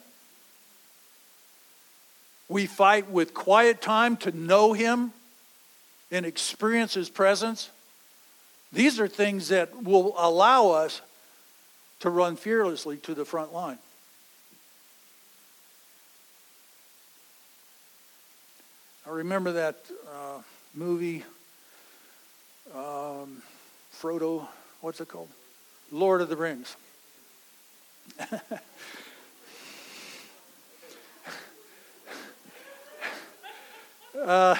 We 2.49 2.67
fight 2.67 3.11
with 3.11 3.35
quiet 3.35 3.83
time 3.83 4.17
to 4.19 4.33
know 4.33 4.73
Him 4.73 5.13
and 6.11 6.25
experience 6.25 6.95
His 6.95 7.11
presence. 7.11 7.71
These 8.73 9.01
are 9.01 9.09
things 9.09 9.49
that 9.49 9.83
will 9.83 10.15
allow 10.19 10.71
us 10.71 11.01
to 12.01 12.11
run 12.11 12.37
fearlessly 12.37 12.99
to 12.99 13.15
the 13.15 13.25
front 13.25 13.53
line. 13.53 13.79
I 19.07 19.11
remember 19.11 19.53
that 19.53 19.77
uh, 20.07 20.43
movie, 20.75 21.25
um, 22.75 23.43
Frodo, 23.99 24.47
what's 24.83 25.01
it 25.01 25.09
called? 25.09 25.29
Lord 25.91 26.21
of 26.21 26.29
the 26.29 26.37
Rings. 26.37 26.77
uh, 34.23 34.57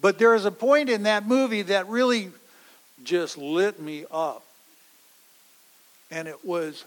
but 0.00 0.18
there 0.18 0.34
is 0.34 0.44
a 0.44 0.50
point 0.50 0.88
in 0.90 1.04
that 1.04 1.24
movie 1.24 1.62
that 1.62 1.86
really 1.88 2.32
just 3.04 3.38
lit 3.38 3.80
me 3.80 4.04
up. 4.10 4.44
And 6.10 6.28
it 6.28 6.44
was 6.44 6.84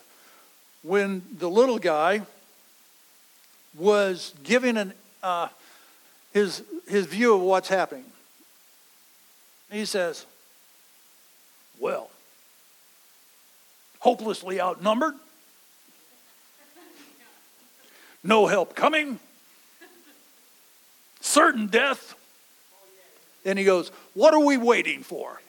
when 0.84 1.24
the 1.40 1.50
little 1.50 1.80
guy 1.80 2.22
was 3.78 4.34
giving 4.44 4.78
an, 4.78 4.94
uh, 5.24 5.48
his, 6.32 6.64
his 6.88 7.06
view 7.08 7.34
of 7.34 7.42
what's 7.42 7.68
happening. 7.68 8.06
He 9.72 9.86
says, 9.86 10.26
Well, 11.80 12.10
hopelessly 14.00 14.62
outnumbered, 14.62 15.16
no 18.24 18.46
help 18.46 18.76
coming, 18.76 19.20
certain 21.20 21.68
death. 21.68 22.14
And 23.44 23.58
he 23.60 23.66
goes, 23.66 23.92
What 24.14 24.34
are 24.34 24.44
we 24.44 24.58
waiting 24.58 25.04
for? 25.04 25.42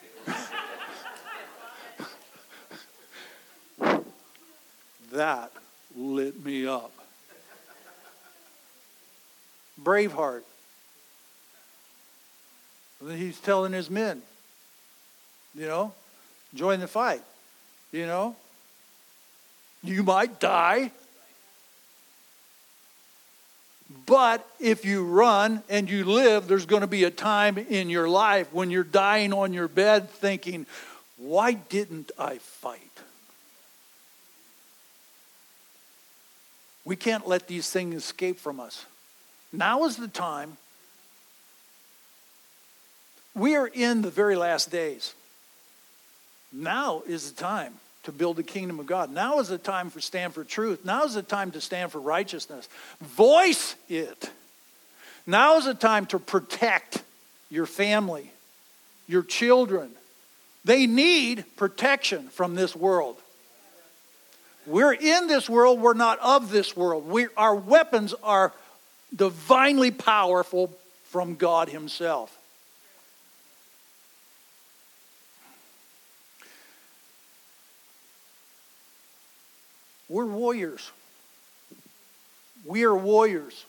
That 5.16 5.50
lit 5.96 6.44
me 6.44 6.66
up. 6.66 6.92
Braveheart. 9.82 10.42
He's 13.06 13.38
telling 13.40 13.72
his 13.72 13.90
men, 13.90 14.22
you 15.54 15.66
know, 15.66 15.92
join 16.54 16.80
the 16.80 16.86
fight. 16.86 17.20
You 17.92 18.06
know, 18.06 18.36
you 19.82 20.02
might 20.02 20.40
die. 20.40 20.90
But 24.06 24.46
if 24.58 24.84
you 24.84 25.04
run 25.04 25.62
and 25.68 25.88
you 25.88 26.04
live, 26.04 26.48
there's 26.48 26.66
going 26.66 26.80
to 26.80 26.88
be 26.88 27.04
a 27.04 27.10
time 27.10 27.58
in 27.58 27.88
your 27.88 28.08
life 28.08 28.52
when 28.52 28.70
you're 28.70 28.82
dying 28.82 29.32
on 29.32 29.52
your 29.52 29.68
bed 29.68 30.10
thinking, 30.10 30.66
why 31.16 31.52
didn't 31.52 32.10
I 32.18 32.38
fight? 32.38 32.80
We 36.86 36.94
can't 36.94 37.26
let 37.26 37.48
these 37.48 37.68
things 37.68 37.96
escape 37.96 38.38
from 38.38 38.60
us. 38.60 38.86
Now 39.52 39.84
is 39.84 39.96
the 39.96 40.08
time. 40.08 40.56
We 43.34 43.56
are 43.56 43.66
in 43.66 44.02
the 44.02 44.10
very 44.10 44.36
last 44.36 44.70
days. 44.70 45.12
Now 46.52 47.02
is 47.06 47.32
the 47.32 47.42
time 47.42 47.74
to 48.04 48.12
build 48.12 48.36
the 48.36 48.44
kingdom 48.44 48.78
of 48.78 48.86
God. 48.86 49.10
Now 49.10 49.40
is 49.40 49.48
the 49.48 49.58
time 49.58 49.90
for 49.90 50.00
stand 50.00 50.32
for 50.32 50.44
truth. 50.44 50.84
Now 50.84 51.02
is 51.02 51.14
the 51.14 51.22
time 51.22 51.50
to 51.50 51.60
stand 51.60 51.90
for 51.90 51.98
righteousness. 51.98 52.68
Voice 53.00 53.74
it. 53.88 54.30
Now 55.26 55.56
is 55.58 55.64
the 55.64 55.74
time 55.74 56.06
to 56.06 56.20
protect 56.20 57.02
your 57.50 57.66
family, 57.66 58.30
your 59.08 59.24
children. 59.24 59.90
They 60.64 60.86
need 60.86 61.44
protection 61.56 62.28
from 62.28 62.54
this 62.54 62.76
world. 62.76 63.16
We're 64.66 64.92
in 64.92 65.28
this 65.28 65.48
world, 65.48 65.80
we're 65.80 65.94
not 65.94 66.18
of 66.18 66.50
this 66.50 66.76
world. 66.76 67.06
We, 67.08 67.28
our 67.36 67.54
weapons 67.54 68.14
are 68.22 68.52
divinely 69.14 69.92
powerful 69.92 70.72
from 71.04 71.36
God 71.36 71.68
Himself. 71.68 72.36
We're 80.08 80.26
warriors. 80.26 80.90
We 82.64 82.84
are 82.84 82.94
warriors. 82.94 83.64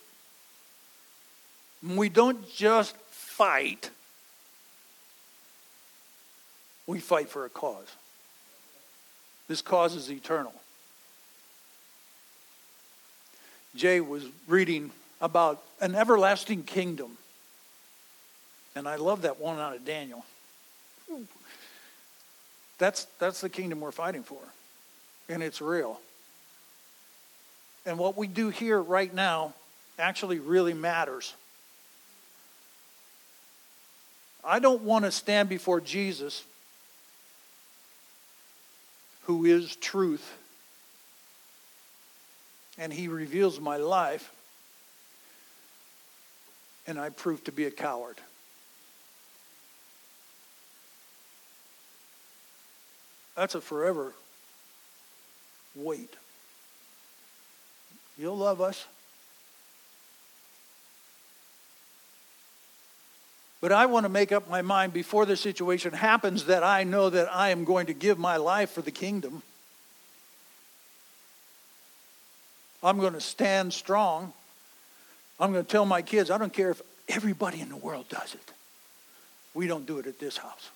We 1.83 2.09
don't 2.09 2.49
just 2.49 2.95
fight, 3.11 3.91
we 6.87 6.99
fight 6.99 7.29
for 7.29 7.45
a 7.45 7.49
cause. 7.49 7.87
This 9.47 9.61
cause 9.61 9.95
is 9.95 10.11
eternal. 10.11 10.53
Jay 13.75 14.01
was 14.01 14.23
reading 14.47 14.91
about 15.21 15.63
an 15.81 15.95
everlasting 15.95 16.63
kingdom. 16.63 17.17
And 18.75 18.87
I 18.87 18.95
love 18.95 19.23
that 19.23 19.39
one 19.39 19.59
out 19.59 19.75
of 19.75 19.85
Daniel. 19.85 20.23
That's, 22.77 23.05
that's 23.19 23.41
the 23.41 23.49
kingdom 23.49 23.81
we're 23.81 23.91
fighting 23.91 24.23
for. 24.23 24.39
And 25.29 25.41
it's 25.41 25.61
real. 25.61 25.99
And 27.85 27.97
what 27.97 28.17
we 28.17 28.27
do 28.27 28.49
here 28.49 28.79
right 28.79 29.13
now 29.13 29.53
actually 29.97 30.39
really 30.39 30.73
matters. 30.73 31.33
I 34.43 34.59
don't 34.59 34.83
want 34.83 35.05
to 35.05 35.11
stand 35.11 35.49
before 35.49 35.81
Jesus, 35.81 36.43
who 39.23 39.45
is 39.45 39.75
truth, 39.77 40.37
and 42.77 42.93
he 42.93 43.07
reveals 43.07 43.59
my 43.59 43.77
life, 43.77 44.31
and 46.85 46.99
I 46.99 47.09
prove 47.09 47.43
to 47.45 47.51
be 47.51 47.65
a 47.65 47.71
coward. 47.71 48.17
That's 53.35 53.55
a 53.55 53.61
forever 53.61 54.13
wait. 55.77 56.13
You'll 58.17 58.37
love 58.37 58.61
us. 58.61 58.85
But 63.61 63.71
I 63.71 63.85
want 63.87 64.05
to 64.05 64.09
make 64.09 64.31
up 64.31 64.49
my 64.49 64.61
mind 64.61 64.93
before 64.93 65.25
the 65.25 65.35
situation 65.35 65.93
happens 65.93 66.45
that 66.45 66.63
I 66.63 66.83
know 66.83 67.09
that 67.09 67.33
I 67.33 67.49
am 67.49 67.63
going 67.63 67.87
to 67.87 67.93
give 67.93 68.17
my 68.17 68.37
life 68.37 68.71
for 68.71 68.81
the 68.81 68.91
kingdom. 68.91 69.41
I'm 72.83 72.99
going 72.99 73.13
to 73.13 73.21
stand 73.21 73.73
strong. 73.73 74.33
I'm 75.39 75.51
going 75.51 75.65
to 75.65 75.69
tell 75.69 75.85
my 75.85 76.01
kids, 76.01 76.29
I 76.31 76.37
don't 76.37 76.53
care 76.53 76.71
if 76.71 76.81
everybody 77.07 77.61
in 77.61 77.69
the 77.69 77.75
world 77.75 78.09
does 78.09 78.33
it. 78.33 78.51
We 79.53 79.67
don't 79.67 79.85
do 79.85 79.99
it 79.99 80.07
at 80.07 80.19
this 80.19 80.37
house. 80.37 80.69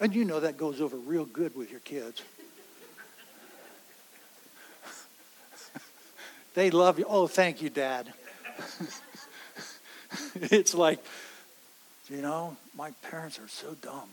And 0.00 0.14
you 0.14 0.24
know 0.24 0.40
that 0.40 0.56
goes 0.56 0.80
over 0.80 0.96
real 0.96 1.26
good 1.26 1.54
with 1.54 1.70
your 1.70 1.80
kids. 1.80 2.22
they 6.54 6.70
love 6.70 6.98
you. 6.98 7.04
Oh, 7.08 7.26
thank 7.26 7.60
you, 7.60 7.68
Dad. 7.68 8.12
it's 10.34 10.74
like, 10.74 11.04
you 12.08 12.22
know, 12.22 12.56
my 12.76 12.92
parents 13.02 13.38
are 13.38 13.48
so 13.48 13.76
dumb. 13.82 14.08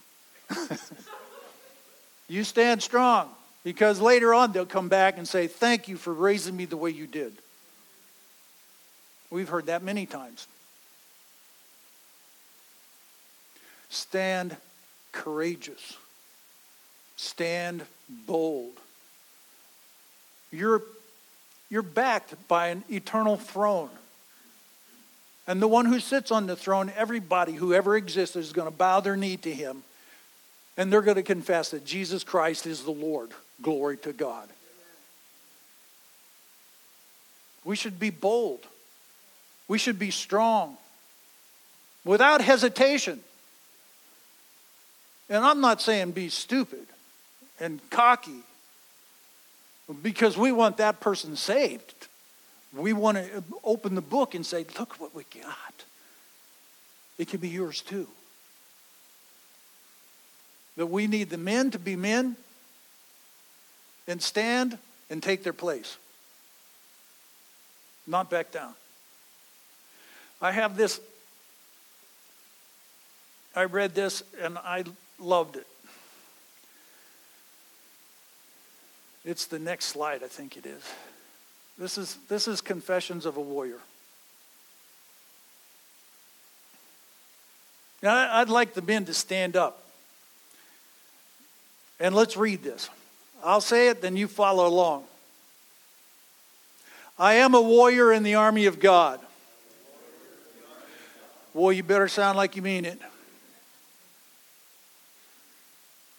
you 2.27 2.43
stand 2.43 2.83
strong. 2.83 3.29
Because 3.68 3.99
later 3.99 4.34
on, 4.34 4.53
they'll 4.53 4.65
come 4.65 4.88
back 4.88 5.18
and 5.18 5.28
say, 5.28 5.47
Thank 5.47 5.89
you 5.89 5.97
for 5.97 6.13
raising 6.13 6.55
me 6.55 6.63
the 6.63 6.78
way 6.78 6.89
you 6.89 7.05
did. 7.05 7.34
We've 9.30 9.49
heard 9.49 9.65
that 9.65 9.84
many 9.84 10.05
times. 10.05 10.47
Stand 13.89 14.55
courageous. 15.11 15.97
Stand 17.18 17.84
bold. 18.26 18.72
You're, 20.49 20.82
you're 21.70 21.82
backed 21.82 22.36
by 22.47 22.68
an 22.68 22.86
eternal 22.89 23.36
throne. 23.36 23.89
And 25.45 25.61
the 25.61 25.68
one 25.68 25.88
who 25.88 25.99
sits 25.99 26.32
on 26.32 26.47
the 26.47 26.55
throne, 26.55 26.89
everybody 26.95 27.51
who 27.51 27.74
ever 27.74 27.97
existed 27.97 28.39
is 28.39 28.53
going 28.53 28.72
to 28.72 28.78
bow 28.78 29.01
their 29.01 29.18
knee 29.18 29.36
to 29.36 29.53
him. 29.53 29.84
And 30.78 30.93
they're 30.93 31.01
going 31.01 31.15
to 31.15 31.23
confess 31.23 31.71
that 31.71 31.86
Jesus 31.86 32.23
Christ 32.23 32.67
is 32.67 32.84
the 32.84 32.91
Lord. 32.91 33.32
Glory 33.61 33.97
to 33.97 34.13
God. 34.13 34.47
We 37.65 37.75
should 37.75 37.99
be 37.99 38.11
bold. 38.11 38.65
We 39.67 39.78
should 39.78 39.99
be 39.99 40.11
strong 40.11 40.78
without 42.05 42.41
hesitation. 42.41 43.19
And 45.30 45.43
I'm 45.43 45.59
not 45.59 45.82
saying 45.82 46.11
be 46.11 46.30
stupid 46.30 46.86
and 47.59 47.82
cocky 47.89 48.43
because 50.01 50.38
we 50.38 50.51
want 50.51 50.78
that 50.78 50.99
person 50.99 51.36
saved. 51.36 52.07
We 52.73 52.93
want 52.93 53.17
to 53.17 53.43
open 53.63 53.95
the 53.95 54.01
book 54.01 54.36
and 54.36 54.45
say, 54.45 54.65
look 54.78 54.99
what 54.99 55.15
we 55.15 55.23
got. 55.41 55.84
It 57.17 57.28
can 57.28 57.39
be 57.39 57.49
yours 57.49 57.82
too. 57.82 58.07
That 60.78 60.86
we 60.86 61.07
need 61.07 61.30
the 61.30 61.38
men 61.38 61.71
to 61.71 61.80
be 61.80 61.95
men 61.95 62.38
and 64.07 64.21
stand 64.21 64.78
and 65.09 65.21
take 65.21 65.43
their 65.43 65.53
place. 65.53 65.97
Not 68.05 68.30
back 68.30 68.51
down. 68.51 68.73
I 70.41 70.51
have 70.51 70.78
this, 70.78 71.01
I 73.55 73.65
read 73.65 73.95
this 73.95 74.23
and 74.41 74.57
I 74.57 74.84
loved 75.19 75.57
it. 75.57 75.67
It's 79.25 79.45
the 79.45 79.59
next 79.59 79.86
slide, 79.86 80.23
I 80.23 80.28
think 80.28 80.55
it 80.55 80.65
is. 80.65 80.84
This 81.78 81.97
is, 81.97 82.17
this 82.30 82.47
is 82.47 82.61
Confessions 82.61 83.25
of 83.25 83.36
a 83.36 83.41
Warrior. 83.41 83.80
Now, 88.01 88.38
I'd 88.38 88.49
like 88.49 88.73
the 88.73 88.82
men 88.82 89.05
to 89.05 89.13
stand 89.13 89.55
up. 89.55 89.84
And 91.99 92.15
let's 92.15 92.37
read 92.37 92.63
this. 92.63 92.89
I'll 93.43 93.61
say 93.61 93.89
it, 93.89 94.01
then 94.01 94.15
you 94.15 94.27
follow 94.27 94.67
along. 94.67 95.03
I 97.19 97.35
am 97.35 97.55
a 97.55 97.61
warrior 97.61 98.13
in 98.13 98.23
the 98.23 98.35
army 98.35 98.65
of 98.67 98.79
God. 98.79 99.19
Well, 101.53 101.71
you 101.71 101.81
better 101.81 102.07
sound 102.07 102.37
like 102.37 102.55
you 102.55 102.61
mean 102.61 102.85
it. 102.85 102.99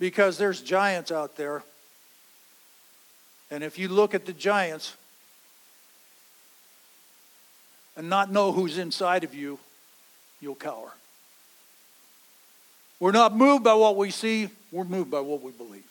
Because 0.01 0.39
there's 0.39 0.61
giants 0.61 1.13
out 1.13 1.37
there. 1.37 1.63
And 3.51 3.63
if 3.63 3.79
you 3.79 3.89
look 3.89 4.15
at 4.15 4.27
the 4.27 4.33
giants 4.33 4.97
and 7.97 8.09
not 8.11 8.31
know 8.31 8.53
who's 8.53 8.79
inside 8.79 9.25
of 9.25 9.35
you, 9.35 9.59
you'll 10.41 10.55
cower. 10.55 10.93
We're 13.01 13.13
not 13.13 13.37
moved 13.37 13.65
by 13.65 13.75
what 13.75 13.97
we 13.97 14.11
see, 14.11 14.49
we're 14.73 14.85
moved 14.85 15.11
by 15.11 15.21
what 15.21 15.43
we 15.43 15.53
believe. 15.53 15.85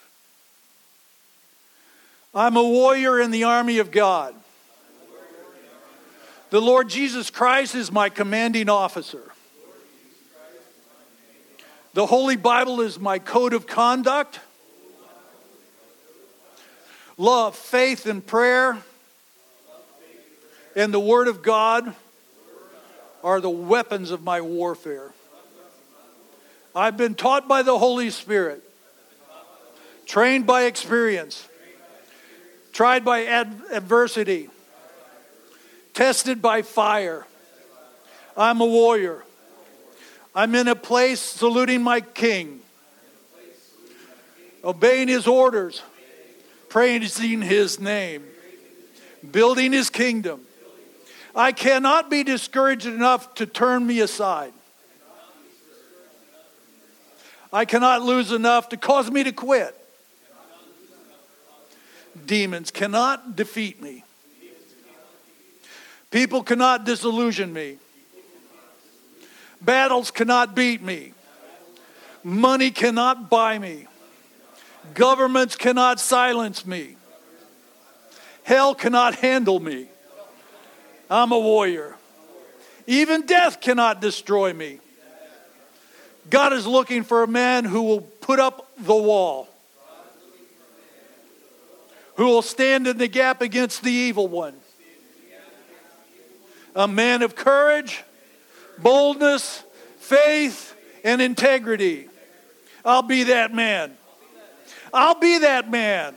I'm 2.34 2.58
a 2.58 2.64
warrior 2.64 3.20
in 3.20 3.32
the 3.32 3.46
army 3.46 3.80
of 3.80 3.92
God. 3.92 4.36
The 6.50 6.62
Lord 6.62 6.90
Jesus 6.90 7.30
Christ 7.30 7.76
is 7.76 7.92
my 7.92 8.10
commanding 8.10 8.70
officer. 8.70 9.24
The 11.94 12.06
Holy 12.06 12.36
Bible 12.36 12.82
is 12.82 13.00
my 13.00 13.20
code 13.20 13.54
of 13.54 13.66
conduct. 13.66 14.40
Love, 17.18 17.56
faith, 17.56 18.06
and 18.06 18.26
prayer, 18.26 18.78
and 20.76 20.94
the 20.94 21.00
Word 21.00 21.28
of 21.28 21.42
God 21.42 21.96
are 23.24 23.42
the 23.42 23.50
weapons 23.50 24.12
of 24.12 24.22
my 24.22 24.42
warfare. 24.42 25.12
I've 26.78 26.98
been 26.98 27.16
taught 27.16 27.48
by 27.48 27.64
the 27.64 27.78
Holy 27.78 28.10
Spirit, 28.10 28.64
trained 30.06 30.46
by 30.46 30.64
experience 30.64 31.48
tried 32.78 33.04
by 33.04 33.26
ad- 33.26 33.60
adversity, 33.72 34.48
tested 35.96 36.44
by 36.44 36.62
fire. 36.62 37.26
I'm 38.38 38.62
a 38.62 38.68
warrior. 38.68 39.24
I'm 40.36 40.54
in 40.54 40.68
a 40.68 40.76
place 40.76 41.20
saluting 41.20 41.82
my 41.82 42.02
king, 42.02 42.60
obeying 44.64 45.08
his 45.08 45.26
orders, 45.26 45.82
praising 46.70 47.42
his 47.42 47.80
name, 47.80 48.24
building 49.32 49.74
his 49.74 49.90
kingdom. 49.90 50.42
I 51.36 51.52
cannot 51.52 52.12
be 52.12 52.24
discouraged 52.24 52.86
enough 52.86 53.34
to 53.36 53.48
turn 53.48 53.88
me 53.88 54.02
aside. 54.02 54.54
I 57.52 57.66
cannot 57.66 58.02
lose 58.02 58.32
enough 58.32 58.70
to 58.70 58.78
cause 58.78 59.10
me 59.10 59.24
to 59.24 59.32
quit. 59.32 59.74
Demons 62.26 62.72
cannot 62.72 63.36
defeat 63.36 63.82
me. 63.82 64.04
People 66.12 66.44
cannot 66.44 66.86
disillusion 66.86 67.54
me. 67.54 67.78
Battles 69.62 70.12
cannot 70.12 70.56
beat 70.56 70.82
me. 70.82 71.14
Money 72.24 72.72
cannot 72.72 73.30
buy 73.30 73.58
me. 73.60 73.88
Governments 74.94 75.56
cannot 75.56 76.00
silence 76.00 76.66
me. 76.66 76.96
Hell 78.44 78.76
cannot 78.76 79.16
handle 79.16 79.60
me. 79.60 79.88
I'm 81.10 81.32
a 81.32 81.40
warrior. 81.40 81.96
Even 82.86 83.26
death 83.26 83.60
cannot 83.60 84.00
destroy 84.02 84.54
me. 84.54 84.80
God 86.30 86.54
is 86.54 86.68
looking 86.68 87.04
for 87.04 87.24
a 87.24 87.28
man 87.28 87.64
who 87.66 87.84
will 87.84 88.02
put 88.02 88.40
up 88.40 88.70
the 88.78 88.96
wall, 88.96 89.48
who 92.16 92.26
will 92.26 92.42
stand 92.42 92.88
in 92.88 92.98
the 92.98 93.08
gap 93.08 93.42
against 93.42 93.84
the 93.84 93.92
evil 93.92 94.28
one. 94.28 94.56
A 96.76 96.88
man 96.88 97.24
of 97.24 97.36
courage, 97.36 98.04
boldness, 98.78 99.64
faith, 99.98 100.76
and 101.04 101.22
integrity. 101.22 102.08
I'll 102.84 103.02
be 103.02 103.24
that 103.24 103.54
man. 103.54 103.98
I'll 104.94 105.20
be 105.20 105.40
that 105.40 105.72
man. 105.72 106.14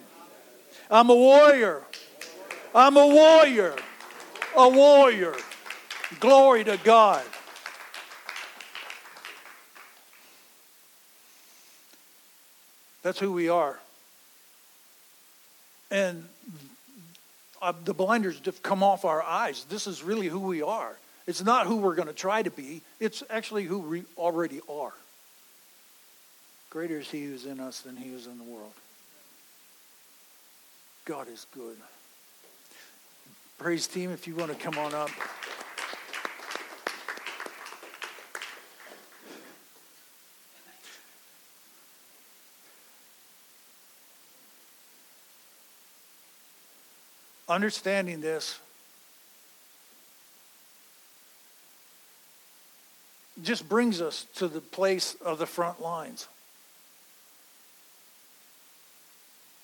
I'm 0.91 1.09
a 1.09 1.15
warrior. 1.15 1.83
I'm 2.75 2.97
a 2.97 3.07
warrior. 3.07 3.77
A 4.57 4.69
warrior. 4.69 5.35
Glory 6.19 6.65
to 6.65 6.79
God. 6.83 7.25
That's 13.03 13.19
who 13.19 13.33
we 13.33 13.49
are. 13.49 13.79
And 15.91 16.29
uh, 17.61 17.73
the 17.85 17.95
blinders 17.95 18.41
have 18.45 18.63
come 18.63 18.83
off 18.83 19.05
our 19.05 19.23
eyes. 19.23 19.65
This 19.69 19.87
is 19.87 20.03
really 20.03 20.29
who 20.29 20.41
we 20.41 20.63
are. 20.63 20.97
It's 21.27 21.45
not 21.45 21.67
who 21.67 21.77
we're 21.77 21.95
going 21.95 22.09
to 22.09 22.15
try 22.15 22.43
to 22.43 22.51
be, 22.51 22.83
it's 22.99 23.23
actually 23.31 23.65
who 23.65 23.79
we 23.79 24.05
already 24.17 24.61
are. 24.69 24.93
Greater 26.71 26.99
is 26.99 27.11
he 27.11 27.25
who's 27.25 27.47
in 27.47 27.61
us 27.61 27.81
than 27.81 27.97
he 27.97 28.11
who's 28.11 28.27
in 28.27 28.39
the 28.39 28.45
world. 28.45 28.73
God 31.05 31.29
is 31.29 31.47
good. 31.55 31.77
Praise 33.59 33.87
team, 33.87 34.11
if 34.11 34.27
you 34.27 34.35
want 34.37 34.51
to 34.53 34.57
come 34.57 34.79
on 34.79 34.95
up. 34.95 35.11
Understanding 47.51 48.21
this 48.21 48.59
just 53.43 53.69
brings 53.69 54.01
us 54.01 54.27
to 54.37 54.49
the 54.49 54.61
place 54.61 55.17
of 55.25 55.39
the 55.39 55.47
front 55.47 55.83
lines. 55.83 56.29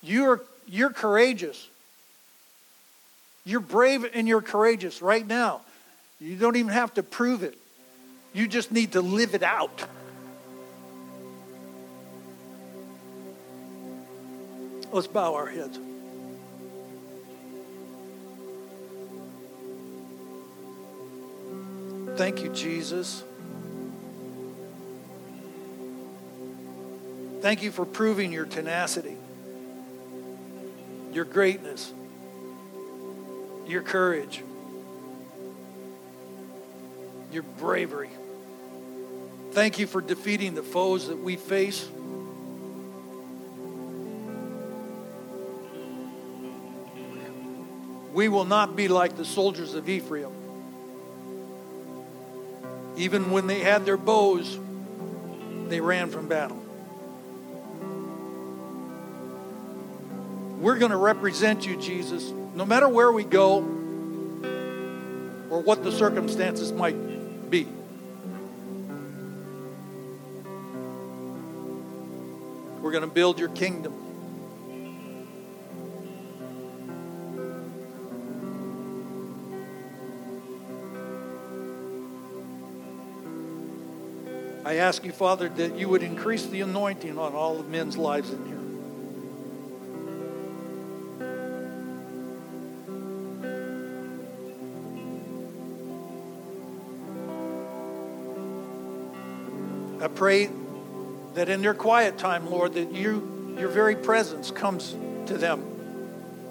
You're, 0.03 0.41
you're 0.67 0.89
courageous. 0.89 1.67
You're 3.45 3.61
brave 3.61 4.05
and 4.13 4.27
you're 4.27 4.41
courageous 4.41 5.01
right 5.01 5.25
now. 5.25 5.61
You 6.19 6.35
don't 6.35 6.55
even 6.55 6.71
have 6.71 6.93
to 6.95 7.03
prove 7.03 7.43
it. 7.43 7.57
You 8.33 8.47
just 8.47 8.71
need 8.71 8.93
to 8.93 9.01
live 9.01 9.33
it 9.33 9.43
out. 9.43 9.85
Let's 14.91 15.07
bow 15.07 15.35
our 15.35 15.47
heads. 15.47 15.79
Thank 22.17 22.41
you, 22.41 22.49
Jesus. 22.49 23.23
Thank 27.41 27.61
you 27.61 27.71
for 27.71 27.85
proving 27.85 28.33
your 28.33 28.47
tenacity, 28.47 29.15
your 31.13 31.25
greatness, 31.25 31.93
your 33.67 33.83
courage, 33.83 34.43
your 37.31 37.43
bravery. 37.43 38.09
Thank 39.51 39.77
you 39.77 39.85
for 39.85 40.01
defeating 40.01 40.55
the 40.55 40.63
foes 40.63 41.09
that 41.09 41.19
we 41.19 41.35
face. 41.35 41.87
We 48.11 48.27
will 48.27 48.45
not 48.45 48.75
be 48.75 48.87
like 48.87 49.15
the 49.15 49.25
soldiers 49.25 49.75
of 49.75 49.87
Ephraim. 49.87 50.46
Even 52.97 53.29
when 53.29 53.45
they 53.45 53.59
had 53.59 53.85
their 53.85 53.95
bows, 53.95 54.59
they 55.67 55.79
ran 55.79 56.09
from 56.09 56.27
battle. 56.27 56.57
We're 60.59 60.79
going 60.79 60.91
to 60.91 60.97
represent 60.97 61.65
you, 61.67 61.77
Jesus, 61.77 62.31
no 62.55 62.65
matter 62.65 62.89
where 62.89 63.11
we 63.11 63.23
go 63.23 63.57
or 65.49 65.61
what 65.61 65.83
the 65.83 65.91
circumstances 65.91 66.71
might 66.71 67.51
be. 67.51 67.67
We're 72.81 72.91
going 72.91 73.07
to 73.07 73.13
build 73.13 73.37
your 73.37 73.49
kingdom. 73.49 74.06
I 84.67 84.75
ask 84.79 85.05
you, 85.05 85.13
Father, 85.13 85.47
that 85.47 85.77
you 85.77 85.87
would 85.87 86.03
increase 86.03 86.45
the 86.45 86.59
anointing 86.59 87.17
on 87.17 87.33
all 87.33 87.57
of 87.57 87.69
men's 87.69 87.95
lives 87.95 88.31
in 88.33 88.45
here. 88.45 88.57
I 100.03 100.09
pray 100.09 100.49
that 101.35 101.47
in 101.47 101.61
their 101.61 101.73
quiet 101.73 102.17
time, 102.17 102.51
Lord, 102.51 102.73
that 102.73 102.91
you, 102.91 103.55
your 103.57 103.69
very 103.69 103.95
presence 103.95 104.51
comes 104.51 104.97
to 105.27 105.37
them 105.37 105.61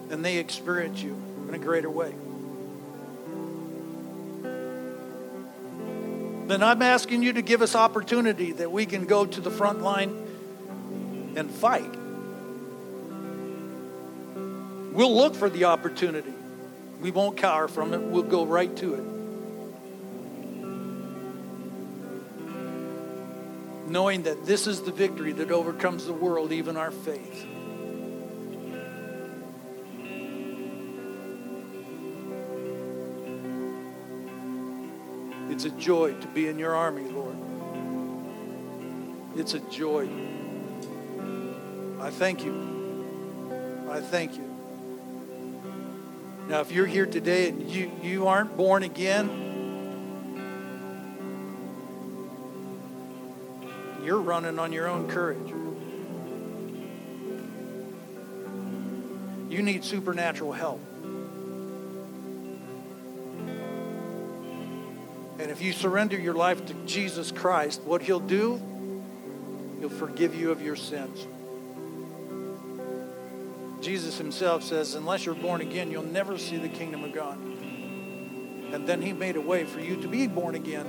and 0.09 0.25
they 0.25 0.39
experience 0.39 1.03
you 1.03 1.23
in 1.51 1.55
a 1.55 1.59
greater 1.59 1.91
way. 1.91 2.15
Then 6.49 6.63
I'm 6.63 6.83
asking 6.83 7.23
you 7.23 7.33
to 7.35 7.43
give 7.43 7.63
us 7.63 7.75
opportunity 7.75 8.53
that 8.53 8.71
we 8.71 8.87
can 8.87 9.07
go 9.07 9.27
to 9.27 9.41
the 9.41 9.51
front 9.51 9.83
line 9.83 10.11
and 11.37 11.51
fight. 11.51 11.95
We'll 14.93 15.15
look 15.15 15.35
for 15.35 15.51
the 15.51 15.65
opportunity. 15.65 16.33
We 17.01 17.11
won't 17.11 17.37
cower 17.37 17.69
from 17.69 17.93
it. 17.93 18.01
We'll 18.01 18.23
go 18.23 18.47
right 18.47 18.75
to 18.77 18.95
it. 18.95 19.05
Knowing 23.91 24.23
that 24.23 24.47
this 24.47 24.67
is 24.67 24.83
the 24.83 24.93
victory 24.93 25.33
that 25.33 25.51
overcomes 25.51 26.07
the 26.07 26.13
world, 26.13 26.53
even 26.53 26.77
our 26.77 26.91
faith. 26.91 27.47
It's 35.57 35.65
a 35.65 35.71
joy 35.71 36.13
to 36.13 36.27
be 36.27 36.49
in 36.49 36.59
your 36.59 36.75
army, 36.75 37.05
Lord. 37.05 37.35
It's 39.37 39.55
a 39.55 39.59
joy. 39.71 40.07
I 41.99 42.11
thank 42.11 42.45
you. 42.45 43.87
I 43.89 44.03
thank 44.03 44.37
you. 44.37 44.45
Now, 46.47 46.61
if 46.61 46.71
you're 46.71 46.85
here 46.85 47.07
today 47.07 47.49
and 47.49 47.71
you, 47.71 47.91
you 48.03 48.27
aren't 48.27 48.55
born 48.55 48.83
again, 48.83 49.31
you're 54.05 54.21
running 54.21 54.59
on 54.59 54.75
your 54.75 54.89
own 54.89 55.09
courage. 55.09 55.49
You 59.51 59.63
need 59.63 59.85
supernatural 59.85 60.53
help. 60.53 60.83
And 65.47 65.53
if 65.53 65.63
you 65.63 65.73
surrender 65.73 66.19
your 66.19 66.35
life 66.35 66.67
to 66.67 66.75
Jesus 66.87 67.31
Christ, 67.31 67.81
what 67.83 68.03
he'll 68.03 68.19
do, 68.19 68.61
he'll 69.79 69.89
forgive 69.89 70.35
you 70.35 70.51
of 70.51 70.61
your 70.61 70.75
sins. 70.75 71.25
Jesus 73.81 74.19
himself 74.19 74.65
says, 74.65 74.97
unless 74.97 75.25
you're 75.25 75.37
born 75.37 75.61
again, 75.61 75.93
you'll 75.93 76.03
never 76.03 76.37
see 76.37 76.57
the 76.57 76.69
kingdom 76.69 77.05
of 77.05 77.13
God. 77.13 77.39
And 77.39 78.89
then 78.89 79.01
he 79.01 79.13
made 79.13 79.37
a 79.37 79.41
way 79.41 79.65
for 79.65 79.79
you 79.79 79.95
to 80.03 80.09
be 80.09 80.27
born 80.27 80.57
again, 80.57 80.85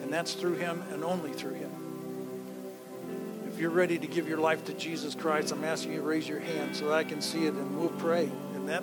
and 0.00 0.10
that's 0.10 0.32
through 0.32 0.54
him 0.54 0.82
and 0.94 1.04
only 1.04 1.34
through 1.34 1.56
him. 1.56 1.70
If 3.48 3.60
you're 3.60 3.68
ready 3.68 3.98
to 3.98 4.06
give 4.06 4.26
your 4.26 4.38
life 4.38 4.64
to 4.64 4.72
Jesus 4.72 5.14
Christ, 5.14 5.52
I'm 5.52 5.62
asking 5.62 5.92
you 5.92 5.98
to 5.98 6.06
raise 6.06 6.26
your 6.26 6.40
hand 6.40 6.74
so 6.74 6.86
that 6.86 6.94
I 6.94 7.04
can 7.04 7.20
see 7.20 7.44
it 7.44 7.52
and 7.52 7.78
we'll 7.78 7.90
pray. 7.90 8.30
And 8.54 8.66
that, 8.66 8.82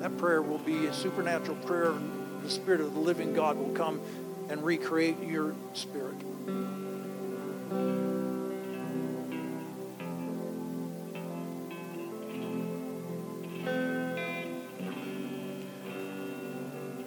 that 0.00 0.18
prayer 0.18 0.42
will 0.42 0.58
be 0.58 0.88
a 0.88 0.92
supernatural 0.92 1.56
prayer. 1.56 1.94
The 2.42 2.50
Spirit 2.50 2.82
of 2.82 2.92
the 2.92 3.00
living 3.00 3.32
God 3.32 3.56
will 3.56 3.70
come 3.70 4.02
and 4.48 4.64
recreate 4.64 5.20
your 5.22 5.54
spirit. 5.74 6.16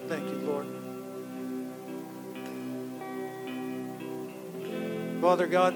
Thank 0.08 0.30
you, 0.30 0.40
Lord. 0.46 0.68
Father 5.22 5.48
God, 5.48 5.74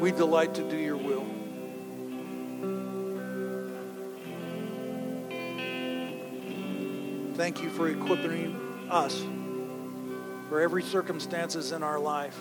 we 0.00 0.10
delight 0.10 0.54
to 0.54 0.68
do 0.68 0.76
your 0.76 0.96
will. 0.96 1.25
Thank 7.36 7.62
you 7.62 7.68
for 7.68 7.88
equipping 7.88 8.88
us 8.90 9.22
for 10.48 10.58
every 10.58 10.82
circumstances 10.82 11.72
in 11.72 11.82
our 11.82 11.98
life. 11.98 12.34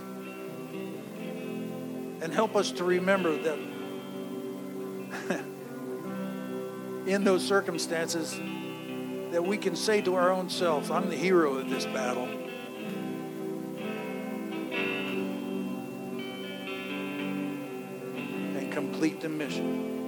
And 2.22 2.32
help 2.34 2.56
us 2.56 2.72
to 2.72 2.86
remember 2.86 3.38
that 3.40 3.60
in 7.06 7.26
those 7.26 7.46
circumstances 7.46 8.40
that 9.32 9.44
we 9.44 9.58
can 9.58 9.76
say 9.76 10.00
to 10.00 10.16
our 10.16 10.32
own 10.32 10.50
self, 10.50 10.90
I'm 10.90 11.10
the 11.10 11.18
hero 11.18 11.56
of 11.56 11.70
this 11.70 11.84
battle. 11.84 12.30
And 18.58 18.72
complete 18.72 19.20
the 19.20 19.28
mission. 19.28 20.05